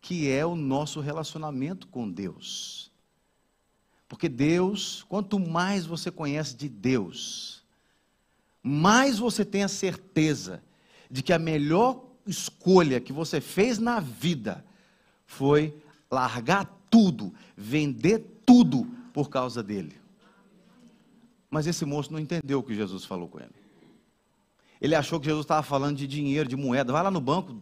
que 0.00 0.30
é 0.30 0.44
o 0.44 0.54
nosso 0.54 1.00
relacionamento 1.00 1.88
com 1.88 2.08
Deus. 2.08 2.92
Porque 4.08 4.28
Deus, 4.28 5.04
quanto 5.08 5.38
mais 5.38 5.84
você 5.84 6.10
conhece 6.10 6.54
de 6.54 6.68
Deus, 6.68 7.64
mais 8.62 9.18
você 9.18 9.44
tem 9.44 9.64
a 9.64 9.68
certeza 9.68 10.62
de 11.10 11.22
que 11.22 11.32
a 11.32 11.38
melhor 11.38 12.04
escolha 12.26 13.00
que 13.00 13.12
você 13.12 13.40
fez 13.40 13.78
na 13.78 13.98
vida 14.00 14.64
foi 15.24 15.76
largar 16.10 16.64
tudo, 16.90 17.34
vender 17.56 18.40
tudo 18.44 18.84
por 19.12 19.28
causa 19.28 19.62
dele. 19.62 20.00
Mas 21.50 21.66
esse 21.66 21.84
moço 21.84 22.12
não 22.12 22.18
entendeu 22.18 22.60
o 22.60 22.62
que 22.62 22.74
Jesus 22.74 23.04
falou 23.04 23.28
com 23.28 23.40
ele. 23.40 23.54
Ele 24.80 24.94
achou 24.94 25.18
que 25.18 25.26
Jesus 25.26 25.44
estava 25.44 25.62
falando 25.62 25.96
de 25.96 26.06
dinheiro, 26.06 26.48
de 26.48 26.56
moeda. 26.56 26.92
Vai 26.92 27.02
lá 27.02 27.10
no 27.10 27.20
banco, 27.20 27.60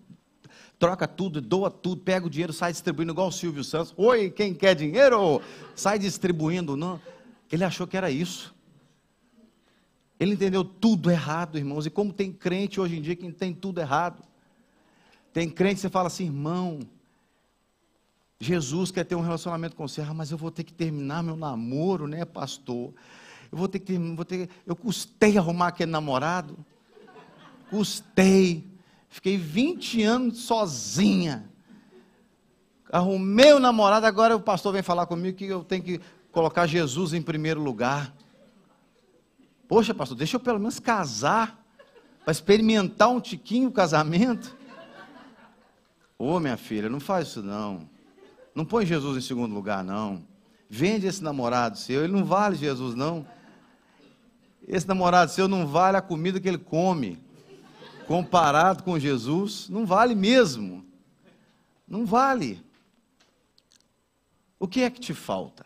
troca 0.84 1.08
tudo, 1.08 1.40
doa 1.40 1.70
tudo, 1.70 2.02
pega 2.02 2.26
o 2.26 2.30
dinheiro, 2.30 2.52
sai 2.52 2.70
distribuindo 2.70 3.10
igual 3.10 3.28
o 3.28 3.32
Silvio 3.32 3.64
Santos. 3.64 3.94
Oi, 3.96 4.28
quem 4.28 4.52
quer 4.52 4.74
dinheiro? 4.74 5.40
Sai 5.74 5.98
distribuindo. 5.98 6.76
Não. 6.76 7.00
Ele 7.50 7.64
achou 7.64 7.86
que 7.86 7.96
era 7.96 8.10
isso. 8.10 8.54
Ele 10.20 10.34
entendeu 10.34 10.62
tudo 10.62 11.10
errado, 11.10 11.56
irmãos. 11.56 11.86
E 11.86 11.90
como 11.90 12.12
tem 12.12 12.30
crente 12.30 12.78
hoje 12.78 12.98
em 12.98 13.00
dia 13.00 13.16
que 13.16 13.32
tem 13.32 13.54
tudo 13.54 13.80
errado. 13.80 14.22
Tem 15.32 15.48
crente 15.48 15.76
que 15.76 15.80
você 15.80 15.88
fala 15.88 16.08
assim, 16.08 16.26
irmão, 16.26 16.80
Jesus 18.38 18.90
quer 18.90 19.04
ter 19.04 19.14
um 19.14 19.22
relacionamento 19.22 19.74
com 19.74 19.88
você. 19.88 20.02
Ah, 20.02 20.12
mas 20.12 20.32
eu 20.32 20.36
vou 20.36 20.50
ter 20.50 20.64
que 20.64 20.74
terminar 20.74 21.22
meu 21.22 21.34
namoro, 21.34 22.06
né, 22.06 22.26
pastor? 22.26 22.92
Eu 23.50 23.56
vou 23.56 23.68
ter 23.68 23.78
que 23.78 23.96
vou 23.96 24.24
ter, 24.26 24.50
eu 24.66 24.76
custei 24.76 25.38
arrumar 25.38 25.68
aquele 25.68 25.90
namorado. 25.90 26.58
Custei. 27.70 28.73
Fiquei 29.14 29.36
20 29.36 30.02
anos 30.02 30.38
sozinha. 30.40 31.48
Arrumei 32.90 33.52
o 33.52 33.60
namorado, 33.60 34.06
agora 34.06 34.34
o 34.34 34.40
pastor 34.40 34.72
vem 34.72 34.82
falar 34.82 35.06
comigo 35.06 35.38
que 35.38 35.46
eu 35.46 35.62
tenho 35.62 35.84
que 35.84 36.00
colocar 36.32 36.66
Jesus 36.66 37.12
em 37.12 37.22
primeiro 37.22 37.62
lugar. 37.62 38.12
Poxa, 39.68 39.94
pastor, 39.94 40.18
deixa 40.18 40.34
eu 40.34 40.40
pelo 40.40 40.58
menos 40.58 40.80
casar, 40.80 41.64
para 42.24 42.32
experimentar 42.32 43.08
um 43.08 43.20
tiquinho 43.20 43.68
o 43.68 43.72
casamento. 43.72 44.56
Ô, 46.18 46.32
oh, 46.32 46.40
minha 46.40 46.56
filha, 46.56 46.90
não 46.90 46.98
faz 46.98 47.28
isso 47.28 47.40
não. 47.40 47.88
Não 48.52 48.64
põe 48.64 48.84
Jesus 48.84 49.16
em 49.16 49.24
segundo 49.24 49.54
lugar, 49.54 49.84
não. 49.84 50.26
Vende 50.68 51.06
esse 51.06 51.22
namorado 51.22 51.78
seu, 51.78 52.02
ele 52.02 52.12
não 52.12 52.24
vale 52.24 52.56
Jesus, 52.56 52.96
não. 52.96 53.24
Esse 54.66 54.88
namorado 54.88 55.30
seu 55.30 55.46
não 55.46 55.68
vale 55.68 55.96
a 55.96 56.02
comida 56.02 56.40
que 56.40 56.48
ele 56.48 56.58
come. 56.58 57.23
Comparado 58.06 58.82
com 58.82 58.98
Jesus, 58.98 59.68
não 59.68 59.86
vale 59.86 60.14
mesmo. 60.14 60.84
Não 61.86 62.04
vale. 62.04 62.62
O 64.58 64.66
que 64.66 64.82
é 64.82 64.90
que 64.90 65.00
te 65.00 65.14
falta? 65.14 65.64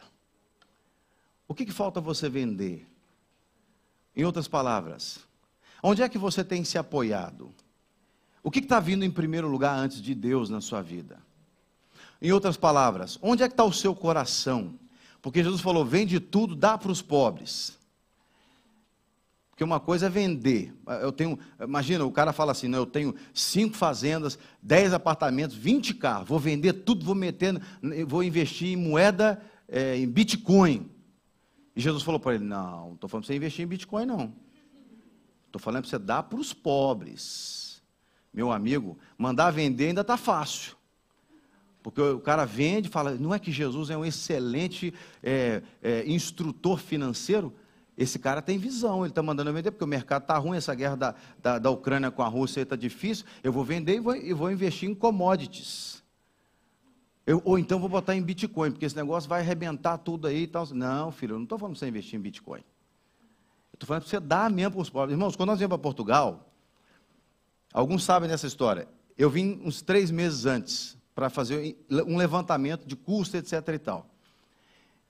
O 1.47 1.55
que, 1.55 1.65
que 1.65 1.73
falta 1.73 2.01
você 2.01 2.29
vender? 2.29 2.87
Em 4.15 4.25
outras 4.25 4.49
palavras, 4.49 5.21
onde 5.83 6.03
é 6.03 6.09
que 6.09 6.19
você 6.19 6.43
tem 6.43 6.65
se 6.65 6.77
apoiado? 6.77 7.55
O 8.43 8.51
que 8.51 8.59
está 8.59 8.81
vindo 8.81 9.05
em 9.05 9.11
primeiro 9.11 9.49
lugar 9.49 9.77
antes 9.77 10.03
de 10.03 10.15
Deus 10.15 10.51
na 10.51 10.61
sua 10.61 10.83
vida? 10.83 11.21
Em 12.21 12.33
outras 12.33 12.57
palavras, 12.57 13.19
onde 13.23 13.43
é 13.43 13.49
que 13.49 13.53
está 13.53 13.65
o 13.65 13.73
seu 13.73 13.95
coração? 13.95 14.75
Porque 15.23 15.43
Jesus 15.43 15.61
falou: 15.61 15.85
vende 15.85 16.19
tudo, 16.19 16.57
dá 16.57 16.77
para 16.77 16.91
os 16.91 17.01
pobres. 17.01 17.78
Porque 19.59 19.65
uma 19.65 19.81
coisa 19.81 20.07
é 20.07 20.09
vender. 20.09 20.73
Eu 21.03 21.11
tenho, 21.11 21.37
imagina, 21.61 22.05
o 22.05 22.13
cara 22.13 22.33
fala 22.33 22.53
assim: 22.53 22.69
não, 22.69 22.79
eu 22.79 22.87
tenho 22.87 23.13
cinco 23.35 23.77
fazendas, 23.77 24.39
dez 24.63 24.95
apartamentos, 24.95 25.57
vinte 25.57 25.93
carros, 25.93 26.29
vou 26.29 26.39
vender 26.39 26.75
tudo, 26.75 27.05
vou 27.05 27.17
meter, 27.17 27.61
vou 28.07 28.23
investir 28.23 28.69
em 28.69 28.77
moeda, 28.77 29.43
é, 29.67 29.97
em 29.97 30.07
Bitcoin. 30.07 30.89
E 31.75 31.81
Jesus 31.81 32.05
falou 32.05 32.21
para 32.21 32.37
ele: 32.37 32.45
Não, 32.45 32.87
não 32.87 32.95
estou 32.95 33.11
falando 33.11 33.25
para 33.25 33.33
você 33.33 33.37
investir 33.37 33.65
em 33.65 33.67
Bitcoin, 33.67 34.07
não. 34.07 34.33
Estou 35.47 35.61
falando 35.61 35.83
para 35.83 35.91
você 35.91 35.99
dar 35.99 36.23
para 36.23 36.39
os 36.39 36.53
pobres. 36.53 37.83
Meu 38.33 38.53
amigo, 38.53 38.97
mandar 39.19 39.51
vender 39.51 39.89
ainda 39.89 40.03
está 40.03 40.17
fácil. 40.17 40.77
Porque 41.83 42.01
o 42.01 42.21
cara 42.21 42.45
vende 42.45 42.89
fala: 42.89 43.17
Não 43.17 43.35
é 43.35 43.41
que 43.41 43.51
Jesus 43.51 43.91
é 43.91 43.99
um 43.99 44.05
excelente 44.05 44.95
é, 45.21 45.63
é, 45.83 46.09
instrutor 46.09 46.79
financeiro? 46.79 47.53
Esse 47.99 48.17
cara 48.17 48.41
tem 48.41 48.59
visão, 48.59 49.01
ele 49.01 49.11
está 49.11 49.21
mandando 49.21 49.53
vender, 49.53 49.73
porque 49.73 49.83
o 49.83 49.89
mercado 49.89 50.23
está 50.23 50.39
ruim, 50.39 50.57
essa 50.57 50.73
guerra 50.73 50.97
da, 50.97 51.15
da, 51.43 51.59
da 51.59 51.69
Ucrânia 51.69 52.13
com 52.13 52.23
a 52.23 52.29
Rússia 52.29 52.61
está 52.61 52.77
difícil. 52.77 53.27
Eu 53.43 53.53
vou 53.53 53.65
vender 53.65 53.97
e 53.97 53.99
vou, 53.99 54.15
e 54.15 54.33
vou 54.33 54.53
investir 54.53 54.89
em 54.89 54.95
commodities. 54.95 56.01
Eu, 57.27 57.43
ou 57.45 57.59
então 57.59 57.81
vou 57.81 57.89
botar 57.89 58.15
em 58.15 58.23
Bitcoin, 58.23 58.71
porque 58.71 58.87
esse 58.87 58.95
negócio 58.95 59.29
vai 59.29 59.41
arrebentar 59.41 59.99
tudo 59.99 60.29
aí 60.29 60.45
e 60.45 60.47
tal. 60.47 60.65
Não, 60.69 61.11
filho, 61.11 61.33
eu 61.33 61.39
não 61.39 61.43
estou 61.43 61.59
falando 61.59 61.75
para 61.75 61.81
você 61.81 61.89
investir 61.89 62.17
em 62.17 62.23
Bitcoin. 62.23 62.61
Eu 62.61 63.75
estou 63.75 63.89
falando 63.89 64.03
para 64.03 64.11
você 64.11 64.21
dar 64.21 64.49
mesmo 64.49 64.75
para 64.75 64.83
os 64.83 64.91
pobres. 64.91 65.13
Irmãos, 65.15 65.35
quando 65.35 65.49
nós 65.49 65.59
viemos 65.59 65.75
para 65.75 65.83
Portugal, 65.83 66.53
alguns 67.75 68.05
sabem 68.05 68.29
dessa 68.29 68.47
história. 68.47 68.87
Eu 69.17 69.29
vim 69.29 69.61
uns 69.65 69.83
três 69.83 70.13
meses 70.13 70.47
antes 70.47 70.97
para 71.17 71.29
fazer 71.29 71.77
um 72.07 72.17
levantamento 72.17 72.87
de 72.87 72.95
custo, 72.95 73.37
etc. 73.37 73.55
e 73.75 73.79
tal. 73.81 74.07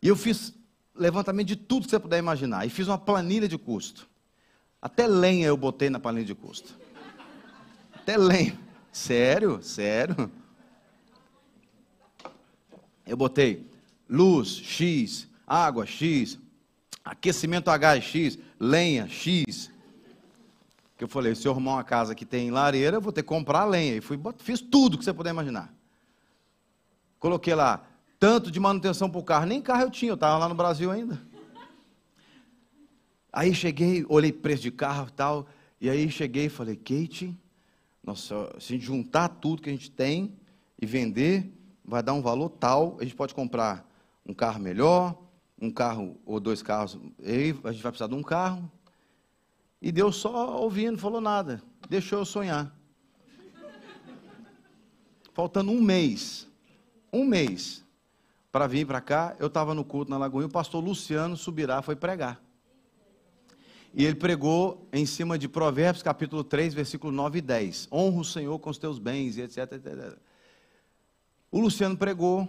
E 0.00 0.08
eu 0.08 0.16
fiz 0.16 0.57
levantamento 0.98 1.46
de 1.46 1.56
tudo 1.56 1.84
que 1.84 1.90
você 1.90 1.98
puder 1.98 2.18
imaginar. 2.18 2.66
E 2.66 2.70
fiz 2.70 2.88
uma 2.88 2.98
planilha 2.98 3.48
de 3.48 3.56
custo. 3.56 4.08
Até 4.82 5.06
lenha 5.06 5.46
eu 5.46 5.56
botei 5.56 5.88
na 5.88 5.98
planilha 5.98 6.26
de 6.26 6.34
custo. 6.34 6.78
Até 7.94 8.16
lenha. 8.16 8.58
Sério, 8.92 9.62
sério. 9.62 10.30
Eu 13.06 13.16
botei 13.16 13.66
luz 14.08 14.56
X, 14.56 15.28
água 15.46 15.86
X, 15.86 16.38
aquecimento 17.04 17.70
gás 17.78 18.04
X, 18.04 18.38
lenha 18.58 19.08
X. 19.08 19.70
Que 20.96 21.04
eu 21.04 21.08
falei, 21.08 21.34
se 21.34 21.46
eu 21.46 21.52
arrumar 21.52 21.74
uma 21.74 21.84
casa 21.84 22.14
que 22.14 22.26
tem 22.26 22.50
lareira, 22.50 22.96
eu 22.96 23.00
vou 23.00 23.12
ter 23.12 23.22
que 23.22 23.28
comprar 23.28 23.64
lenha. 23.64 23.96
E 23.96 24.00
fui, 24.00 24.18
fiz 24.38 24.60
tudo 24.60 24.98
que 24.98 25.04
você 25.04 25.12
puder 25.12 25.30
imaginar. 25.30 25.72
Coloquei 27.18 27.54
lá, 27.54 27.87
tanto 28.18 28.50
de 28.50 28.58
manutenção 28.58 29.08
para 29.08 29.20
o 29.20 29.24
carro, 29.24 29.46
nem 29.46 29.62
carro 29.62 29.82
eu 29.82 29.90
tinha, 29.90 30.10
eu 30.10 30.14
estava 30.14 30.38
lá 30.38 30.48
no 30.48 30.54
Brasil 30.54 30.90
ainda. 30.90 31.20
Aí 33.32 33.54
cheguei, 33.54 34.04
olhei 34.08 34.32
preço 34.32 34.62
de 34.62 34.70
carro 34.70 35.08
e 35.08 35.12
tal, 35.12 35.46
e 35.80 35.88
aí 35.88 36.10
cheguei 36.10 36.46
e 36.46 36.48
falei, 36.48 36.74
Kate, 36.74 37.36
nossa, 38.02 38.52
se 38.58 38.78
juntar 38.78 39.28
tudo 39.28 39.62
que 39.62 39.68
a 39.68 39.72
gente 39.72 39.90
tem 39.90 40.34
e 40.80 40.86
vender, 40.86 41.52
vai 41.84 42.02
dar 42.02 42.14
um 42.14 42.22
valor 42.22 42.48
tal, 42.48 42.96
a 42.98 43.04
gente 43.04 43.14
pode 43.14 43.34
comprar 43.34 43.86
um 44.26 44.34
carro 44.34 44.60
melhor, 44.60 45.16
um 45.60 45.70
carro 45.70 46.18
ou 46.24 46.40
dois 46.40 46.62
carros, 46.62 46.98
aí 47.24 47.54
a 47.64 47.72
gente 47.72 47.82
vai 47.82 47.92
precisar 47.92 48.08
de 48.08 48.14
um 48.14 48.22
carro. 48.22 48.70
E 49.80 49.92
Deus 49.92 50.16
só 50.16 50.60
ouvindo, 50.60 50.92
não 50.92 50.98
falou 50.98 51.20
nada, 51.20 51.62
deixou 51.88 52.18
eu 52.18 52.24
sonhar. 52.24 52.74
Faltando 55.32 55.70
um 55.70 55.80
mês, 55.80 56.48
um 57.12 57.24
mês, 57.24 57.84
para 58.58 58.66
vir 58.66 58.84
para 58.84 59.00
cá, 59.00 59.36
eu 59.38 59.46
estava 59.46 59.72
no 59.72 59.84
culto 59.84 60.10
na 60.10 60.18
Lagoinha, 60.18 60.48
o 60.48 60.50
pastor 60.50 60.82
Luciano 60.82 61.36
Subirá 61.36 61.80
foi 61.80 61.94
pregar. 61.94 62.42
E 63.94 64.04
ele 64.04 64.16
pregou 64.16 64.88
em 64.92 65.06
cima 65.06 65.38
de 65.38 65.46
Provérbios 65.46 66.02
capítulo 66.02 66.42
3, 66.42 66.74
versículo 66.74 67.12
9 67.12 67.38
e 67.38 67.40
10. 67.40 67.86
Honra 67.92 68.20
o 68.20 68.24
Senhor 68.24 68.58
com 68.58 68.68
os 68.68 68.76
teus 68.76 68.98
bens, 68.98 69.38
etc, 69.38 69.74
etc. 69.74 70.18
O 71.52 71.60
Luciano 71.60 71.96
pregou 71.96 72.48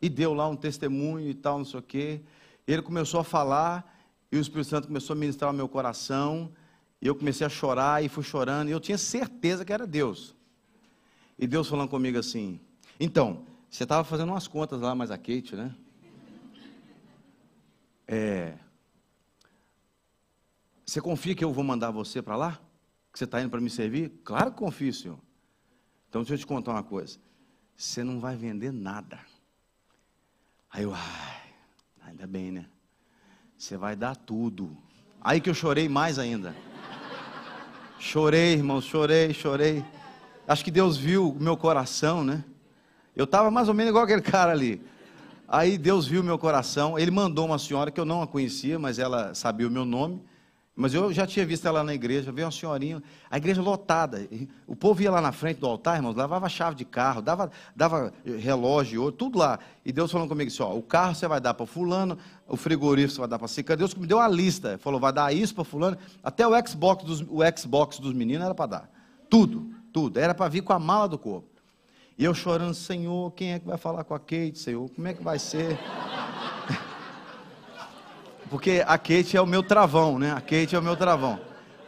e 0.00 0.08
deu 0.08 0.32
lá 0.32 0.48
um 0.48 0.56
testemunho 0.56 1.28
e 1.28 1.34
tal, 1.34 1.58
não 1.58 1.66
sei 1.66 1.80
o 1.80 1.82
quê. 1.82 2.22
Ele 2.66 2.80
começou 2.80 3.20
a 3.20 3.24
falar 3.24 3.94
e 4.32 4.38
o 4.38 4.40
Espírito 4.40 4.70
Santo 4.70 4.86
começou 4.86 5.12
a 5.12 5.18
ministrar 5.18 5.50
o 5.50 5.54
meu 5.54 5.68
coração. 5.68 6.50
E 6.98 7.06
eu 7.06 7.14
comecei 7.14 7.46
a 7.46 7.50
chorar 7.50 8.02
e 8.02 8.08
fui 8.08 8.24
chorando. 8.24 8.70
E 8.70 8.72
eu 8.72 8.80
tinha 8.80 8.96
certeza 8.96 9.66
que 9.66 9.72
era 9.74 9.86
Deus. 9.86 10.34
E 11.38 11.46
Deus 11.46 11.68
falando 11.68 11.90
comigo 11.90 12.18
assim: 12.18 12.58
Então, 12.98 13.51
você 13.72 13.82
estava 13.82 14.04
fazendo 14.04 14.28
umas 14.28 14.46
contas 14.46 14.80
lá, 14.80 14.94
mas 14.94 15.10
a 15.10 15.18
Kate, 15.18 15.56
né? 15.56 15.74
É, 18.06 18.56
você 20.86 21.00
confia 21.00 21.34
que 21.34 21.42
eu 21.42 21.52
vou 21.52 21.64
mandar 21.64 21.90
você 21.90 22.22
para 22.22 22.36
lá? 22.36 22.60
Que 23.12 23.18
você 23.18 23.24
está 23.24 23.40
indo 23.40 23.50
para 23.50 23.60
me 23.60 23.70
servir? 23.70 24.10
Claro 24.22 24.52
que 24.52 24.58
confio, 24.58 24.92
senhor. 24.92 25.18
Então, 26.08 26.22
deixa 26.22 26.34
eu 26.34 26.38
te 26.38 26.46
contar 26.46 26.72
uma 26.72 26.82
coisa 26.84 27.18
você 27.82 28.04
não 28.04 28.20
vai 28.20 28.36
vender 28.36 28.72
nada. 28.72 29.18
Aí 30.70 30.84
eu, 30.84 30.94
ai, 30.94 31.42
ainda 32.06 32.26
bem, 32.26 32.52
né? 32.52 32.66
Você 33.58 33.76
vai 33.76 33.96
dar 33.96 34.14
tudo. 34.14 34.76
Aí 35.20 35.40
que 35.40 35.50
eu 35.50 35.54
chorei 35.54 35.88
mais 35.88 36.18
ainda. 36.18 36.54
Chorei, 37.98 38.52
irmãos, 38.52 38.84
chorei, 38.84 39.32
chorei. 39.34 39.84
Acho 40.46 40.64
que 40.64 40.70
Deus 40.70 40.96
viu 40.96 41.30
o 41.30 41.40
meu 41.40 41.56
coração, 41.56 42.24
né? 42.24 42.44
Eu 43.14 43.24
estava 43.24 43.50
mais 43.50 43.68
ou 43.68 43.74
menos 43.74 43.90
igual 43.90 44.04
aquele 44.04 44.22
cara 44.22 44.52
ali. 44.52 44.80
Aí 45.46 45.76
Deus 45.76 46.06
viu 46.06 46.22
meu 46.22 46.38
coração. 46.38 46.98
Ele 46.98 47.10
mandou 47.10 47.46
uma 47.46 47.58
senhora 47.58 47.90
que 47.90 48.00
eu 48.00 48.04
não 48.04 48.22
a 48.22 48.26
conhecia, 48.26 48.78
mas 48.78 48.98
ela 48.98 49.34
sabia 49.34 49.68
o 49.68 49.70
meu 49.70 49.84
nome. 49.84 50.22
Mas 50.74 50.94
eu 50.94 51.12
já 51.12 51.26
tinha 51.26 51.44
visto 51.44 51.68
ela 51.68 51.84
na 51.84 51.92
igreja, 51.92 52.32
veio 52.32 52.46
uma 52.46 52.50
senhorinha, 52.50 53.02
a 53.30 53.36
igreja 53.36 53.60
lotada. 53.60 54.26
O 54.66 54.74
povo 54.74 55.02
ia 55.02 55.10
lá 55.10 55.20
na 55.20 55.30
frente 55.30 55.58
do 55.58 55.66
altar, 55.66 55.96
irmãos, 55.96 56.16
levava 56.16 56.48
chave 56.48 56.74
de 56.74 56.86
carro, 56.86 57.20
dava, 57.20 57.50
dava 57.76 58.10
relógio, 58.24 59.12
tudo 59.12 59.38
lá. 59.38 59.58
E 59.84 59.92
Deus 59.92 60.10
falando 60.10 60.30
comigo 60.30 60.50
assim: 60.50 60.62
ó, 60.62 60.74
o 60.74 60.82
carro 60.82 61.14
você 61.14 61.28
vai 61.28 61.38
dar 61.38 61.52
para 61.52 61.66
Fulano, 61.66 62.16
o 62.48 62.56
frigorífico 62.56 63.16
você 63.16 63.20
vai 63.20 63.28
dar 63.28 63.38
para 63.38 63.48
Cica. 63.48 63.76
Deus 63.76 63.94
me 63.94 64.06
deu 64.06 64.18
a 64.18 64.26
lista, 64.26 64.78
falou: 64.78 64.98
vai 64.98 65.12
dar 65.12 65.30
isso 65.30 65.54
para 65.54 65.64
Fulano, 65.64 65.98
até 66.24 66.46
o 66.46 66.66
Xbox 66.66 67.04
dos, 67.04 67.20
o 67.20 67.40
Xbox 67.54 67.98
dos 67.98 68.14
meninos 68.14 68.46
era 68.46 68.54
para 68.54 68.66
dar. 68.66 68.90
Tudo, 69.28 69.70
tudo. 69.92 70.18
Era 70.18 70.32
para 70.32 70.48
vir 70.48 70.62
com 70.62 70.72
a 70.72 70.78
mala 70.78 71.06
do 71.06 71.18
corpo. 71.18 71.51
E 72.18 72.24
eu 72.24 72.34
chorando: 72.34 72.74
Senhor, 72.74 73.30
quem 73.32 73.52
é 73.52 73.58
que 73.58 73.66
vai 73.66 73.78
falar 73.78 74.04
com 74.04 74.14
a 74.14 74.18
Kate, 74.18 74.58
Senhor? 74.58 74.88
Como 74.90 75.08
é 75.08 75.14
que 75.14 75.22
vai 75.22 75.38
ser? 75.38 75.78
Porque 78.50 78.82
a 78.86 78.98
Kate 78.98 79.36
é 79.36 79.40
o 79.40 79.46
meu 79.46 79.62
travão, 79.62 80.18
né? 80.18 80.32
A 80.32 80.40
Kate 80.40 80.74
é 80.74 80.78
o 80.78 80.82
meu 80.82 80.96
travão. 80.96 81.40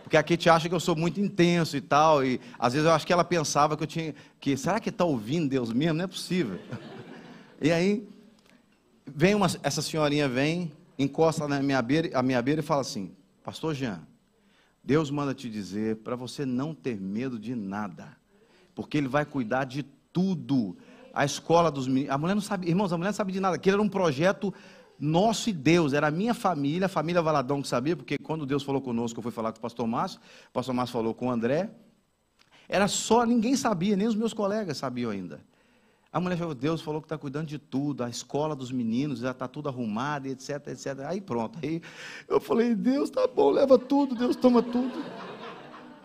Porque 0.02 0.16
a 0.16 0.22
Kate 0.22 0.48
acha 0.48 0.68
que 0.68 0.74
eu 0.74 0.80
sou 0.80 0.96
muito 0.96 1.20
intenso 1.20 1.76
e 1.76 1.80
tal. 1.80 2.24
E 2.24 2.40
às 2.58 2.72
vezes 2.72 2.86
eu 2.86 2.92
acho 2.92 3.06
que 3.06 3.12
ela 3.12 3.24
pensava 3.24 3.76
que 3.76 3.82
eu 3.82 3.86
tinha. 3.86 4.14
que 4.40 4.56
Será 4.56 4.80
que 4.80 4.88
está 4.88 5.04
ouvindo 5.04 5.48
Deus 5.48 5.72
mesmo? 5.72 5.94
Não 5.94 6.04
é 6.04 6.08
possível. 6.08 6.58
E 7.62 7.70
aí, 7.70 8.06
vem 9.06 9.34
uma, 9.34 9.46
essa 9.62 9.80
senhorinha 9.80 10.28
vem, 10.28 10.70
encosta 10.98 11.48
na 11.48 11.62
minha 11.62 11.80
beira, 11.80 12.10
a 12.18 12.22
minha 12.22 12.42
beira 12.42 12.60
e 12.60 12.64
fala 12.64 12.82
assim: 12.82 13.14
Pastor 13.42 13.74
Jean, 13.74 14.00
Deus 14.82 15.10
manda 15.10 15.32
te 15.32 15.48
dizer 15.48 15.96
para 15.96 16.14
você 16.14 16.44
não 16.44 16.74
ter 16.74 17.00
medo 17.00 17.38
de 17.38 17.54
nada. 17.54 18.14
Porque 18.74 18.98
Ele 18.98 19.08
vai 19.08 19.24
cuidar 19.24 19.64
de 19.64 19.86
tudo. 20.14 20.78
A 21.12 21.24
escola 21.24 21.70
dos 21.70 21.86
meninos. 21.86 22.10
A 22.10 22.16
mulher 22.16 22.34
não 22.34 22.40
sabe, 22.40 22.68
irmãos, 22.68 22.92
a 22.92 22.96
mulher 22.96 23.10
não 23.10 23.16
sabe 23.16 23.32
de 23.32 23.40
nada. 23.40 23.56
Aquilo 23.56 23.74
era 23.74 23.82
um 23.82 23.88
projeto 23.88 24.54
nosso 24.98 25.50
e 25.50 25.52
Deus, 25.52 25.92
era 25.92 26.06
a 26.06 26.10
minha 26.10 26.32
família, 26.32 26.86
a 26.86 26.88
família 26.88 27.20
Valadão 27.20 27.60
que 27.60 27.68
sabia, 27.68 27.96
porque 27.96 28.16
quando 28.16 28.46
Deus 28.46 28.62
falou 28.62 28.80
conosco, 28.80 29.18
eu 29.18 29.22
fui 29.22 29.32
falar 29.32 29.52
com 29.52 29.58
o 29.58 29.60
pastor 29.60 29.86
Márcio, 29.88 30.20
o 30.48 30.52
pastor 30.52 30.72
Márcio 30.72 30.92
falou 30.92 31.12
com 31.12 31.26
o 31.26 31.30
André, 31.30 31.68
era 32.68 32.86
só, 32.86 33.26
ninguém 33.26 33.56
sabia, 33.56 33.96
nem 33.96 34.06
os 34.06 34.14
meus 34.14 34.32
colegas 34.32 34.76
sabiam 34.76 35.10
ainda. 35.10 35.40
A 36.12 36.20
mulher 36.20 36.36
falou, 36.38 36.54
Deus 36.54 36.80
falou 36.80 37.00
que 37.00 37.06
está 37.06 37.18
cuidando 37.18 37.48
de 37.48 37.58
tudo, 37.58 38.04
a 38.04 38.08
escola 38.08 38.54
dos 38.54 38.70
meninos 38.70 39.18
já 39.18 39.32
está 39.32 39.48
tudo 39.48 39.68
arrumado, 39.68 40.28
etc, 40.28 40.68
etc. 40.68 41.00
Aí 41.06 41.20
pronto, 41.20 41.58
aí 41.60 41.82
eu 42.28 42.40
falei, 42.40 42.72
Deus, 42.74 43.10
tá 43.10 43.26
bom, 43.26 43.50
leva 43.50 43.76
tudo, 43.76 44.14
Deus 44.14 44.36
toma 44.36 44.62
tudo. 44.62 45.04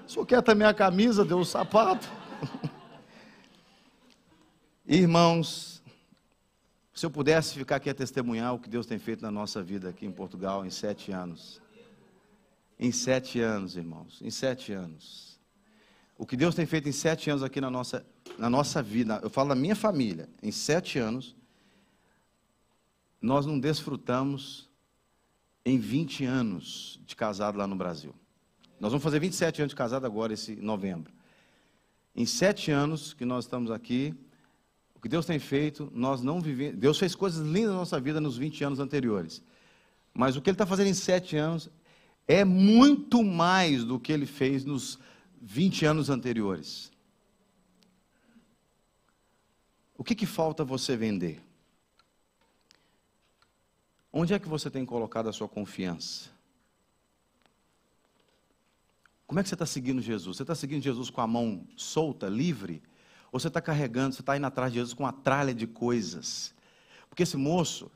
Senhor 0.08 0.26
quer 0.26 0.42
também 0.42 0.68
a 0.68 0.74
camisa, 0.74 1.24
Deus 1.24 1.48
o 1.48 1.52
sapato. 1.52 2.10
Irmãos, 4.92 5.84
Se 6.92 7.06
eu 7.06 7.12
pudesse 7.12 7.54
ficar 7.54 7.76
aqui 7.76 7.92
a 7.92 7.94
testemunhar 7.94 8.56
o 8.56 8.60
que 8.60 8.68
Deus 8.68 8.88
tem 8.88 8.98
feito 8.98 9.22
na 9.22 9.30
nossa 9.30 9.62
vida 9.62 9.88
aqui 9.90 10.04
em 10.04 10.12
Portugal 10.12 10.66
em 10.66 10.72
sete 10.72 11.12
anos. 11.12 11.62
Em 12.80 12.92
sete 12.92 13.40
anos, 13.40 13.78
irmãos, 13.78 14.20
em 14.20 14.32
sete 14.32 14.74
anos. 14.74 15.40
O 16.18 16.26
que 16.26 16.36
Deus 16.36 16.56
tem 16.56 16.66
feito 16.66 16.90
em 16.90 16.92
sete 16.92 17.30
anos 17.30 17.44
aqui 17.44 17.62
na 17.62 17.70
nossa, 17.70 18.04
na 18.36 18.50
nossa 18.50 18.82
vida, 18.82 19.20
eu 19.22 19.30
falo 19.30 19.50
da 19.50 19.56
minha 19.56 19.76
família, 19.76 20.28
em 20.42 20.52
sete 20.52 20.98
anos, 20.98 21.36
nós 23.22 23.46
não 23.46 23.60
desfrutamos 23.60 24.68
em 25.64 25.78
20 25.78 26.26
anos 26.26 27.00
de 27.06 27.16
casado 27.16 27.60
lá 27.60 27.68
no 27.68 27.76
Brasil. 27.76 28.16
Nós 28.80 28.92
vamos 28.92 29.04
fazer 29.04 29.20
27 29.20 29.62
anos 29.62 29.70
de 29.70 29.76
casado 29.76 30.08
agora, 30.08 30.34
esse 30.34 30.56
novembro. 30.56 31.14
Em 32.16 32.26
sete 32.26 32.72
anos 32.72 33.14
que 33.14 33.24
nós 33.24 33.46
estamos 33.46 33.70
aqui, 33.70 34.18
o 35.00 35.02
que 35.02 35.08
Deus 35.08 35.26
tem 35.26 35.40
feito, 35.40 35.90
nós 35.96 36.22
não 36.22 36.42
vivemos. 36.42 36.78
Deus 36.78 37.00
fez 37.00 37.16
coisas 37.16 37.48
lindas 37.48 37.72
na 37.72 37.78
nossa 37.78 38.02
vida 38.02 38.20
nos 38.20 38.36
20 38.36 38.66
anos 38.66 38.80
anteriores. 38.80 39.42
Mas 40.14 40.36
o 40.36 40.42
que 40.42 40.50
Ele 40.50 40.56
está 40.56 40.66
fazendo 40.66 40.88
em 40.88 40.94
sete 40.94 41.38
anos 41.38 41.70
é 42.28 42.44
muito 42.44 43.24
mais 43.24 43.86
do 43.86 43.98
que 43.98 44.12
Ele 44.12 44.26
fez 44.26 44.66
nos 44.66 45.00
20 45.42 45.86
anos 45.86 46.10
anteriores. 46.10 46.92
O 49.98 50.04
que, 50.04 50.14
que 50.14 50.26
falta 50.26 50.66
você 50.66 50.98
vender? 50.98 51.42
Onde 54.12 54.34
é 54.34 54.40
que 54.40 54.50
você 54.50 54.70
tem 54.70 54.86
colocado 54.86 55.30
a 55.30 55.34
sua 55.34 55.48
confiança? 55.48 56.30
Como 59.26 59.40
é 59.40 59.44
que 59.44 59.48
você 59.48 59.56
está 59.56 59.66
seguindo 59.66 60.02
Jesus? 60.02 60.36
Você 60.36 60.44
está 60.44 60.56
seguindo 60.56 60.84
Jesus 60.84 61.10
com 61.10 61.22
a 61.22 61.28
mão 61.28 61.66
solta, 61.78 62.28
livre? 62.28 62.84
Ou 63.32 63.40
você 63.40 63.48
está 63.48 63.62
carregando, 63.62 64.16
você 64.16 64.22
está 64.22 64.36
indo 64.36 64.46
atrás 64.46 64.72
de 64.72 64.80
Jesus 64.80 64.94
com 64.94 65.04
uma 65.04 65.14
tralha 65.14 65.54
de 65.54 65.68
coisas? 65.68 66.54
Porque 67.10 67.24
esse 67.24 67.38
moço, 67.38 67.92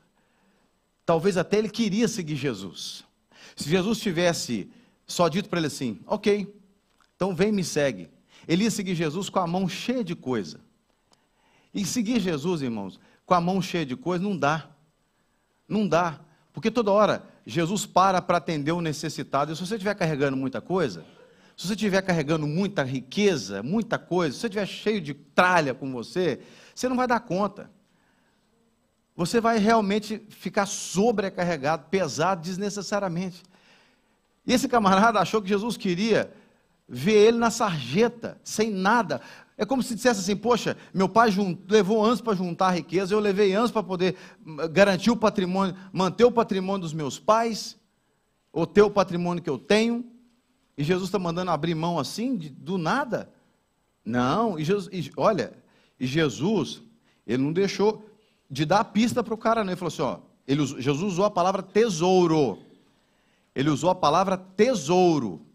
talvez 1.04 1.36
até 1.36 1.58
ele 1.58 1.68
queria 1.68 2.08
seguir 2.08 2.36
Jesus. 2.36 3.04
Se 3.56 3.68
Jesus 3.68 3.98
tivesse 3.98 4.70
só 5.06 5.28
dito 5.28 5.48
para 5.48 5.58
ele 5.58 5.66
assim: 5.66 6.00
Ok, 6.06 6.52
então 7.16 7.34
vem 7.34 7.52
me 7.52 7.64
segue. 7.64 8.08
Ele 8.46 8.64
ia 8.64 8.70
seguir 8.70 8.94
Jesus 8.94 9.28
com 9.28 9.38
a 9.38 9.46
mão 9.46 9.68
cheia 9.68 10.04
de 10.04 10.14
coisa. 10.14 10.60
E 11.72 11.84
seguir 11.84 12.20
Jesus, 12.20 12.62
irmãos, 12.62 13.00
com 13.26 13.34
a 13.34 13.40
mão 13.40 13.60
cheia 13.60 13.86
de 13.86 13.96
coisa, 13.96 14.22
não 14.22 14.36
dá. 14.36 14.68
Não 15.68 15.88
dá. 15.88 16.20
Porque 16.52 16.70
toda 16.70 16.92
hora 16.92 17.24
Jesus 17.46 17.84
para 17.84 18.22
para 18.22 18.38
atender 18.38 18.72
o 18.72 18.80
necessitado. 18.80 19.52
E 19.52 19.56
se 19.56 19.66
você 19.66 19.74
estiver 19.74 19.94
carregando 19.94 20.36
muita 20.36 20.60
coisa, 20.60 21.04
se 21.56 21.66
você 21.66 21.74
estiver 21.74 22.02
carregando 22.02 22.46
muita 22.46 22.82
riqueza, 22.82 23.62
muita 23.62 23.98
coisa, 23.98 24.34
se 24.34 24.40
você 24.40 24.46
estiver 24.48 24.66
cheio 24.66 25.00
de 25.00 25.14
tralha 25.14 25.72
com 25.72 25.90
você, 25.92 26.40
você 26.74 26.88
não 26.88 26.96
vai 26.96 27.06
dar 27.06 27.20
conta. 27.20 27.70
Você 29.16 29.40
vai 29.40 29.58
realmente 29.58 30.20
ficar 30.28 30.66
sobrecarregado, 30.66 31.86
pesado 31.88 32.42
desnecessariamente. 32.42 33.42
E 34.44 34.52
esse 34.52 34.68
camarada 34.68 35.20
achou 35.20 35.40
que 35.40 35.48
Jesus 35.48 35.76
queria 35.76 36.32
ver 36.88 37.28
ele 37.28 37.38
na 37.38 37.50
sarjeta, 37.50 38.38
sem 38.42 38.70
nada. 38.70 39.20
É 39.56 39.64
como 39.64 39.82
se 39.82 39.94
dissesse 39.94 40.20
assim: 40.20 40.36
Poxa, 40.36 40.76
meu 40.92 41.08
pai 41.08 41.30
levou 41.68 42.04
anos 42.04 42.20
para 42.20 42.34
juntar 42.34 42.72
riqueza, 42.72 43.14
eu 43.14 43.20
levei 43.20 43.54
anos 43.54 43.70
para 43.70 43.84
poder 43.84 44.16
hum, 44.44 44.56
garantir 44.72 45.12
o 45.12 45.16
patrimônio, 45.16 45.76
manter 45.92 46.24
o 46.24 46.32
patrimônio 46.32 46.80
dos 46.80 46.92
meus 46.92 47.18
pais, 47.18 47.76
ou 48.52 48.66
ter 48.66 48.82
o 48.82 48.90
patrimônio 48.90 49.42
que 49.42 49.50
eu 49.50 49.58
tenho, 49.58 50.04
e 50.76 50.82
Jesus 50.82 51.08
está 51.08 51.18
mandando 51.18 51.50
abrir 51.50 51.74
mão 51.74 51.98
assim, 51.98 52.36
de, 52.36 52.48
do 52.48 52.76
nada. 52.76 53.30
Não, 54.04 54.58
e 54.58 54.64
Jesus, 54.64 54.88
e, 54.92 55.10
olha, 55.16 55.52
e 55.98 56.06
Jesus, 56.06 56.82
ele 57.26 57.42
não 57.42 57.52
deixou 57.52 58.04
de 58.50 58.64
dar 58.64 58.84
pista 58.84 59.22
para 59.22 59.34
o 59.34 59.38
cara, 59.38 59.64
não. 59.64 59.70
Ele 59.70 59.78
falou 59.78 59.88
assim: 59.88 60.02
ó, 60.02 60.18
ele, 60.46 60.64
Jesus 60.66 61.12
usou 61.12 61.24
a 61.24 61.30
palavra 61.30 61.62
tesouro. 61.62 62.58
Ele 63.54 63.70
usou 63.70 63.90
a 63.90 63.94
palavra 63.94 64.36
tesouro. 64.36 65.46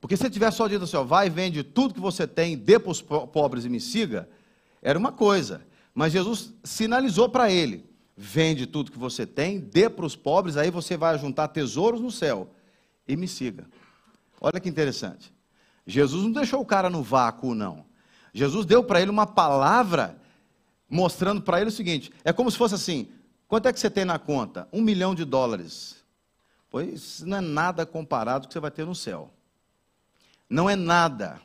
Porque 0.00 0.16
se 0.16 0.24
ele 0.24 0.32
tivesse 0.32 0.56
só 0.56 0.66
dito 0.66 0.84
assim, 0.84 0.96
ó, 0.96 1.04
vai, 1.04 1.30
vende 1.30 1.62
tudo 1.62 1.94
que 1.94 2.00
você 2.00 2.26
tem, 2.26 2.56
dê 2.56 2.78
para 2.78 2.90
os 2.90 3.00
pobres 3.00 3.64
e 3.64 3.68
me 3.68 3.80
siga, 3.80 4.28
era 4.80 4.98
uma 4.98 5.12
coisa. 5.12 5.64
Mas 5.94 6.12
Jesus 6.12 6.52
sinalizou 6.64 7.28
para 7.28 7.50
ele: 7.50 7.84
vende 8.16 8.66
tudo 8.66 8.90
que 8.90 8.98
você 8.98 9.26
tem, 9.26 9.60
dê 9.60 9.88
para 9.88 10.04
os 10.04 10.16
pobres, 10.16 10.56
aí 10.56 10.70
você 10.70 10.96
vai 10.96 11.18
juntar 11.18 11.48
tesouros 11.48 12.00
no 12.00 12.10
céu 12.10 12.50
e 13.06 13.14
me 13.16 13.28
siga. 13.28 13.66
Olha 14.42 14.60
que 14.60 14.68
interessante. 14.68 15.32
Jesus 15.86 16.24
não 16.24 16.32
deixou 16.32 16.60
o 16.60 16.66
cara 16.66 16.90
no 16.90 17.02
vácuo, 17.02 17.54
não. 17.54 17.86
Jesus 18.34 18.66
deu 18.66 18.84
para 18.84 19.00
ele 19.00 19.10
uma 19.10 19.26
palavra 19.26 20.18
mostrando 20.88 21.40
para 21.40 21.60
ele 21.60 21.68
o 21.68 21.72
seguinte: 21.72 22.12
é 22.24 22.32
como 22.32 22.50
se 22.50 22.58
fosse 22.58 22.74
assim: 22.74 23.08
quanto 23.48 23.68
é 23.68 23.72
que 23.72 23.80
você 23.80 23.88
tem 23.88 24.04
na 24.04 24.18
conta? 24.18 24.68
Um 24.72 24.82
milhão 24.82 25.14
de 25.14 25.24
dólares. 25.24 26.04
Pois 26.68 27.22
não 27.22 27.38
é 27.38 27.40
nada 27.40 27.86
comparado 27.86 28.42
com 28.42 28.46
o 28.46 28.48
que 28.48 28.54
você 28.54 28.60
vai 28.60 28.70
ter 28.70 28.84
no 28.84 28.94
céu 28.94 29.32
não 30.52 30.68
é 30.68 30.76
nada 30.76 31.40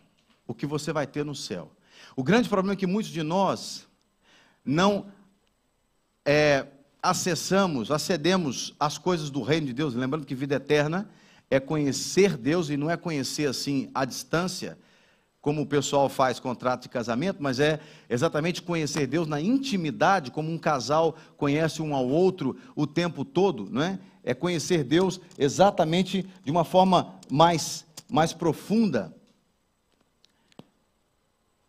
o 0.45 0.53
que 0.53 0.65
você 0.65 0.91
vai 0.91 1.07
ter 1.07 1.23
no 1.23 1.33
céu. 1.33 1.71
O 2.15 2.21
grande 2.21 2.49
problema 2.49 2.73
é 2.73 2.75
que 2.75 2.85
muitos 2.85 3.11
de 3.11 3.23
nós 3.23 3.87
não 4.65 5.07
é, 6.25 6.67
acessamos, 7.01 7.89
acedemos 7.89 8.75
às 8.77 8.97
coisas 8.97 9.29
do 9.29 9.41
reino 9.41 9.67
de 9.67 9.73
Deus. 9.73 9.93
Lembrando 9.93 10.25
que 10.25 10.35
vida 10.35 10.55
eterna 10.55 11.09
é 11.49 11.59
conhecer 11.59 12.37
Deus 12.37 12.69
e 12.69 12.77
não 12.77 12.89
é 12.89 12.97
conhecer 12.97 13.47
assim 13.47 13.89
à 13.93 14.05
distância, 14.05 14.77
como 15.41 15.61
o 15.61 15.65
pessoal 15.65 16.09
faz 16.09 16.39
contrato 16.39 16.83
de 16.83 16.89
casamento, 16.89 17.37
mas 17.41 17.59
é 17.59 17.79
exatamente 18.09 18.61
conhecer 18.61 19.07
Deus 19.07 19.27
na 19.27 19.39
intimidade, 19.39 20.31
como 20.31 20.51
um 20.51 20.57
casal 20.57 21.15
conhece 21.37 21.81
um 21.81 21.95
ao 21.95 22.07
outro 22.07 22.57
o 22.75 22.85
tempo 22.85 23.23
todo, 23.23 23.69
não 23.69 23.81
é? 23.81 23.99
É 24.23 24.33
conhecer 24.33 24.83
Deus 24.83 25.21
exatamente 25.37 26.27
de 26.43 26.51
uma 26.51 26.65
forma 26.65 27.15
mais 27.31 27.87
mais 28.09 28.33
profunda, 28.33 29.13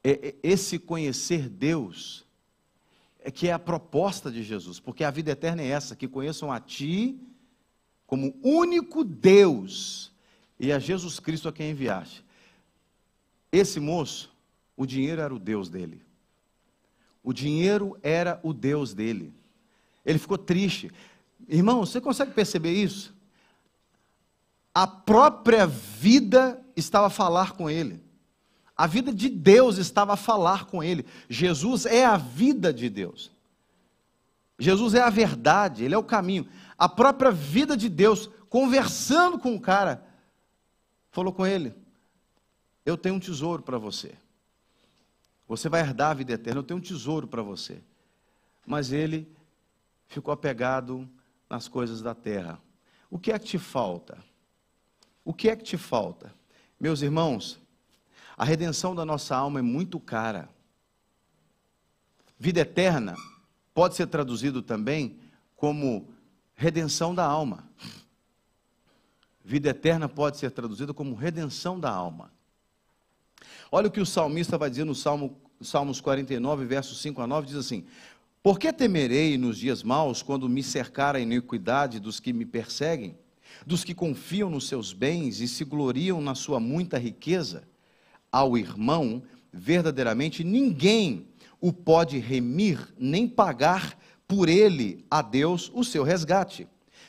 é, 0.03 0.11
é, 0.11 0.35
esse 0.43 0.79
conhecer 0.79 1.49
Deus 1.49 2.25
é 3.21 3.31
que 3.31 3.49
é 3.49 3.53
a 3.53 3.59
proposta 3.59 4.31
de 4.31 4.43
Jesus, 4.43 4.79
porque 4.79 5.05
a 5.05 5.11
vida 5.11 5.33
eterna 5.33 5.63
é 5.63 5.69
essa, 5.69 5.97
que 5.97 6.07
conheçam 6.07 6.53
a 6.53 6.61
Ti 6.61 7.21
como 8.09 8.35
único 8.43 9.05
Deus 9.05 10.11
e 10.59 10.73
a 10.73 10.81
Jesus 10.81 11.21
Cristo 11.21 11.49
a 11.49 11.53
quem 11.53 11.71
enviaste. 11.71 12.25
Esse 13.53 13.79
moço, 13.79 14.35
o 14.77 14.85
dinheiro 14.85 15.23
era 15.23 15.33
o 15.33 15.39
Deus 15.39 15.69
dele. 15.69 16.03
O 17.23 17.33
dinheiro 17.33 17.97
era 18.03 18.41
o 18.43 18.53
Deus 18.53 18.93
dele. 18.93 19.33
Ele 20.05 20.19
ficou 20.19 20.37
triste. 20.37 20.91
Irmão, 21.49 21.87
você 21.87 22.01
consegue 22.01 22.33
perceber 22.33 22.73
isso? 22.73 23.17
a 24.79 24.87
própria 24.87 25.67
vida 25.67 26.61
estava 26.77 27.09
a 27.09 27.11
falar 27.11 27.55
com 27.55 27.69
ele. 27.69 28.01
A 28.77 28.87
vida 28.87 29.13
de 29.13 29.29
Deus 29.29 29.77
estava 29.77 30.13
a 30.13 30.17
falar 30.17 30.67
com 30.67 30.81
ele. 30.81 31.05
Jesus 31.29 31.85
é 31.85 32.05
a 32.05 32.17
vida 32.17 32.73
de 32.73 32.89
Deus. 32.89 33.33
Jesus 34.57 34.95
é 34.95 35.01
a 35.01 35.11
verdade, 35.11 35.83
ele 35.83 35.97
é 35.97 35.99
o 35.99 36.05
caminho. 36.05 36.47
A 36.79 36.89
própria 36.89 37.33
vida 37.33 37.77
de 37.77 37.89
Deus, 37.89 38.31
conversando 38.49 39.37
com 39.39 39.57
o 39.57 39.61
cara, 39.61 40.07
falou 41.11 41.33
com 41.33 41.45
ele: 41.45 41.75
Eu 42.87 42.97
tenho 42.97 43.17
um 43.17 43.21
tesouro 43.21 43.63
para 43.63 43.77
você. 43.77 44.15
Você 45.49 45.69
vai 45.69 45.81
herdar 45.81 46.11
a 46.13 46.15
vida 46.15 46.35
eterna, 46.35 46.61
eu 46.61 46.65
tenho 46.65 46.79
um 46.79 46.83
tesouro 46.83 47.27
para 47.27 47.43
você. 47.43 47.83
Mas 48.65 48.93
ele 48.93 49.35
ficou 50.07 50.33
apegado 50.33 51.09
nas 51.51 51.67
coisas 51.67 52.01
da 52.01 52.15
terra. 52.15 52.61
O 53.11 53.19
que 53.19 53.33
é 53.33 53.39
que 53.39 53.47
te 53.47 53.59
falta? 53.59 54.23
O 55.25 55.33
que 55.33 55.49
é 55.49 55.57
que 55.57 55.65
te 55.65 55.77
falta? 55.77 56.35
Meus 56.79 57.03
irmãos, 57.03 57.59
a 58.37 58.45
redenção 58.45 58.95
da 58.95 59.05
nossa 59.05 59.35
alma 59.35 59.59
é 59.59 59.63
muito 59.63 59.99
cara. 59.99 60.49
Vida 62.39 62.61
eterna 62.61 63.17
pode 63.75 63.97
ser 63.97 64.07
traduzido 64.07 64.63
também 64.63 65.19
como 65.57 66.07
redenção 66.59 67.15
da 67.15 67.25
alma. 67.25 67.71
Vida 69.45 69.71
eterna 69.71 70.09
pode 70.09 70.37
ser 70.37 70.51
traduzida 70.51 70.93
como 70.93 71.15
redenção 71.15 71.79
da 71.79 71.89
alma. 71.89 72.31
Olha 73.71 73.87
o 73.87 73.91
que 73.91 74.01
o 74.01 74.05
salmista 74.05 74.59
vai 74.59 74.69
dizer 74.69 74.85
no 74.85 74.95
Salmo, 74.95 75.41
Salmos 75.61 76.01
49, 76.01 76.67
versos 76.67 77.01
5 77.01 77.23
a 77.23 77.27
9, 77.27 77.47
diz 77.47 77.57
assim: 77.57 77.87
Por 78.43 78.59
que 78.59 78.73
temerei 78.73 79.39
nos 79.39 79.57
dias 79.57 79.83
maus, 79.83 80.21
quando 80.21 80.49
me 80.49 80.63
cercar 80.63 81.15
a 81.15 81.21
iniquidade 81.21 82.01
dos 82.01 82.19
que 82.21 82.33
me 82.33 82.45
perseguem? 82.45 83.17
dos 83.67 83.83
que 83.83 83.95
confiam 83.95 84.51
nos 84.51 84.69
seus 84.69 84.93
bens 84.93 85.41
e 85.41 85.49
se 85.49 85.65
gloriam 85.65 86.21
na 86.21 86.35
sua 86.35 86.61
muita 86.61 86.99
riqueza, 86.99 87.65
ao 88.31 88.57
irmão, 88.57 89.23
verdadeiramente 89.53 90.45
ninguém 90.45 91.27
o 91.61 91.73
pode 91.73 92.19
remir 92.19 92.95
nem 92.99 93.27
pagar 93.27 93.99
por 94.29 94.49
ele 94.49 95.07
a 95.11 95.23
Deus 95.23 95.73
o 95.75 95.83
seu 95.83 96.05
resgate, 96.05 96.69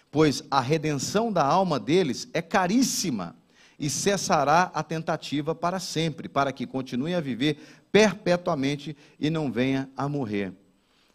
pois 0.09 0.41
a 0.49 0.61
redenção 0.61 1.31
da 1.31 1.45
alma 1.45 1.77
deles 1.77 2.29
é 2.33 2.41
caríssima 2.41 3.35
e 3.77 3.89
cessará 3.89 4.71
a 4.73 4.81
tentativa 4.81 5.53
para 5.53 5.79
sempre, 5.79 6.29
para 6.29 6.53
que 6.53 6.65
continue 6.65 7.13
a 7.13 7.21
viver 7.21 7.59
perpetuamente 7.91 8.95
e 9.19 9.29
não 9.29 9.51
venha 9.51 9.89
a 9.95 10.07
morrer. 10.07 10.53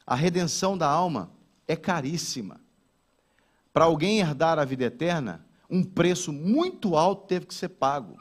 a 0.07 0.15
redenção 0.15 0.77
da 0.77 0.87
alma 0.87 1.33
é 1.67 1.75
caríssima. 1.75 2.61
Para 3.73 3.87
alguém 3.87 4.21
herdar 4.21 4.59
a 4.59 4.65
vida 4.65 4.85
eterna, 4.85 5.45
um 5.69 5.83
preço 5.83 6.31
muito 6.31 6.95
alto 6.95 7.27
teve 7.27 7.47
que 7.47 7.55
ser 7.55 7.71
pago. 7.71 8.17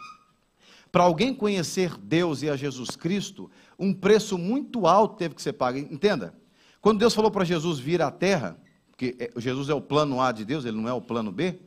Para 0.92 1.04
alguém 1.04 1.34
conhecer 1.34 1.98
Deus 1.98 2.42
e 2.42 2.50
a 2.50 2.56
Jesus 2.56 2.92
Cristo, 2.92 3.52
um 3.78 3.94
preço 3.94 4.38
muito 4.38 4.88
alto 4.88 5.18
teve 5.18 5.36
que 5.36 5.42
ser 5.42 5.54
pago. 5.54 5.78
Entenda, 5.78 6.34
quando 6.84 7.00
Deus 7.00 7.14
falou 7.14 7.32
para 7.32 7.46
Jesus 7.46 7.80
vir 7.80 8.02
à 8.02 8.12
terra, 8.12 8.58
porque 8.92 9.16
é, 9.18 9.40
Jesus 9.40 9.70
é 9.70 9.74
o 9.74 9.80
plano 9.80 10.20
A 10.20 10.34
de 10.34 10.44
Deus, 10.44 10.66
ele 10.66 10.76
não 10.76 10.90
é 10.90 10.92
o 10.92 11.00
plano 11.00 11.32
B. 11.32 11.58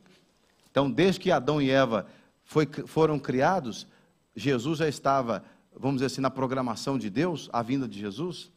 Então, 0.69 0.91
desde 0.91 1.19
que 1.19 1.31
Adão 1.31 1.59
e 1.59 1.71
Eva 1.71 2.05
foi, 2.45 2.67
foram 2.85 3.17
criados, 3.17 3.87
Jesus 4.35 4.77
já 4.77 4.87
estava, 4.87 5.43
vamos 5.75 5.95
dizer 5.95 6.05
assim, 6.05 6.21
na 6.21 6.29
programação 6.29 6.99
de 6.99 7.09
Deus, 7.09 7.49
a 7.51 7.63
vinda 7.63 7.87
de 7.87 7.99
Jesus. 7.99 8.51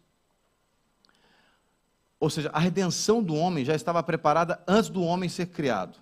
Ou 2.21 2.29
seja, 2.29 2.51
a 2.53 2.59
redenção 2.59 3.23
do 3.23 3.35
homem 3.35 3.65
já 3.65 3.75
estava 3.75 4.03
preparada 4.03 4.63
antes 4.69 4.91
do 4.91 5.03
homem 5.03 5.31
ser 5.31 5.47
criado. 5.47 5.97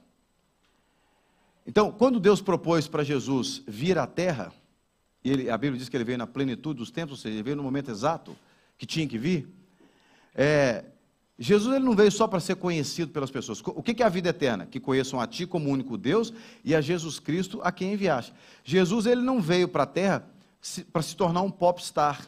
Então, 1.64 1.92
quando 1.92 2.18
Deus 2.18 2.42
propôs 2.42 2.88
para 2.88 3.04
Jesus 3.04 3.62
vir 3.64 3.96
à 3.96 4.08
terra, 4.08 4.52
ele, 5.24 5.48
a 5.50 5.56
Bíblia 5.56 5.78
diz 5.78 5.88
que 5.88 5.96
ele 5.96 6.02
veio 6.02 6.18
na 6.18 6.26
plenitude 6.26 6.80
dos 6.80 6.90
tempos, 6.90 7.12
ou 7.12 7.16
seja, 7.16 7.36
ele 7.36 7.44
veio 7.44 7.54
no 7.54 7.62
momento 7.62 7.92
exato 7.92 8.36
que 8.76 8.84
tinha 8.84 9.06
que 9.06 9.16
vir, 9.16 9.56
é, 10.34 10.84
Jesus 11.38 11.74
ele 11.74 11.84
não 11.84 11.94
veio 11.94 12.10
só 12.10 12.26
para 12.26 12.40
ser 12.40 12.56
conhecido 12.56 13.12
pelas 13.12 13.30
pessoas. 13.30 13.62
O 13.64 13.82
que 13.82 14.02
é 14.02 14.06
a 14.06 14.08
vida 14.08 14.30
eterna? 14.30 14.66
Que 14.66 14.80
conheçam 14.80 15.20
a 15.20 15.26
Ti 15.26 15.46
como 15.46 15.70
único 15.70 15.96
Deus 15.96 16.32
e 16.64 16.74
a 16.74 16.80
Jesus 16.80 17.20
Cristo 17.20 17.60
a 17.62 17.70
quem 17.70 17.92
enviaste. 17.92 18.34
Jesus 18.64 19.06
ele 19.06 19.22
não 19.22 19.40
veio 19.40 19.68
para 19.68 19.84
a 19.84 19.86
terra 19.86 20.28
para 20.92 21.02
se 21.02 21.14
tornar 21.14 21.42
um 21.42 21.50
popstar. 21.50 22.26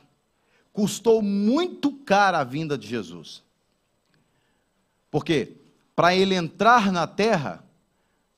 Custou 0.72 1.20
muito 1.20 1.92
caro 1.92 2.36
a 2.36 2.44
vinda 2.44 2.78
de 2.78 2.86
Jesus. 2.86 3.42
Por 5.10 5.24
quê? 5.24 5.56
Para 5.96 6.14
ele 6.14 6.36
entrar 6.36 6.92
na 6.92 7.06
terra, 7.06 7.64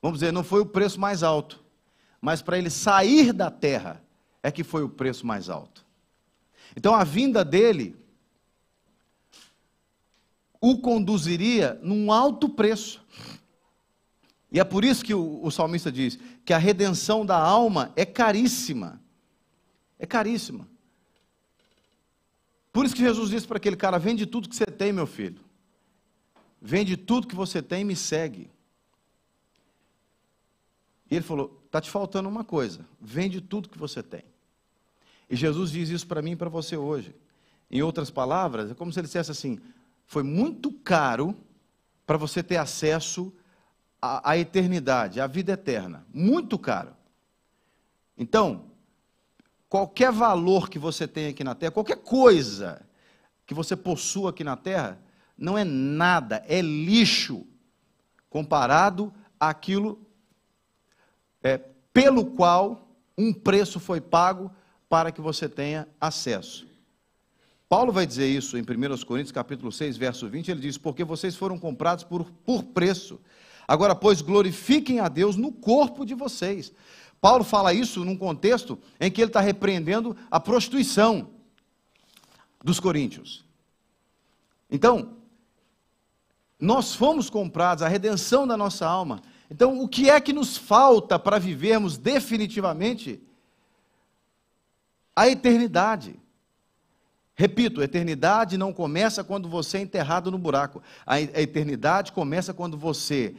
vamos 0.00 0.20
dizer, 0.20 0.32
não 0.32 0.42
foi 0.42 0.62
o 0.62 0.66
preço 0.66 0.98
mais 0.98 1.22
alto, 1.22 1.62
mas 2.18 2.40
para 2.40 2.56
ele 2.56 2.70
sair 2.70 3.32
da 3.34 3.50
terra 3.50 4.02
é 4.42 4.50
que 4.50 4.64
foi 4.64 4.82
o 4.82 4.88
preço 4.88 5.26
mais 5.26 5.50
alto. 5.50 5.84
Então 6.74 6.94
a 6.94 7.04
vinda 7.04 7.44
dele 7.44 7.94
o 10.62 10.78
conduziria 10.78 11.76
num 11.82 12.12
alto 12.12 12.48
preço. 12.48 13.04
E 14.50 14.60
é 14.60 14.64
por 14.64 14.84
isso 14.84 15.04
que 15.04 15.12
o, 15.12 15.44
o 15.44 15.50
salmista 15.50 15.90
diz 15.90 16.16
que 16.44 16.52
a 16.52 16.58
redenção 16.58 17.26
da 17.26 17.36
alma 17.36 17.92
é 17.96 18.06
caríssima. 18.06 19.02
É 19.98 20.06
caríssima. 20.06 20.68
Por 22.72 22.86
isso 22.86 22.94
que 22.94 23.02
Jesus 23.02 23.30
disse 23.30 23.46
para 23.46 23.56
aquele 23.56 23.76
cara: 23.76 23.98
vende 23.98 24.24
tudo 24.24 24.48
que 24.48 24.54
você 24.54 24.66
tem, 24.66 24.92
meu 24.92 25.06
filho. 25.06 25.40
Vende 26.60 26.96
tudo 26.96 27.26
que 27.26 27.34
você 27.34 27.60
tem 27.60 27.80
e 27.80 27.84
me 27.84 27.96
segue. 27.96 28.48
E 31.10 31.16
ele 31.16 31.24
falou: 31.24 31.60
está 31.66 31.80
te 31.80 31.90
faltando 31.90 32.28
uma 32.28 32.44
coisa. 32.44 32.86
Vende 33.00 33.40
tudo 33.40 33.68
que 33.68 33.78
você 33.78 34.00
tem. 34.00 34.22
E 35.28 35.34
Jesus 35.34 35.72
diz 35.72 35.88
isso 35.88 36.06
para 36.06 36.22
mim 36.22 36.32
e 36.32 36.36
para 36.36 36.48
você 36.48 36.76
hoje. 36.76 37.12
Em 37.68 37.82
outras 37.82 38.10
palavras, 38.10 38.70
é 38.70 38.74
como 38.74 38.92
se 38.92 39.00
ele 39.00 39.06
dissesse 39.06 39.30
assim: 39.30 39.58
foi 40.12 40.22
muito 40.22 40.70
caro 40.70 41.34
para 42.06 42.18
você 42.18 42.42
ter 42.42 42.58
acesso 42.58 43.32
à, 44.00 44.32
à 44.32 44.36
eternidade, 44.36 45.22
à 45.22 45.26
vida 45.26 45.52
eterna. 45.52 46.04
Muito 46.12 46.58
caro. 46.58 46.94
Então, 48.14 48.66
qualquer 49.70 50.12
valor 50.12 50.68
que 50.68 50.78
você 50.78 51.08
tem 51.08 51.28
aqui 51.28 51.42
na 51.42 51.54
terra, 51.54 51.72
qualquer 51.72 51.96
coisa 51.96 52.84
que 53.46 53.54
você 53.54 53.74
possua 53.74 54.28
aqui 54.28 54.44
na 54.44 54.54
terra, 54.54 55.00
não 55.34 55.56
é 55.56 55.64
nada, 55.64 56.44
é 56.46 56.60
lixo 56.60 57.46
comparado 58.28 59.10
àquilo 59.40 60.06
é, 61.42 61.56
pelo 61.90 62.26
qual 62.26 62.86
um 63.16 63.32
preço 63.32 63.80
foi 63.80 63.98
pago 63.98 64.54
para 64.90 65.10
que 65.10 65.22
você 65.22 65.48
tenha 65.48 65.88
acesso. 65.98 66.70
Paulo 67.72 67.90
vai 67.90 68.06
dizer 68.06 68.28
isso 68.28 68.58
em 68.58 68.60
1 68.60 69.02
Coríntios 69.06 69.32
capítulo 69.32 69.72
6, 69.72 69.96
verso 69.96 70.28
20, 70.28 70.50
ele 70.50 70.60
diz, 70.60 70.76
porque 70.76 71.02
vocês 71.02 71.34
foram 71.34 71.58
comprados 71.58 72.04
por, 72.04 72.30
por 72.44 72.64
preço. 72.64 73.18
Agora, 73.66 73.94
pois, 73.94 74.20
glorifiquem 74.20 75.00
a 75.00 75.08
Deus 75.08 75.36
no 75.36 75.50
corpo 75.50 76.04
de 76.04 76.12
vocês. 76.12 76.70
Paulo 77.18 77.42
fala 77.42 77.72
isso 77.72 78.04
num 78.04 78.14
contexto 78.14 78.78
em 79.00 79.10
que 79.10 79.22
ele 79.22 79.30
está 79.30 79.40
repreendendo 79.40 80.14
a 80.30 80.38
prostituição 80.38 81.30
dos 82.62 82.78
coríntios. 82.78 83.42
Então, 84.70 85.16
nós 86.60 86.94
fomos 86.94 87.30
comprados, 87.30 87.82
a 87.82 87.88
redenção 87.88 88.46
da 88.46 88.54
nossa 88.54 88.86
alma. 88.86 89.22
Então, 89.50 89.80
o 89.80 89.88
que 89.88 90.10
é 90.10 90.20
que 90.20 90.34
nos 90.34 90.58
falta 90.58 91.18
para 91.18 91.38
vivermos 91.38 91.96
definitivamente 91.96 93.18
a 95.16 95.26
eternidade? 95.26 96.20
Repito, 97.34 97.80
a 97.80 97.84
eternidade 97.84 98.58
não 98.58 98.72
começa 98.72 99.24
quando 99.24 99.48
você 99.48 99.78
é 99.78 99.80
enterrado 99.80 100.30
no 100.30 100.38
buraco. 100.38 100.82
A 101.06 101.20
eternidade 101.20 102.12
começa 102.12 102.52
quando 102.52 102.76
você 102.76 103.34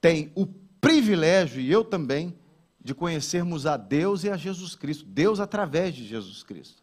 tem 0.00 0.32
o 0.34 0.46
privilégio, 0.80 1.60
e 1.60 1.70
eu 1.70 1.84
também, 1.84 2.36
de 2.80 2.94
conhecermos 2.94 3.66
a 3.66 3.76
Deus 3.76 4.24
e 4.24 4.30
a 4.30 4.36
Jesus 4.36 4.74
Cristo. 4.74 5.04
Deus 5.04 5.40
através 5.40 5.94
de 5.94 6.06
Jesus 6.06 6.42
Cristo. 6.42 6.82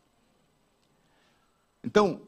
Então, 1.83 2.21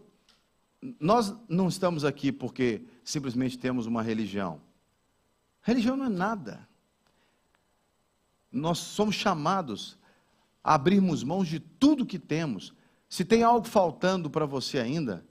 nós 1.00 1.34
não 1.48 1.68
estamos 1.68 2.04
aqui 2.04 2.32
porque 2.32 2.84
simplesmente 3.04 3.58
temos 3.58 3.86
uma 3.86 4.04
religião. 4.04 4.62
Religião 5.62 5.96
não 5.96 6.06
é 6.06 6.10
nada. 6.10 6.68
Nós 8.52 8.78
somos 8.78 9.16
chamados 9.16 9.98
a 10.64 10.76
abrirmos 10.76 11.24
mãos 11.24 11.48
de 11.48 11.60
tudo 11.60 12.06
que 12.06 12.20
temos 12.20 12.74
se 13.10 13.24
tem 13.24 13.44
algo 13.44 13.68
faltando 13.68 14.30
para 14.30 14.46
você 14.46 14.80
ainda, 14.80 15.26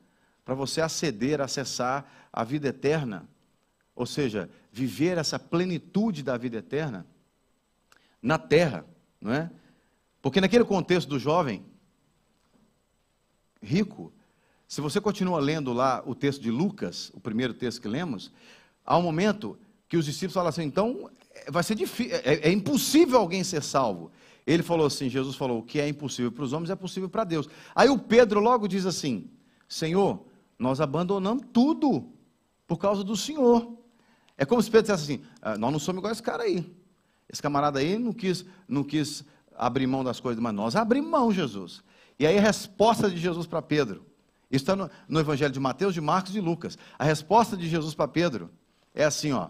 para 0.45 0.55
você 0.55 0.81
aceder, 0.81 1.41
acessar 1.41 2.29
a 2.33 2.45
vida 2.45 2.68
eterna, 2.68 3.29
ou 3.95 4.07
seja, 4.07 4.51
viver 4.72 5.18
essa 5.18 5.39
plenitude 5.39 6.22
da 6.22 6.37
vida 6.37 6.59
eterna 6.59 7.07
na 8.20 8.39
terra, 8.39 8.85
não 9.20 9.33
é? 9.33 9.51
Porque 10.20 10.41
naquele 10.41 10.64
contexto 10.64 11.09
do 11.09 11.18
jovem 11.18 11.64
rico, 13.62 14.12
se 14.66 14.81
você 14.81 15.01
continua 15.01 15.39
lendo 15.39 15.72
lá 15.72 16.03
o 16.07 16.14
texto 16.14 16.41
de 16.41 16.51
Lucas, 16.51 17.11
o 17.14 17.20
primeiro 17.20 17.55
texto 17.55 17.81
que 17.81 17.89
lemos, 17.89 18.33
há 18.85 18.97
um 18.97 19.03
momento 19.03 19.59
que 19.89 19.97
os 19.97 20.05
discípulos 20.05 20.35
falam 20.35 20.49
assim, 20.49 20.62
então 20.62 21.11
vai 21.49 21.62
ser 21.62 21.75
difícil, 21.75 22.16
é, 22.16 22.49
é 22.49 22.51
impossível 22.51 23.18
alguém 23.18 23.45
ser 23.45 23.62
salvo. 23.62 24.11
Ele 24.47 24.62
falou 24.62 24.86
assim: 24.86 25.09
Jesus 25.09 25.36
falou, 25.36 25.59
o 25.59 25.62
que 25.62 25.80
é 25.80 25.88
impossível 25.88 26.30
para 26.30 26.45
os 26.45 26.53
homens 26.53 26.70
é 26.70 26.76
possível 26.76 27.09
para 27.09 27.24
Deus. 27.24 27.49
Aí 27.74 27.88
o 27.88 27.99
Pedro 27.99 28.40
logo 28.40 28.68
diz 28.68 28.86
assim: 28.86 29.30
Senhor, 29.68 30.26
nós 30.59 30.80
abandonamos 30.80 31.45
tudo 31.53 32.12
por 32.66 32.78
causa 32.78 33.03
do 33.03 33.16
Senhor. 33.16 33.76
É 34.36 34.45
como 34.45 34.62
se 34.62 34.70
Pedro 34.70 34.92
dissesse 34.92 35.12
assim: 35.12 35.24
ah, 35.40 35.57
nós 35.57 35.72
não 35.72 35.78
somos 35.78 36.01
igual 36.01 36.12
esse 36.12 36.22
cara 36.22 36.42
aí. 36.42 36.64
Esse 37.28 37.40
camarada 37.40 37.78
aí 37.78 37.99
não 37.99 38.12
quis, 38.12 38.45
não 38.68 38.84
quis 38.84 39.24
abrir 39.57 39.86
mão 39.86 40.05
das 40.05 40.20
coisas, 40.20 40.42
mas 40.42 40.55
nós 40.55 40.76
abrimos 40.76 41.11
mão, 41.11 41.32
Jesus. 41.32 41.82
E 42.18 42.26
aí 42.26 42.38
a 42.38 42.40
resposta 42.40 43.11
de 43.11 43.16
Jesus 43.16 43.47
para 43.47 43.62
Pedro, 43.62 44.07
isso 44.51 44.62
está 44.62 44.76
no, 44.76 44.90
no 45.09 45.20
Evangelho 45.20 45.53
de 45.53 45.59
Mateus, 45.59 45.95
de 45.95 46.01
Marcos 46.01 46.30
e 46.30 46.34
de 46.34 46.40
Lucas. 46.40 46.76
A 46.99 47.05
resposta 47.05 47.57
de 47.57 47.68
Jesus 47.68 47.95
para 47.95 48.07
Pedro 48.07 48.51
é 48.95 49.05
assim: 49.05 49.32
ó, 49.32 49.49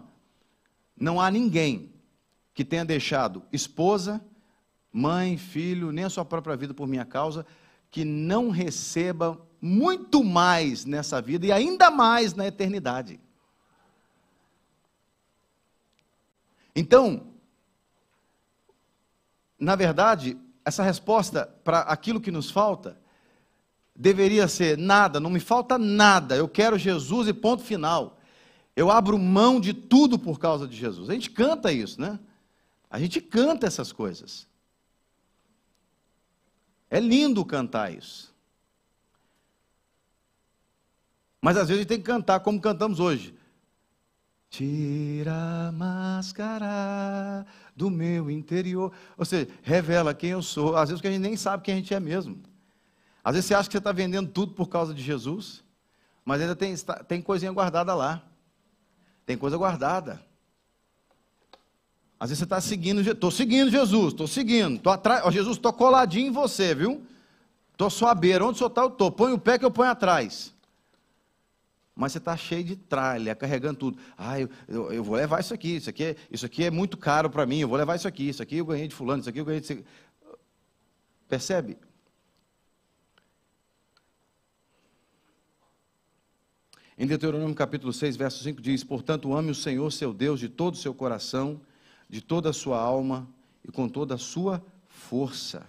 não 0.99 1.19
há 1.19 1.29
ninguém 1.29 1.93
que 2.53 2.63
tenha 2.63 2.85
deixado 2.85 3.43
esposa, 3.51 4.23
mãe, 4.95 5.37
filho, 5.37 5.91
nem 5.91 6.05
a 6.05 6.09
sua 6.09 6.23
própria 6.23 6.55
vida 6.55 6.73
por 6.73 6.87
minha 6.87 7.03
causa, 7.03 7.45
que 7.91 8.05
não 8.05 8.49
receba 8.49 9.37
muito 9.61 10.23
mais 10.23 10.85
nessa 10.85 11.21
vida 11.21 11.45
e 11.45 11.51
ainda 11.51 11.91
mais 11.91 12.33
na 12.33 12.47
eternidade. 12.47 13.19
Então, 16.73 17.27
na 19.59 19.75
verdade, 19.75 20.37
essa 20.63 20.81
resposta 20.81 21.45
para 21.63 21.81
aquilo 21.81 22.21
que 22.21 22.31
nos 22.31 22.49
falta 22.49 22.97
deveria 23.93 24.47
ser: 24.47 24.77
nada, 24.77 25.19
não 25.19 25.29
me 25.29 25.41
falta 25.41 25.77
nada, 25.77 26.37
eu 26.37 26.47
quero 26.47 26.77
Jesus 26.77 27.27
e 27.27 27.33
ponto 27.33 27.63
final. 27.63 28.17
Eu 28.73 28.89
abro 28.89 29.19
mão 29.19 29.59
de 29.59 29.73
tudo 29.73 30.17
por 30.17 30.39
causa 30.39 30.65
de 30.65 30.75
Jesus. 30.75 31.09
A 31.09 31.13
gente 31.13 31.31
canta 31.31 31.71
isso, 31.71 31.99
né? 31.99 32.17
A 32.89 32.97
gente 32.97 33.19
canta 33.19 33.67
essas 33.67 33.91
coisas. 33.91 34.47
É 36.95 36.99
lindo 37.01 37.43
cantar 37.43 37.93
isso. 37.93 38.33
Mas 41.41 41.57
às 41.57 41.67
vezes 41.67 41.79
a 41.79 41.81
gente 41.81 41.89
tem 41.89 41.97
que 41.97 42.05
cantar 42.05 42.39
como 42.39 42.61
cantamos 42.61 43.01
hoje. 43.01 43.35
Tira 44.49 45.67
a 45.67 45.71
máscara 45.73 47.45
do 47.75 47.89
meu 47.89 48.31
interior. 48.31 48.93
Ou 49.17 49.25
seja, 49.25 49.49
revela 49.61 50.13
quem 50.13 50.29
eu 50.29 50.41
sou. 50.41 50.77
Às 50.77 50.87
vezes 50.87 51.01
que 51.01 51.07
a 51.09 51.11
gente 51.11 51.19
nem 51.19 51.35
sabe 51.35 51.63
quem 51.63 51.73
a 51.73 51.77
gente 51.79 51.93
é 51.93 51.99
mesmo. 51.99 52.41
Às 53.21 53.35
vezes 53.35 53.49
você 53.49 53.55
acha 53.55 53.67
que 53.67 53.73
você 53.73 53.79
está 53.79 53.91
vendendo 53.91 54.31
tudo 54.31 54.53
por 54.53 54.69
causa 54.69 54.93
de 54.93 55.03
Jesus. 55.03 55.65
Mas 56.23 56.39
ainda 56.39 56.55
tem, 56.55 56.73
tem 57.09 57.21
coisinha 57.21 57.51
guardada 57.51 57.93
lá. 57.93 58.23
Tem 59.25 59.37
coisa 59.37 59.57
guardada. 59.57 60.25
Às 62.19 62.29
vezes 62.29 62.39
você 62.39 62.45
está 62.45 62.61
seguindo, 62.61 63.01
estou 63.01 63.29
seguindo 63.29 63.69
Jesus, 63.69 64.13
estou 64.13 64.27
seguindo, 64.27 64.77
estou 64.77 64.91
atrás, 64.91 65.23
ó, 65.25 65.31
Jesus, 65.31 65.57
estou 65.57 65.73
coladinho 65.73 66.27
em 66.27 66.31
você, 66.31 66.73
viu? 66.73 67.05
Estou 67.71 67.89
sua 67.89 68.15
beira, 68.15 68.45
onde 68.45 68.55
o 68.55 68.57
senhor 68.57 68.69
está, 68.69 68.81
eu 68.81 68.87
estou, 68.87 69.11
põe 69.11 69.33
o 69.33 69.39
pé 69.39 69.59
que 69.59 69.65
eu 69.65 69.71
ponho 69.71 69.89
atrás. 69.89 70.53
Mas 71.93 72.13
você 72.13 72.17
está 72.17 72.35
cheio 72.35 72.63
de 72.63 72.75
tralha, 72.75 73.35
carregando 73.35 73.79
tudo. 73.79 73.97
Ah, 74.17 74.39
eu, 74.39 74.49
eu, 74.67 74.93
eu, 74.93 75.03
vou 75.03 75.15
levar 75.15 75.39
isso 75.41 75.53
aqui, 75.53 75.75
isso 75.75 75.89
aqui, 75.89 76.03
é, 76.03 76.15
isso 76.31 76.45
aqui 76.45 76.63
é 76.63 76.71
muito 76.71 76.97
caro 76.97 77.29
para 77.29 77.45
mim, 77.45 77.59
eu 77.59 77.67
vou 77.67 77.77
levar 77.77 77.95
isso 77.95 78.07
aqui, 78.07 78.29
isso 78.29 78.41
aqui 78.41 78.57
eu 78.57 78.65
ganhei 78.65 78.87
de 78.87 78.95
fulano, 78.95 79.19
isso 79.19 79.29
aqui 79.29 79.39
eu 79.39 79.45
ganhei 79.45 79.61
de... 79.61 79.83
Percebe? 81.27 81.77
Em 86.97 87.05
Deuteronômio 87.05 87.53
capítulo 87.53 87.91
6, 87.91 88.15
verso 88.15 88.41
5 88.41 88.61
diz: 88.61 88.83
Portanto, 88.83 89.33
ame 89.33 89.51
o 89.51 89.55
Senhor 89.55 89.91
seu 89.91 90.13
Deus 90.13 90.39
de 90.39 90.47
todo 90.47 90.75
o 90.75 90.77
seu 90.77 90.93
coração, 90.93 91.59
de 92.15 92.21
toda 92.21 92.51
a 92.51 92.53
sua 92.53 92.79
alma 92.79 93.27
e 93.61 93.69
com 93.69 93.89
toda 93.89 94.15
a 94.15 94.17
sua 94.17 94.63
força. 94.87 95.67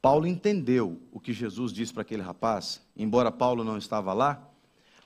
Paulo 0.00 0.26
entendeu 0.26 1.02
o 1.12 1.20
que 1.20 1.34
Jesus 1.34 1.70
disse 1.70 1.92
para 1.92 2.00
aquele 2.00 2.22
rapaz, 2.22 2.80
embora 2.96 3.30
Paulo 3.30 3.62
não 3.62 3.76
estava 3.76 4.14
lá, 4.14 4.42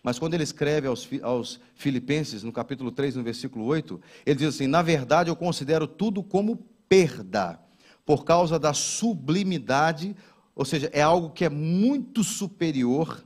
mas 0.00 0.16
quando 0.16 0.34
ele 0.34 0.44
escreve 0.44 0.86
aos, 0.86 1.08
aos, 1.24 1.60
Filipenses, 1.74 2.44
no 2.44 2.52
capítulo 2.52 2.92
3, 2.92 3.16
no 3.16 3.24
versículo 3.24 3.64
8, 3.64 4.00
ele 4.24 4.36
diz 4.36 4.54
assim: 4.54 4.68
Na 4.68 4.80
verdade, 4.80 5.28
eu 5.28 5.34
considero 5.34 5.88
tudo 5.88 6.22
como 6.22 6.64
perda, 6.88 7.60
por 8.06 8.24
causa 8.24 8.60
da 8.60 8.72
sublimidade, 8.72 10.14
ou 10.54 10.64
seja, 10.64 10.88
é 10.92 11.02
algo 11.02 11.30
que 11.30 11.44
é 11.44 11.50
muito 11.50 12.22
superior, 12.22 13.24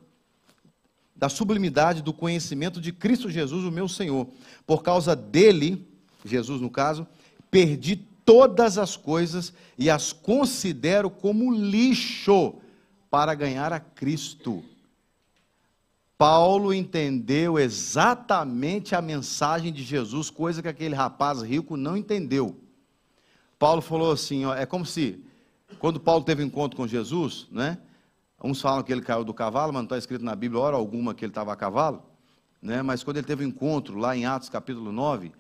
da 1.22 1.28
sublimidade 1.28 2.02
do 2.02 2.12
conhecimento 2.12 2.80
de 2.80 2.90
Cristo 2.90 3.30
Jesus, 3.30 3.64
o 3.64 3.70
meu 3.70 3.86
Senhor. 3.86 4.26
Por 4.66 4.82
causa 4.82 5.14
dele, 5.14 5.86
Jesus 6.24 6.60
no 6.60 6.68
caso, 6.68 7.06
perdi 7.48 7.94
todas 8.24 8.76
as 8.76 8.96
coisas 8.96 9.52
e 9.78 9.88
as 9.88 10.12
considero 10.12 11.08
como 11.08 11.54
lixo 11.54 12.56
para 13.08 13.36
ganhar 13.36 13.72
a 13.72 13.78
Cristo. 13.78 14.64
Paulo 16.18 16.74
entendeu 16.74 17.56
exatamente 17.56 18.96
a 18.96 19.00
mensagem 19.00 19.72
de 19.72 19.84
Jesus, 19.84 20.28
coisa 20.28 20.60
que 20.60 20.66
aquele 20.66 20.96
rapaz 20.96 21.40
rico 21.40 21.76
não 21.76 21.96
entendeu. 21.96 22.58
Paulo 23.60 23.80
falou 23.80 24.10
assim: 24.10 24.44
ó, 24.44 24.56
é 24.56 24.66
como 24.66 24.84
se, 24.84 25.24
quando 25.78 26.00
Paulo 26.00 26.24
teve 26.24 26.42
um 26.42 26.46
encontro 26.46 26.76
com 26.76 26.88
Jesus, 26.88 27.46
né? 27.48 27.78
Uns 28.42 28.60
falam 28.60 28.82
que 28.82 28.92
ele 28.92 29.02
caiu 29.02 29.24
do 29.24 29.32
cavalo, 29.32 29.72
mas 29.72 29.82
não 29.82 29.86
está 29.86 29.98
escrito 29.98 30.24
na 30.24 30.34
Bíblia 30.34 30.60
hora 30.60 30.76
alguma 30.76 31.14
que 31.14 31.24
ele 31.24 31.30
estava 31.30 31.52
a 31.52 31.56
cavalo. 31.56 32.02
Né? 32.60 32.82
Mas 32.82 33.04
quando 33.04 33.18
ele 33.18 33.26
teve 33.26 33.44
um 33.44 33.48
encontro, 33.48 33.96
lá 33.96 34.16
em 34.16 34.26
Atos 34.26 34.48
capítulo 34.48 34.90
9, 34.90 35.32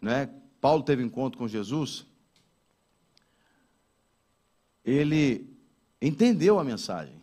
né? 0.00 0.30
Paulo 0.60 0.82
teve 0.82 1.02
um 1.02 1.06
encontro 1.06 1.38
com 1.38 1.46
Jesus, 1.46 2.06
ele 4.84 5.48
entendeu 6.00 6.58
a 6.58 6.64
mensagem. 6.64 7.20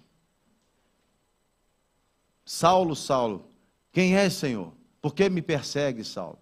Saulo, 2.45 2.95
Saulo, 2.95 3.49
quem 3.91 4.15
é 4.15 4.29
Senhor? 4.29 4.73
Por 5.01 5.13
que 5.13 5.29
me 5.29 5.41
persegue, 5.41 6.03
Saulo? 6.03 6.37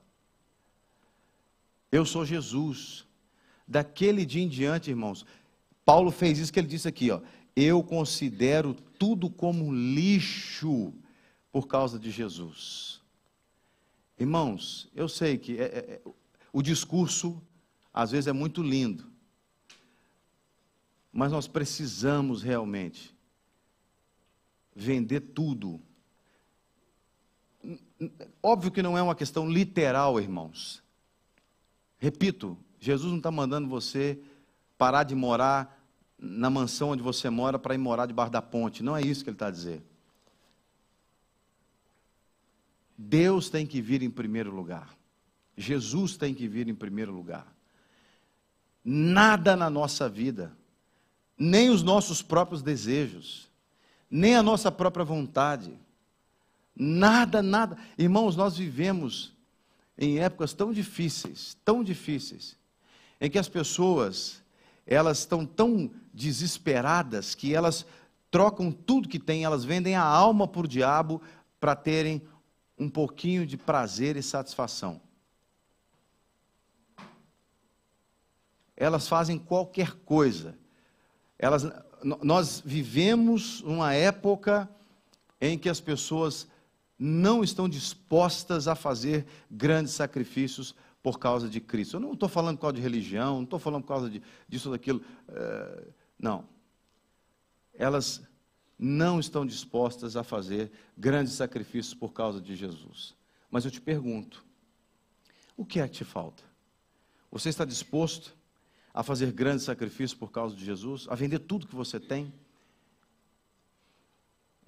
Eu 1.91 2.05
sou 2.05 2.25
Jesus. 2.25 3.05
Daquele 3.67 4.25
dia 4.25 4.43
em 4.43 4.47
diante, 4.47 4.89
irmãos, 4.89 5.25
Paulo 5.85 6.11
fez 6.11 6.39
isso 6.39 6.51
que 6.51 6.59
ele 6.59 6.67
disse 6.67 6.87
aqui, 6.87 7.11
ó. 7.11 7.21
Eu 7.55 7.83
considero 7.83 8.73
tudo 8.73 9.29
como 9.29 9.73
lixo 9.73 10.93
por 11.51 11.67
causa 11.67 11.99
de 11.99 12.09
Jesus. 12.09 13.01
Irmãos, 14.17 14.89
eu 14.95 15.09
sei 15.09 15.37
que 15.37 15.59
é, 15.59 15.63
é, 15.63 15.77
é 15.95 16.01
o 16.53 16.61
discurso 16.61 17.41
às 17.93 18.11
vezes 18.11 18.27
é 18.27 18.33
muito 18.33 18.61
lindo, 18.61 19.05
mas 21.11 21.31
nós 21.31 21.47
precisamos 21.47 22.41
realmente 22.41 23.13
vender 24.73 25.19
tudo. 25.19 25.81
Óbvio 28.41 28.71
que 28.71 28.81
não 28.81 28.97
é 28.97 29.01
uma 29.01 29.15
questão 29.15 29.49
literal, 29.49 30.19
irmãos. 30.19 30.81
Repito, 31.97 32.57
Jesus 32.79 33.11
não 33.11 33.17
está 33.17 33.29
mandando 33.29 33.67
você 33.67 34.19
parar 34.77 35.03
de 35.03 35.13
morar 35.13 35.80
na 36.21 36.49
mansão 36.49 36.91
onde 36.91 37.01
você 37.01 37.29
mora 37.29 37.57
para 37.57 37.73
ir 37.73 37.79
morar 37.79 38.05
debaixo 38.05 38.31
da 38.31 38.41
ponte. 38.41 38.83
Não 38.83 38.95
é 38.95 39.01
isso 39.01 39.23
que 39.23 39.29
ele 39.29 39.35
está 39.35 39.47
a 39.47 39.51
dizer. 39.51 39.83
Deus 42.97 43.49
tem 43.49 43.65
que 43.65 43.81
vir 43.81 44.03
em 44.03 44.09
primeiro 44.09 44.51
lugar. 44.55 44.95
Jesus 45.57 46.15
tem 46.15 46.33
que 46.33 46.47
vir 46.47 46.69
em 46.69 46.75
primeiro 46.75 47.11
lugar. 47.11 47.51
Nada 48.85 49.55
na 49.55 49.69
nossa 49.69 50.07
vida 50.07 50.55
nem 51.41 51.71
os 51.71 51.81
nossos 51.81 52.21
próprios 52.21 52.61
desejos, 52.61 53.49
nem 54.09 54.35
a 54.35 54.43
nossa 54.43 54.71
própria 54.71 55.03
vontade. 55.03 55.73
Nada, 56.75 57.41
nada. 57.41 57.75
Irmãos, 57.97 58.35
nós 58.35 58.55
vivemos 58.55 59.33
em 59.97 60.19
épocas 60.19 60.53
tão 60.53 60.71
difíceis, 60.71 61.57
tão 61.65 61.83
difíceis, 61.83 62.55
em 63.19 63.27
que 63.27 63.39
as 63.39 63.49
pessoas, 63.49 64.43
elas 64.85 65.19
estão 65.19 65.43
tão 65.43 65.89
desesperadas 66.13 67.35
que 67.35 67.53
elas 67.53 67.85
trocam 68.29 68.71
tudo 68.71 69.09
que 69.09 69.19
têm, 69.19 69.43
elas 69.43 69.63
vendem 69.63 69.95
a 69.95 70.03
alma 70.03 70.47
por 70.47 70.67
diabo 70.67 71.21
para 71.59 71.75
terem 71.75 72.21
um 72.77 72.89
pouquinho 72.89 73.45
de 73.45 73.57
prazer 73.57 74.15
e 74.15 74.23
satisfação. 74.23 75.01
Elas 78.75 79.07
fazem 79.07 79.37
qualquer 79.37 79.93
coisa 80.05 80.59
elas, 81.41 81.67
nós 82.21 82.61
vivemos 82.63 83.61
uma 83.61 83.95
época 83.95 84.69
em 85.41 85.57
que 85.57 85.67
as 85.67 85.81
pessoas 85.81 86.47
não 86.99 87.43
estão 87.43 87.67
dispostas 87.67 88.67
a 88.67 88.75
fazer 88.75 89.25
grandes 89.49 89.93
sacrifícios 89.93 90.75
por 91.01 91.17
causa 91.17 91.49
de 91.49 91.59
Cristo. 91.59 91.95
Eu 91.95 91.99
não 91.99 92.13
estou 92.13 92.29
falando 92.29 92.57
por 92.57 92.61
causa 92.61 92.75
de 92.75 92.81
religião, 92.81 93.37
não 93.37 93.43
estou 93.43 93.57
falando 93.57 93.81
por 93.81 93.87
causa 93.87 94.07
de, 94.07 94.21
disso 94.47 94.69
ou 94.69 94.75
daquilo. 94.75 95.01
É, 95.29 95.83
não. 96.21 96.45
Elas 97.73 98.21
não 98.77 99.19
estão 99.19 99.45
dispostas 99.45 100.15
a 100.15 100.23
fazer 100.23 100.71
grandes 100.97 101.33
sacrifícios 101.33 101.93
por 101.93 102.13
causa 102.13 102.39
de 102.39 102.55
Jesus. 102.55 103.15
Mas 103.49 103.65
eu 103.65 103.71
te 103.71 103.81
pergunto: 103.81 104.45
o 105.57 105.65
que 105.65 105.79
é 105.79 105.87
que 105.87 105.95
te 105.95 106.05
falta? 106.05 106.43
Você 107.31 107.49
está 107.49 107.65
disposto 107.65 108.35
a 108.93 109.03
fazer 109.03 109.31
grandes 109.31 109.65
sacrifícios 109.65 110.13
por 110.13 110.31
causa 110.31 110.55
de 110.55 110.63
Jesus, 110.63 111.07
a 111.09 111.15
vender 111.15 111.39
tudo 111.39 111.67
que 111.67 111.75
você 111.75 111.99
tem. 111.99 112.33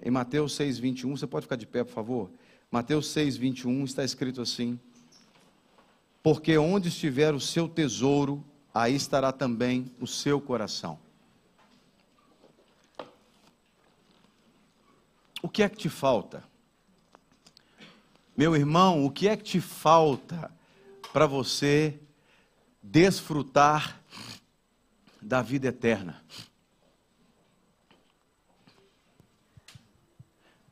Em 0.00 0.10
Mateus 0.10 0.54
6, 0.54 0.78
21, 0.78 1.16
você 1.16 1.26
pode 1.26 1.44
ficar 1.44 1.56
de 1.56 1.66
pé, 1.66 1.84
por 1.84 1.92
favor? 1.92 2.30
Mateus 2.70 3.08
6, 3.08 3.36
21 3.36 3.84
está 3.84 4.02
escrito 4.02 4.40
assim: 4.40 4.78
Porque 6.22 6.56
onde 6.58 6.88
estiver 6.88 7.34
o 7.34 7.40
seu 7.40 7.68
tesouro, 7.68 8.44
aí 8.72 8.94
estará 8.94 9.32
também 9.32 9.92
o 10.00 10.06
seu 10.06 10.40
coração. 10.40 11.03
O 15.42 15.48
que 15.48 15.62
é 15.62 15.68
que 15.68 15.76
te 15.76 15.88
falta? 15.88 16.42
Meu 18.36 18.56
irmão, 18.56 19.04
o 19.04 19.10
que 19.10 19.28
é 19.28 19.36
que 19.36 19.44
te 19.44 19.60
falta 19.60 20.50
para 21.12 21.26
você 21.26 22.00
desfrutar 22.82 24.00
da 25.22 25.40
vida 25.40 25.68
eterna. 25.68 26.22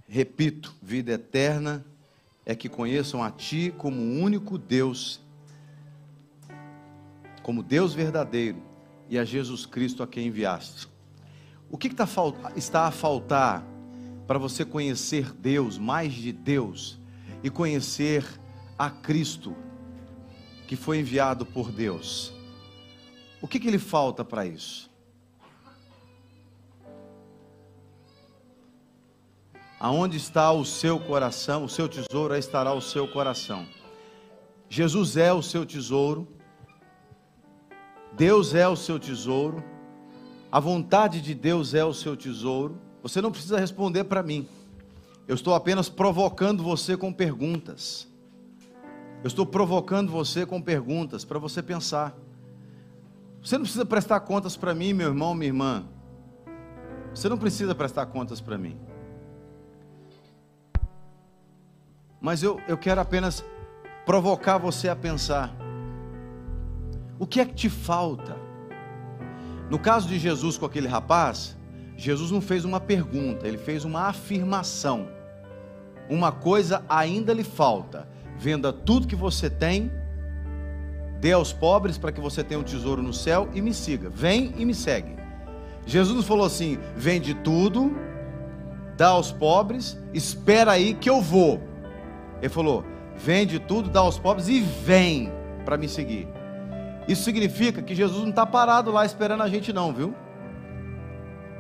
Repito, 0.07 0.75
vida 0.83 1.13
eterna 1.13 1.83
é 2.45 2.55
que 2.55 2.69
conheçam 2.69 3.23
a 3.23 3.31
Ti 3.31 3.73
como 3.79 3.99
único 3.99 4.59
Deus, 4.59 5.21
como 7.43 7.63
Deus 7.63 7.95
verdadeiro, 7.95 8.63
e 9.09 9.19
a 9.19 9.25
Jesus 9.25 9.65
Cristo 9.65 10.03
a 10.03 10.07
quem 10.07 10.27
enviaste. 10.27 10.87
O 11.71 11.79
que, 11.79 11.89
que 11.89 11.95
tá, 11.95 12.07
está 12.55 12.87
a 12.87 12.91
faltar 12.91 13.65
para 14.27 14.39
você 14.39 14.65
conhecer 14.65 15.33
Deus, 15.33 15.79
mais 15.79 16.13
de 16.13 16.33
Deus, 16.33 16.99
e 17.43 17.51
conhecer 17.51 18.25
a 18.79 18.91
Cristo, 18.91 19.55
que 20.67 20.77
foi 20.77 20.99
enviado 20.99 21.45
por 21.45 21.71
Deus. 21.71 22.33
O 23.41 23.49
que, 23.49 23.59
que 23.59 23.71
lhe 23.71 23.79
falta 23.79 24.25
para 24.25 24.47
isso? 24.47 24.91
Aonde 29.79 30.17
está 30.17 30.53
o 30.53 30.65
seu 30.65 31.01
coração, 31.01 31.65
o 31.65 31.69
seu 31.69 31.89
tesouro, 31.89 32.35
aí 32.35 32.41
estará 32.41 32.73
o 32.73 32.81
seu 32.81 33.09
coração. 33.09 33.67
Jesus 34.71 35.17
é 35.17 35.33
o 35.33 35.43
seu 35.43 35.67
tesouro, 35.67 36.29
Deus 38.13 38.55
é 38.55 38.69
o 38.69 38.77
seu 38.77 38.99
tesouro, 38.99 39.63
a 40.53 40.61
vontade 40.61 41.21
de 41.21 41.35
Deus 41.35 41.75
é 41.75 41.85
o 41.85 41.93
seu 41.93 42.17
tesouro. 42.17 42.81
Você 43.03 43.21
não 43.21 43.33
precisa 43.33 43.59
responder 43.59 44.05
para 44.05 44.23
mim, 44.23 44.49
Eu 45.29 45.37
estou 45.37 45.55
apenas 45.55 45.89
provocando 45.89 46.65
você 46.65 46.97
com 46.97 47.13
perguntas. 47.13 48.09
Eu 49.23 49.29
estou 49.29 49.47
provocando 49.47 50.11
você 50.11 50.45
com 50.45 50.61
perguntas 50.61 51.25
para 51.25 51.39
você 51.39 51.63
pensar. 51.63 52.13
Você 53.41 53.57
não 53.57 53.63
precisa 53.63 53.87
prestar 53.87 54.19
contas 54.21 54.57
para 54.57 54.75
mim, 54.75 54.93
meu 54.93 55.09
irmão, 55.09 55.33
minha 55.33 55.49
irmã. 55.49 55.85
Você 57.15 57.29
não 57.29 57.39
precisa 57.39 57.73
prestar 57.73 58.07
contas 58.07 58.41
para 58.41 58.59
mim. 58.59 58.77
Mas 62.21 62.43
eu, 62.43 62.61
eu 62.67 62.77
quero 62.77 63.01
apenas 63.01 63.45
provocar 64.05 64.59
você 64.59 64.89
a 64.89 64.97
pensar: 64.97 65.55
o 67.19 67.27
que 67.27 67.41
é 67.41 67.45
que 67.45 67.55
te 67.55 67.69
falta? 67.69 68.37
No 69.71 69.79
caso 69.79 70.09
de 70.09 70.19
Jesus 70.19 70.59
com 70.59 70.67
aquele 70.67 70.89
rapaz, 70.89 71.57
Jesus 71.97 72.31
não 72.31 72.41
fez 72.41 72.65
uma 72.65 72.81
pergunta, 72.81 73.47
ele 73.47 73.59
fez 73.59 73.85
uma 73.85 74.09
afirmação. 74.09 75.09
Uma 76.09 76.33
coisa 76.33 76.85
ainda 76.89 77.33
lhe 77.33 77.45
falta: 77.45 78.09
venda 78.37 78.73
tudo 78.73 79.07
que 79.07 79.17
você 79.17 79.49
tem, 79.49 79.91
dê 81.21 81.33
aos 81.33 81.53
pobres 81.53 81.99
para 81.99 82.13
que 82.13 82.21
você 82.21 82.43
tenha 82.43 82.61
um 82.61 82.65
tesouro 82.65 83.03
no 83.03 83.13
céu 83.13 83.49
e 83.55 83.61
me 83.61 83.73
siga. 83.73 84.11
Vem 84.11 84.53
e 84.57 84.65
me 84.65 84.75
segue. 84.75 85.17
Jesus 85.87 86.17
nos 86.17 86.27
falou 86.27 86.47
assim: 86.47 86.79
vende 86.97 87.35
tudo, 87.35 87.97
dá 88.97 89.09
aos 89.09 89.31
pobres, 89.31 89.99
espera 90.13 90.73
aí 90.73 90.95
que 90.95 91.09
eu 91.09 91.21
vou. 91.21 91.61
Ele 92.41 92.49
falou: 92.49 92.85
vende 93.17 93.59
tudo, 93.59 93.89
dá 93.89 94.01
aos 94.01 94.19
pobres 94.19 94.49
e 94.49 94.61
vem 94.61 95.33
para 95.65 95.77
me 95.77 95.89
seguir. 95.89 96.29
Isso 97.07 97.23
significa 97.23 97.83
que 97.83 97.95
Jesus 97.95 98.23
não 98.23 98.31
está 98.31 98.47
parado 98.47 98.91
lá 98.91 99.05
esperando 99.05 99.43
a 99.43 99.49
gente, 99.49 99.73
não, 99.73 99.93
viu? 99.93 100.15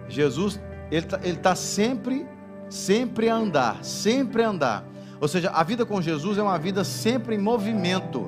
Jesus, 0.09 0.61
ele 0.91 1.07
está 1.07 1.51
tá 1.51 1.55
sempre, 1.55 2.27
sempre 2.69 3.29
a 3.29 3.35
andar, 3.35 3.85
sempre 3.85 4.43
a 4.43 4.49
andar. 4.49 4.85
Ou 5.21 5.29
seja, 5.29 5.51
a 5.51 5.63
vida 5.63 5.87
com 5.87 6.03
Jesus 6.03 6.37
é 6.37 6.43
uma 6.43 6.59
vida 6.59 6.85
sempre 6.85 7.37
em 7.37 7.39
movimento, 7.39 8.27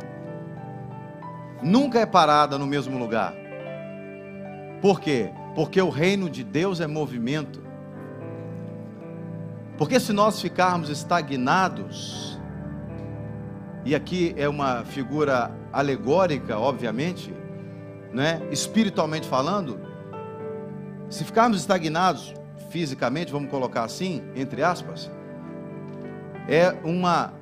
nunca 1.62 1.98
é 1.98 2.06
parada 2.06 2.56
no 2.56 2.66
mesmo 2.66 2.98
lugar. 2.98 3.34
Por 4.80 5.00
quê? 5.00 5.30
Porque 5.54 5.80
o 5.80 5.88
reino 5.88 6.28
de 6.28 6.44
Deus 6.44 6.80
é 6.80 6.86
movimento. 6.86 7.62
Porque 9.76 9.98
se 9.98 10.12
nós 10.12 10.40
ficarmos 10.40 10.88
estagnados, 10.88 12.38
e 13.84 13.94
aqui 13.94 14.34
é 14.36 14.48
uma 14.48 14.84
figura 14.84 15.50
alegórica, 15.72 16.58
obviamente, 16.58 17.34
né? 18.12 18.40
espiritualmente 18.50 19.26
falando, 19.26 19.80
se 21.14 21.22
ficarmos 21.22 21.60
estagnados 21.60 22.34
fisicamente, 22.70 23.30
vamos 23.30 23.48
colocar 23.48 23.84
assim, 23.84 24.20
entre 24.34 24.64
aspas, 24.64 25.08
é 26.48 26.74
uma, 26.82 27.32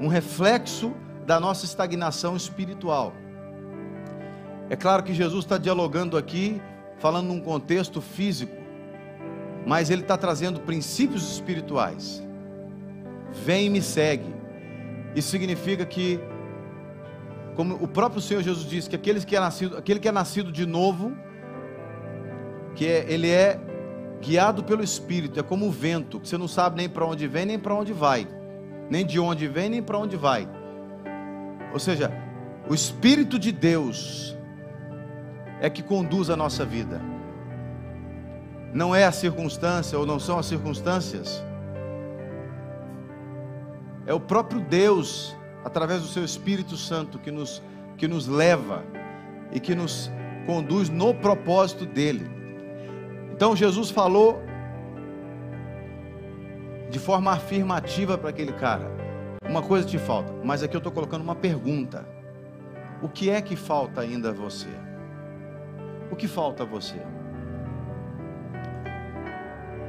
um 0.00 0.08
reflexo 0.08 0.92
da 1.24 1.38
nossa 1.38 1.64
estagnação 1.64 2.34
espiritual. 2.34 3.12
É 4.68 4.74
claro 4.74 5.04
que 5.04 5.14
Jesus 5.14 5.44
está 5.44 5.56
dialogando 5.56 6.16
aqui, 6.16 6.60
falando 6.98 7.28
num 7.28 7.40
contexto 7.40 8.00
físico, 8.00 8.56
mas 9.64 9.88
ele 9.88 10.02
está 10.02 10.16
trazendo 10.16 10.58
princípios 10.58 11.30
espirituais. 11.34 12.20
Vem 13.44 13.66
e 13.66 13.70
me 13.70 13.82
segue. 13.82 14.34
Isso 15.14 15.30
significa 15.30 15.86
que, 15.86 16.18
como 17.54 17.76
o 17.76 17.86
próprio 17.86 18.20
Senhor 18.20 18.42
Jesus 18.42 18.68
disse, 18.68 18.90
que 18.90 18.96
aqueles 18.96 19.24
que 19.24 19.36
é 19.36 19.40
nascido, 19.40 19.76
aquele 19.76 20.00
que 20.00 20.08
é 20.08 20.12
nascido 20.12 20.50
de 20.50 20.66
novo, 20.66 21.16
que 22.76 22.86
é, 22.86 23.04
ele 23.08 23.28
é 23.28 23.58
guiado 24.20 24.62
pelo 24.62 24.84
Espírito, 24.84 25.40
é 25.40 25.42
como 25.42 25.66
o 25.66 25.70
vento, 25.70 26.20
que 26.20 26.28
você 26.28 26.38
não 26.38 26.46
sabe 26.46 26.76
nem 26.76 26.88
para 26.88 27.04
onde 27.04 27.26
vem 27.26 27.44
nem 27.44 27.58
para 27.58 27.74
onde 27.74 27.92
vai, 27.92 28.28
nem 28.88 29.04
de 29.04 29.18
onde 29.18 29.48
vem 29.48 29.68
nem 29.68 29.82
para 29.82 29.98
onde 29.98 30.16
vai. 30.16 30.48
Ou 31.72 31.80
seja, 31.80 32.12
o 32.68 32.74
Espírito 32.74 33.38
de 33.38 33.50
Deus 33.50 34.36
é 35.60 35.68
que 35.68 35.82
conduz 35.82 36.30
a 36.30 36.36
nossa 36.36 36.64
vida. 36.64 37.00
Não 38.72 38.94
é 38.94 39.04
a 39.04 39.12
circunstância 39.12 39.98
ou 39.98 40.06
não 40.06 40.20
são 40.20 40.38
as 40.38 40.46
circunstâncias 40.46 41.44
é 44.06 44.14
o 44.14 44.20
próprio 44.20 44.60
Deus, 44.60 45.36
através 45.64 46.00
do 46.00 46.06
seu 46.06 46.24
Espírito 46.24 46.76
Santo, 46.76 47.18
que 47.18 47.32
nos, 47.32 47.60
que 47.98 48.06
nos 48.06 48.28
leva 48.28 48.84
e 49.52 49.58
que 49.58 49.74
nos 49.74 50.10
conduz 50.46 50.88
no 50.88 51.12
propósito 51.12 51.84
dele. 51.84 52.35
Então 53.36 53.54
Jesus 53.54 53.90
falou 53.90 54.42
de 56.88 56.98
forma 56.98 57.32
afirmativa 57.32 58.16
para 58.16 58.30
aquele 58.30 58.52
cara: 58.54 58.90
uma 59.46 59.60
coisa 59.62 59.86
te 59.86 59.98
falta, 59.98 60.32
mas 60.42 60.62
aqui 60.62 60.74
eu 60.74 60.78
estou 60.78 60.90
colocando 60.90 61.20
uma 61.20 61.34
pergunta: 61.34 62.08
o 63.02 63.10
que 63.10 63.28
é 63.28 63.42
que 63.42 63.54
falta 63.54 64.00
ainda 64.00 64.30
a 64.30 64.32
você? 64.32 64.70
O 66.10 66.16
que 66.16 66.26
falta 66.26 66.62
a 66.62 66.66
você? 66.66 66.96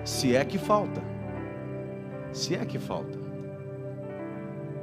Se 0.03 0.35
é 0.35 0.43
que 0.43 0.57
falta, 0.57 1.01
se 2.33 2.53
é 2.53 2.65
que 2.65 2.77
falta. 2.77 3.16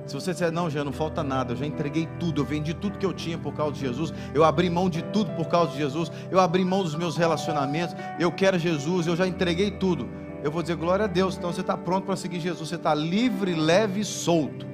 Se 0.06 0.14
você 0.14 0.32
disser, 0.32 0.52
não, 0.52 0.68
já 0.68 0.84
não 0.84 0.92
falta 0.92 1.22
nada, 1.22 1.52
eu 1.52 1.56
já 1.56 1.66
entreguei 1.66 2.06
tudo, 2.20 2.42
eu 2.42 2.44
vendi 2.44 2.74
tudo 2.74 2.98
que 2.98 3.06
eu 3.06 3.12
tinha 3.12 3.38
por 3.38 3.54
causa 3.54 3.72
de 3.72 3.80
Jesus, 3.80 4.12
eu 4.34 4.44
abri 4.44 4.68
mão 4.68 4.90
de 4.90 5.02
tudo 5.02 5.30
por 5.32 5.48
causa 5.48 5.72
de 5.72 5.78
Jesus, 5.78 6.12
eu 6.30 6.38
abri 6.38 6.64
mão 6.64 6.82
dos 6.82 6.94
meus 6.94 7.16
relacionamentos, 7.16 7.96
eu 8.18 8.30
quero 8.30 8.58
Jesus, 8.58 9.06
eu 9.06 9.16
já 9.16 9.26
entreguei 9.26 9.70
tudo. 9.70 10.08
Eu 10.42 10.50
vou 10.50 10.60
dizer, 10.60 10.76
glória 10.76 11.06
a 11.06 11.08
Deus, 11.08 11.38
então 11.38 11.50
você 11.50 11.62
está 11.62 11.74
pronto 11.74 12.04
para 12.04 12.16
seguir 12.16 12.38
Jesus, 12.38 12.68
você 12.68 12.74
está 12.74 12.94
livre, 12.94 13.54
leve 13.54 14.00
e 14.00 14.04
solto. 14.04 14.66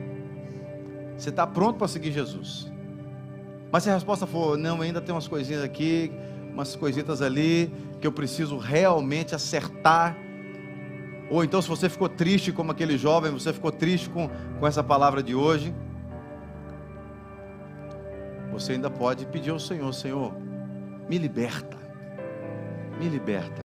Você 1.16 1.28
está 1.28 1.46
pronto 1.46 1.76
para 1.76 1.86
seguir 1.86 2.10
Jesus. 2.10 2.70
Mas 3.70 3.84
se 3.84 3.90
a 3.90 3.94
resposta 3.94 4.26
for, 4.26 4.58
não, 4.58 4.80
ainda 4.80 5.00
tem 5.00 5.14
umas 5.14 5.28
coisinhas 5.28 5.62
aqui, 5.62 6.10
umas 6.52 6.74
coisitas 6.74 7.22
ali, 7.22 7.72
que 8.00 8.06
eu 8.06 8.10
preciso 8.10 8.58
realmente 8.58 9.32
acertar 9.32 10.16
ou 11.30 11.44
então, 11.44 11.62
se 11.62 11.68
você 11.68 11.88
ficou 11.88 12.08
triste 12.08 12.50
como 12.50 12.72
aquele 12.72 12.98
jovem, 12.98 13.30
você 13.30 13.52
ficou 13.52 13.70
triste 13.70 14.10
com, 14.10 14.28
com 14.58 14.66
essa 14.66 14.82
palavra 14.82 15.22
de 15.22 15.34
hoje, 15.34 15.72
você 18.50 18.72
ainda 18.72 18.90
pode 18.90 19.24
pedir 19.26 19.50
ao 19.50 19.60
Senhor: 19.60 19.92
Senhor, 19.94 20.34
me 21.08 21.16
liberta, 21.16 21.78
me 22.98 23.08
liberta. 23.08 23.69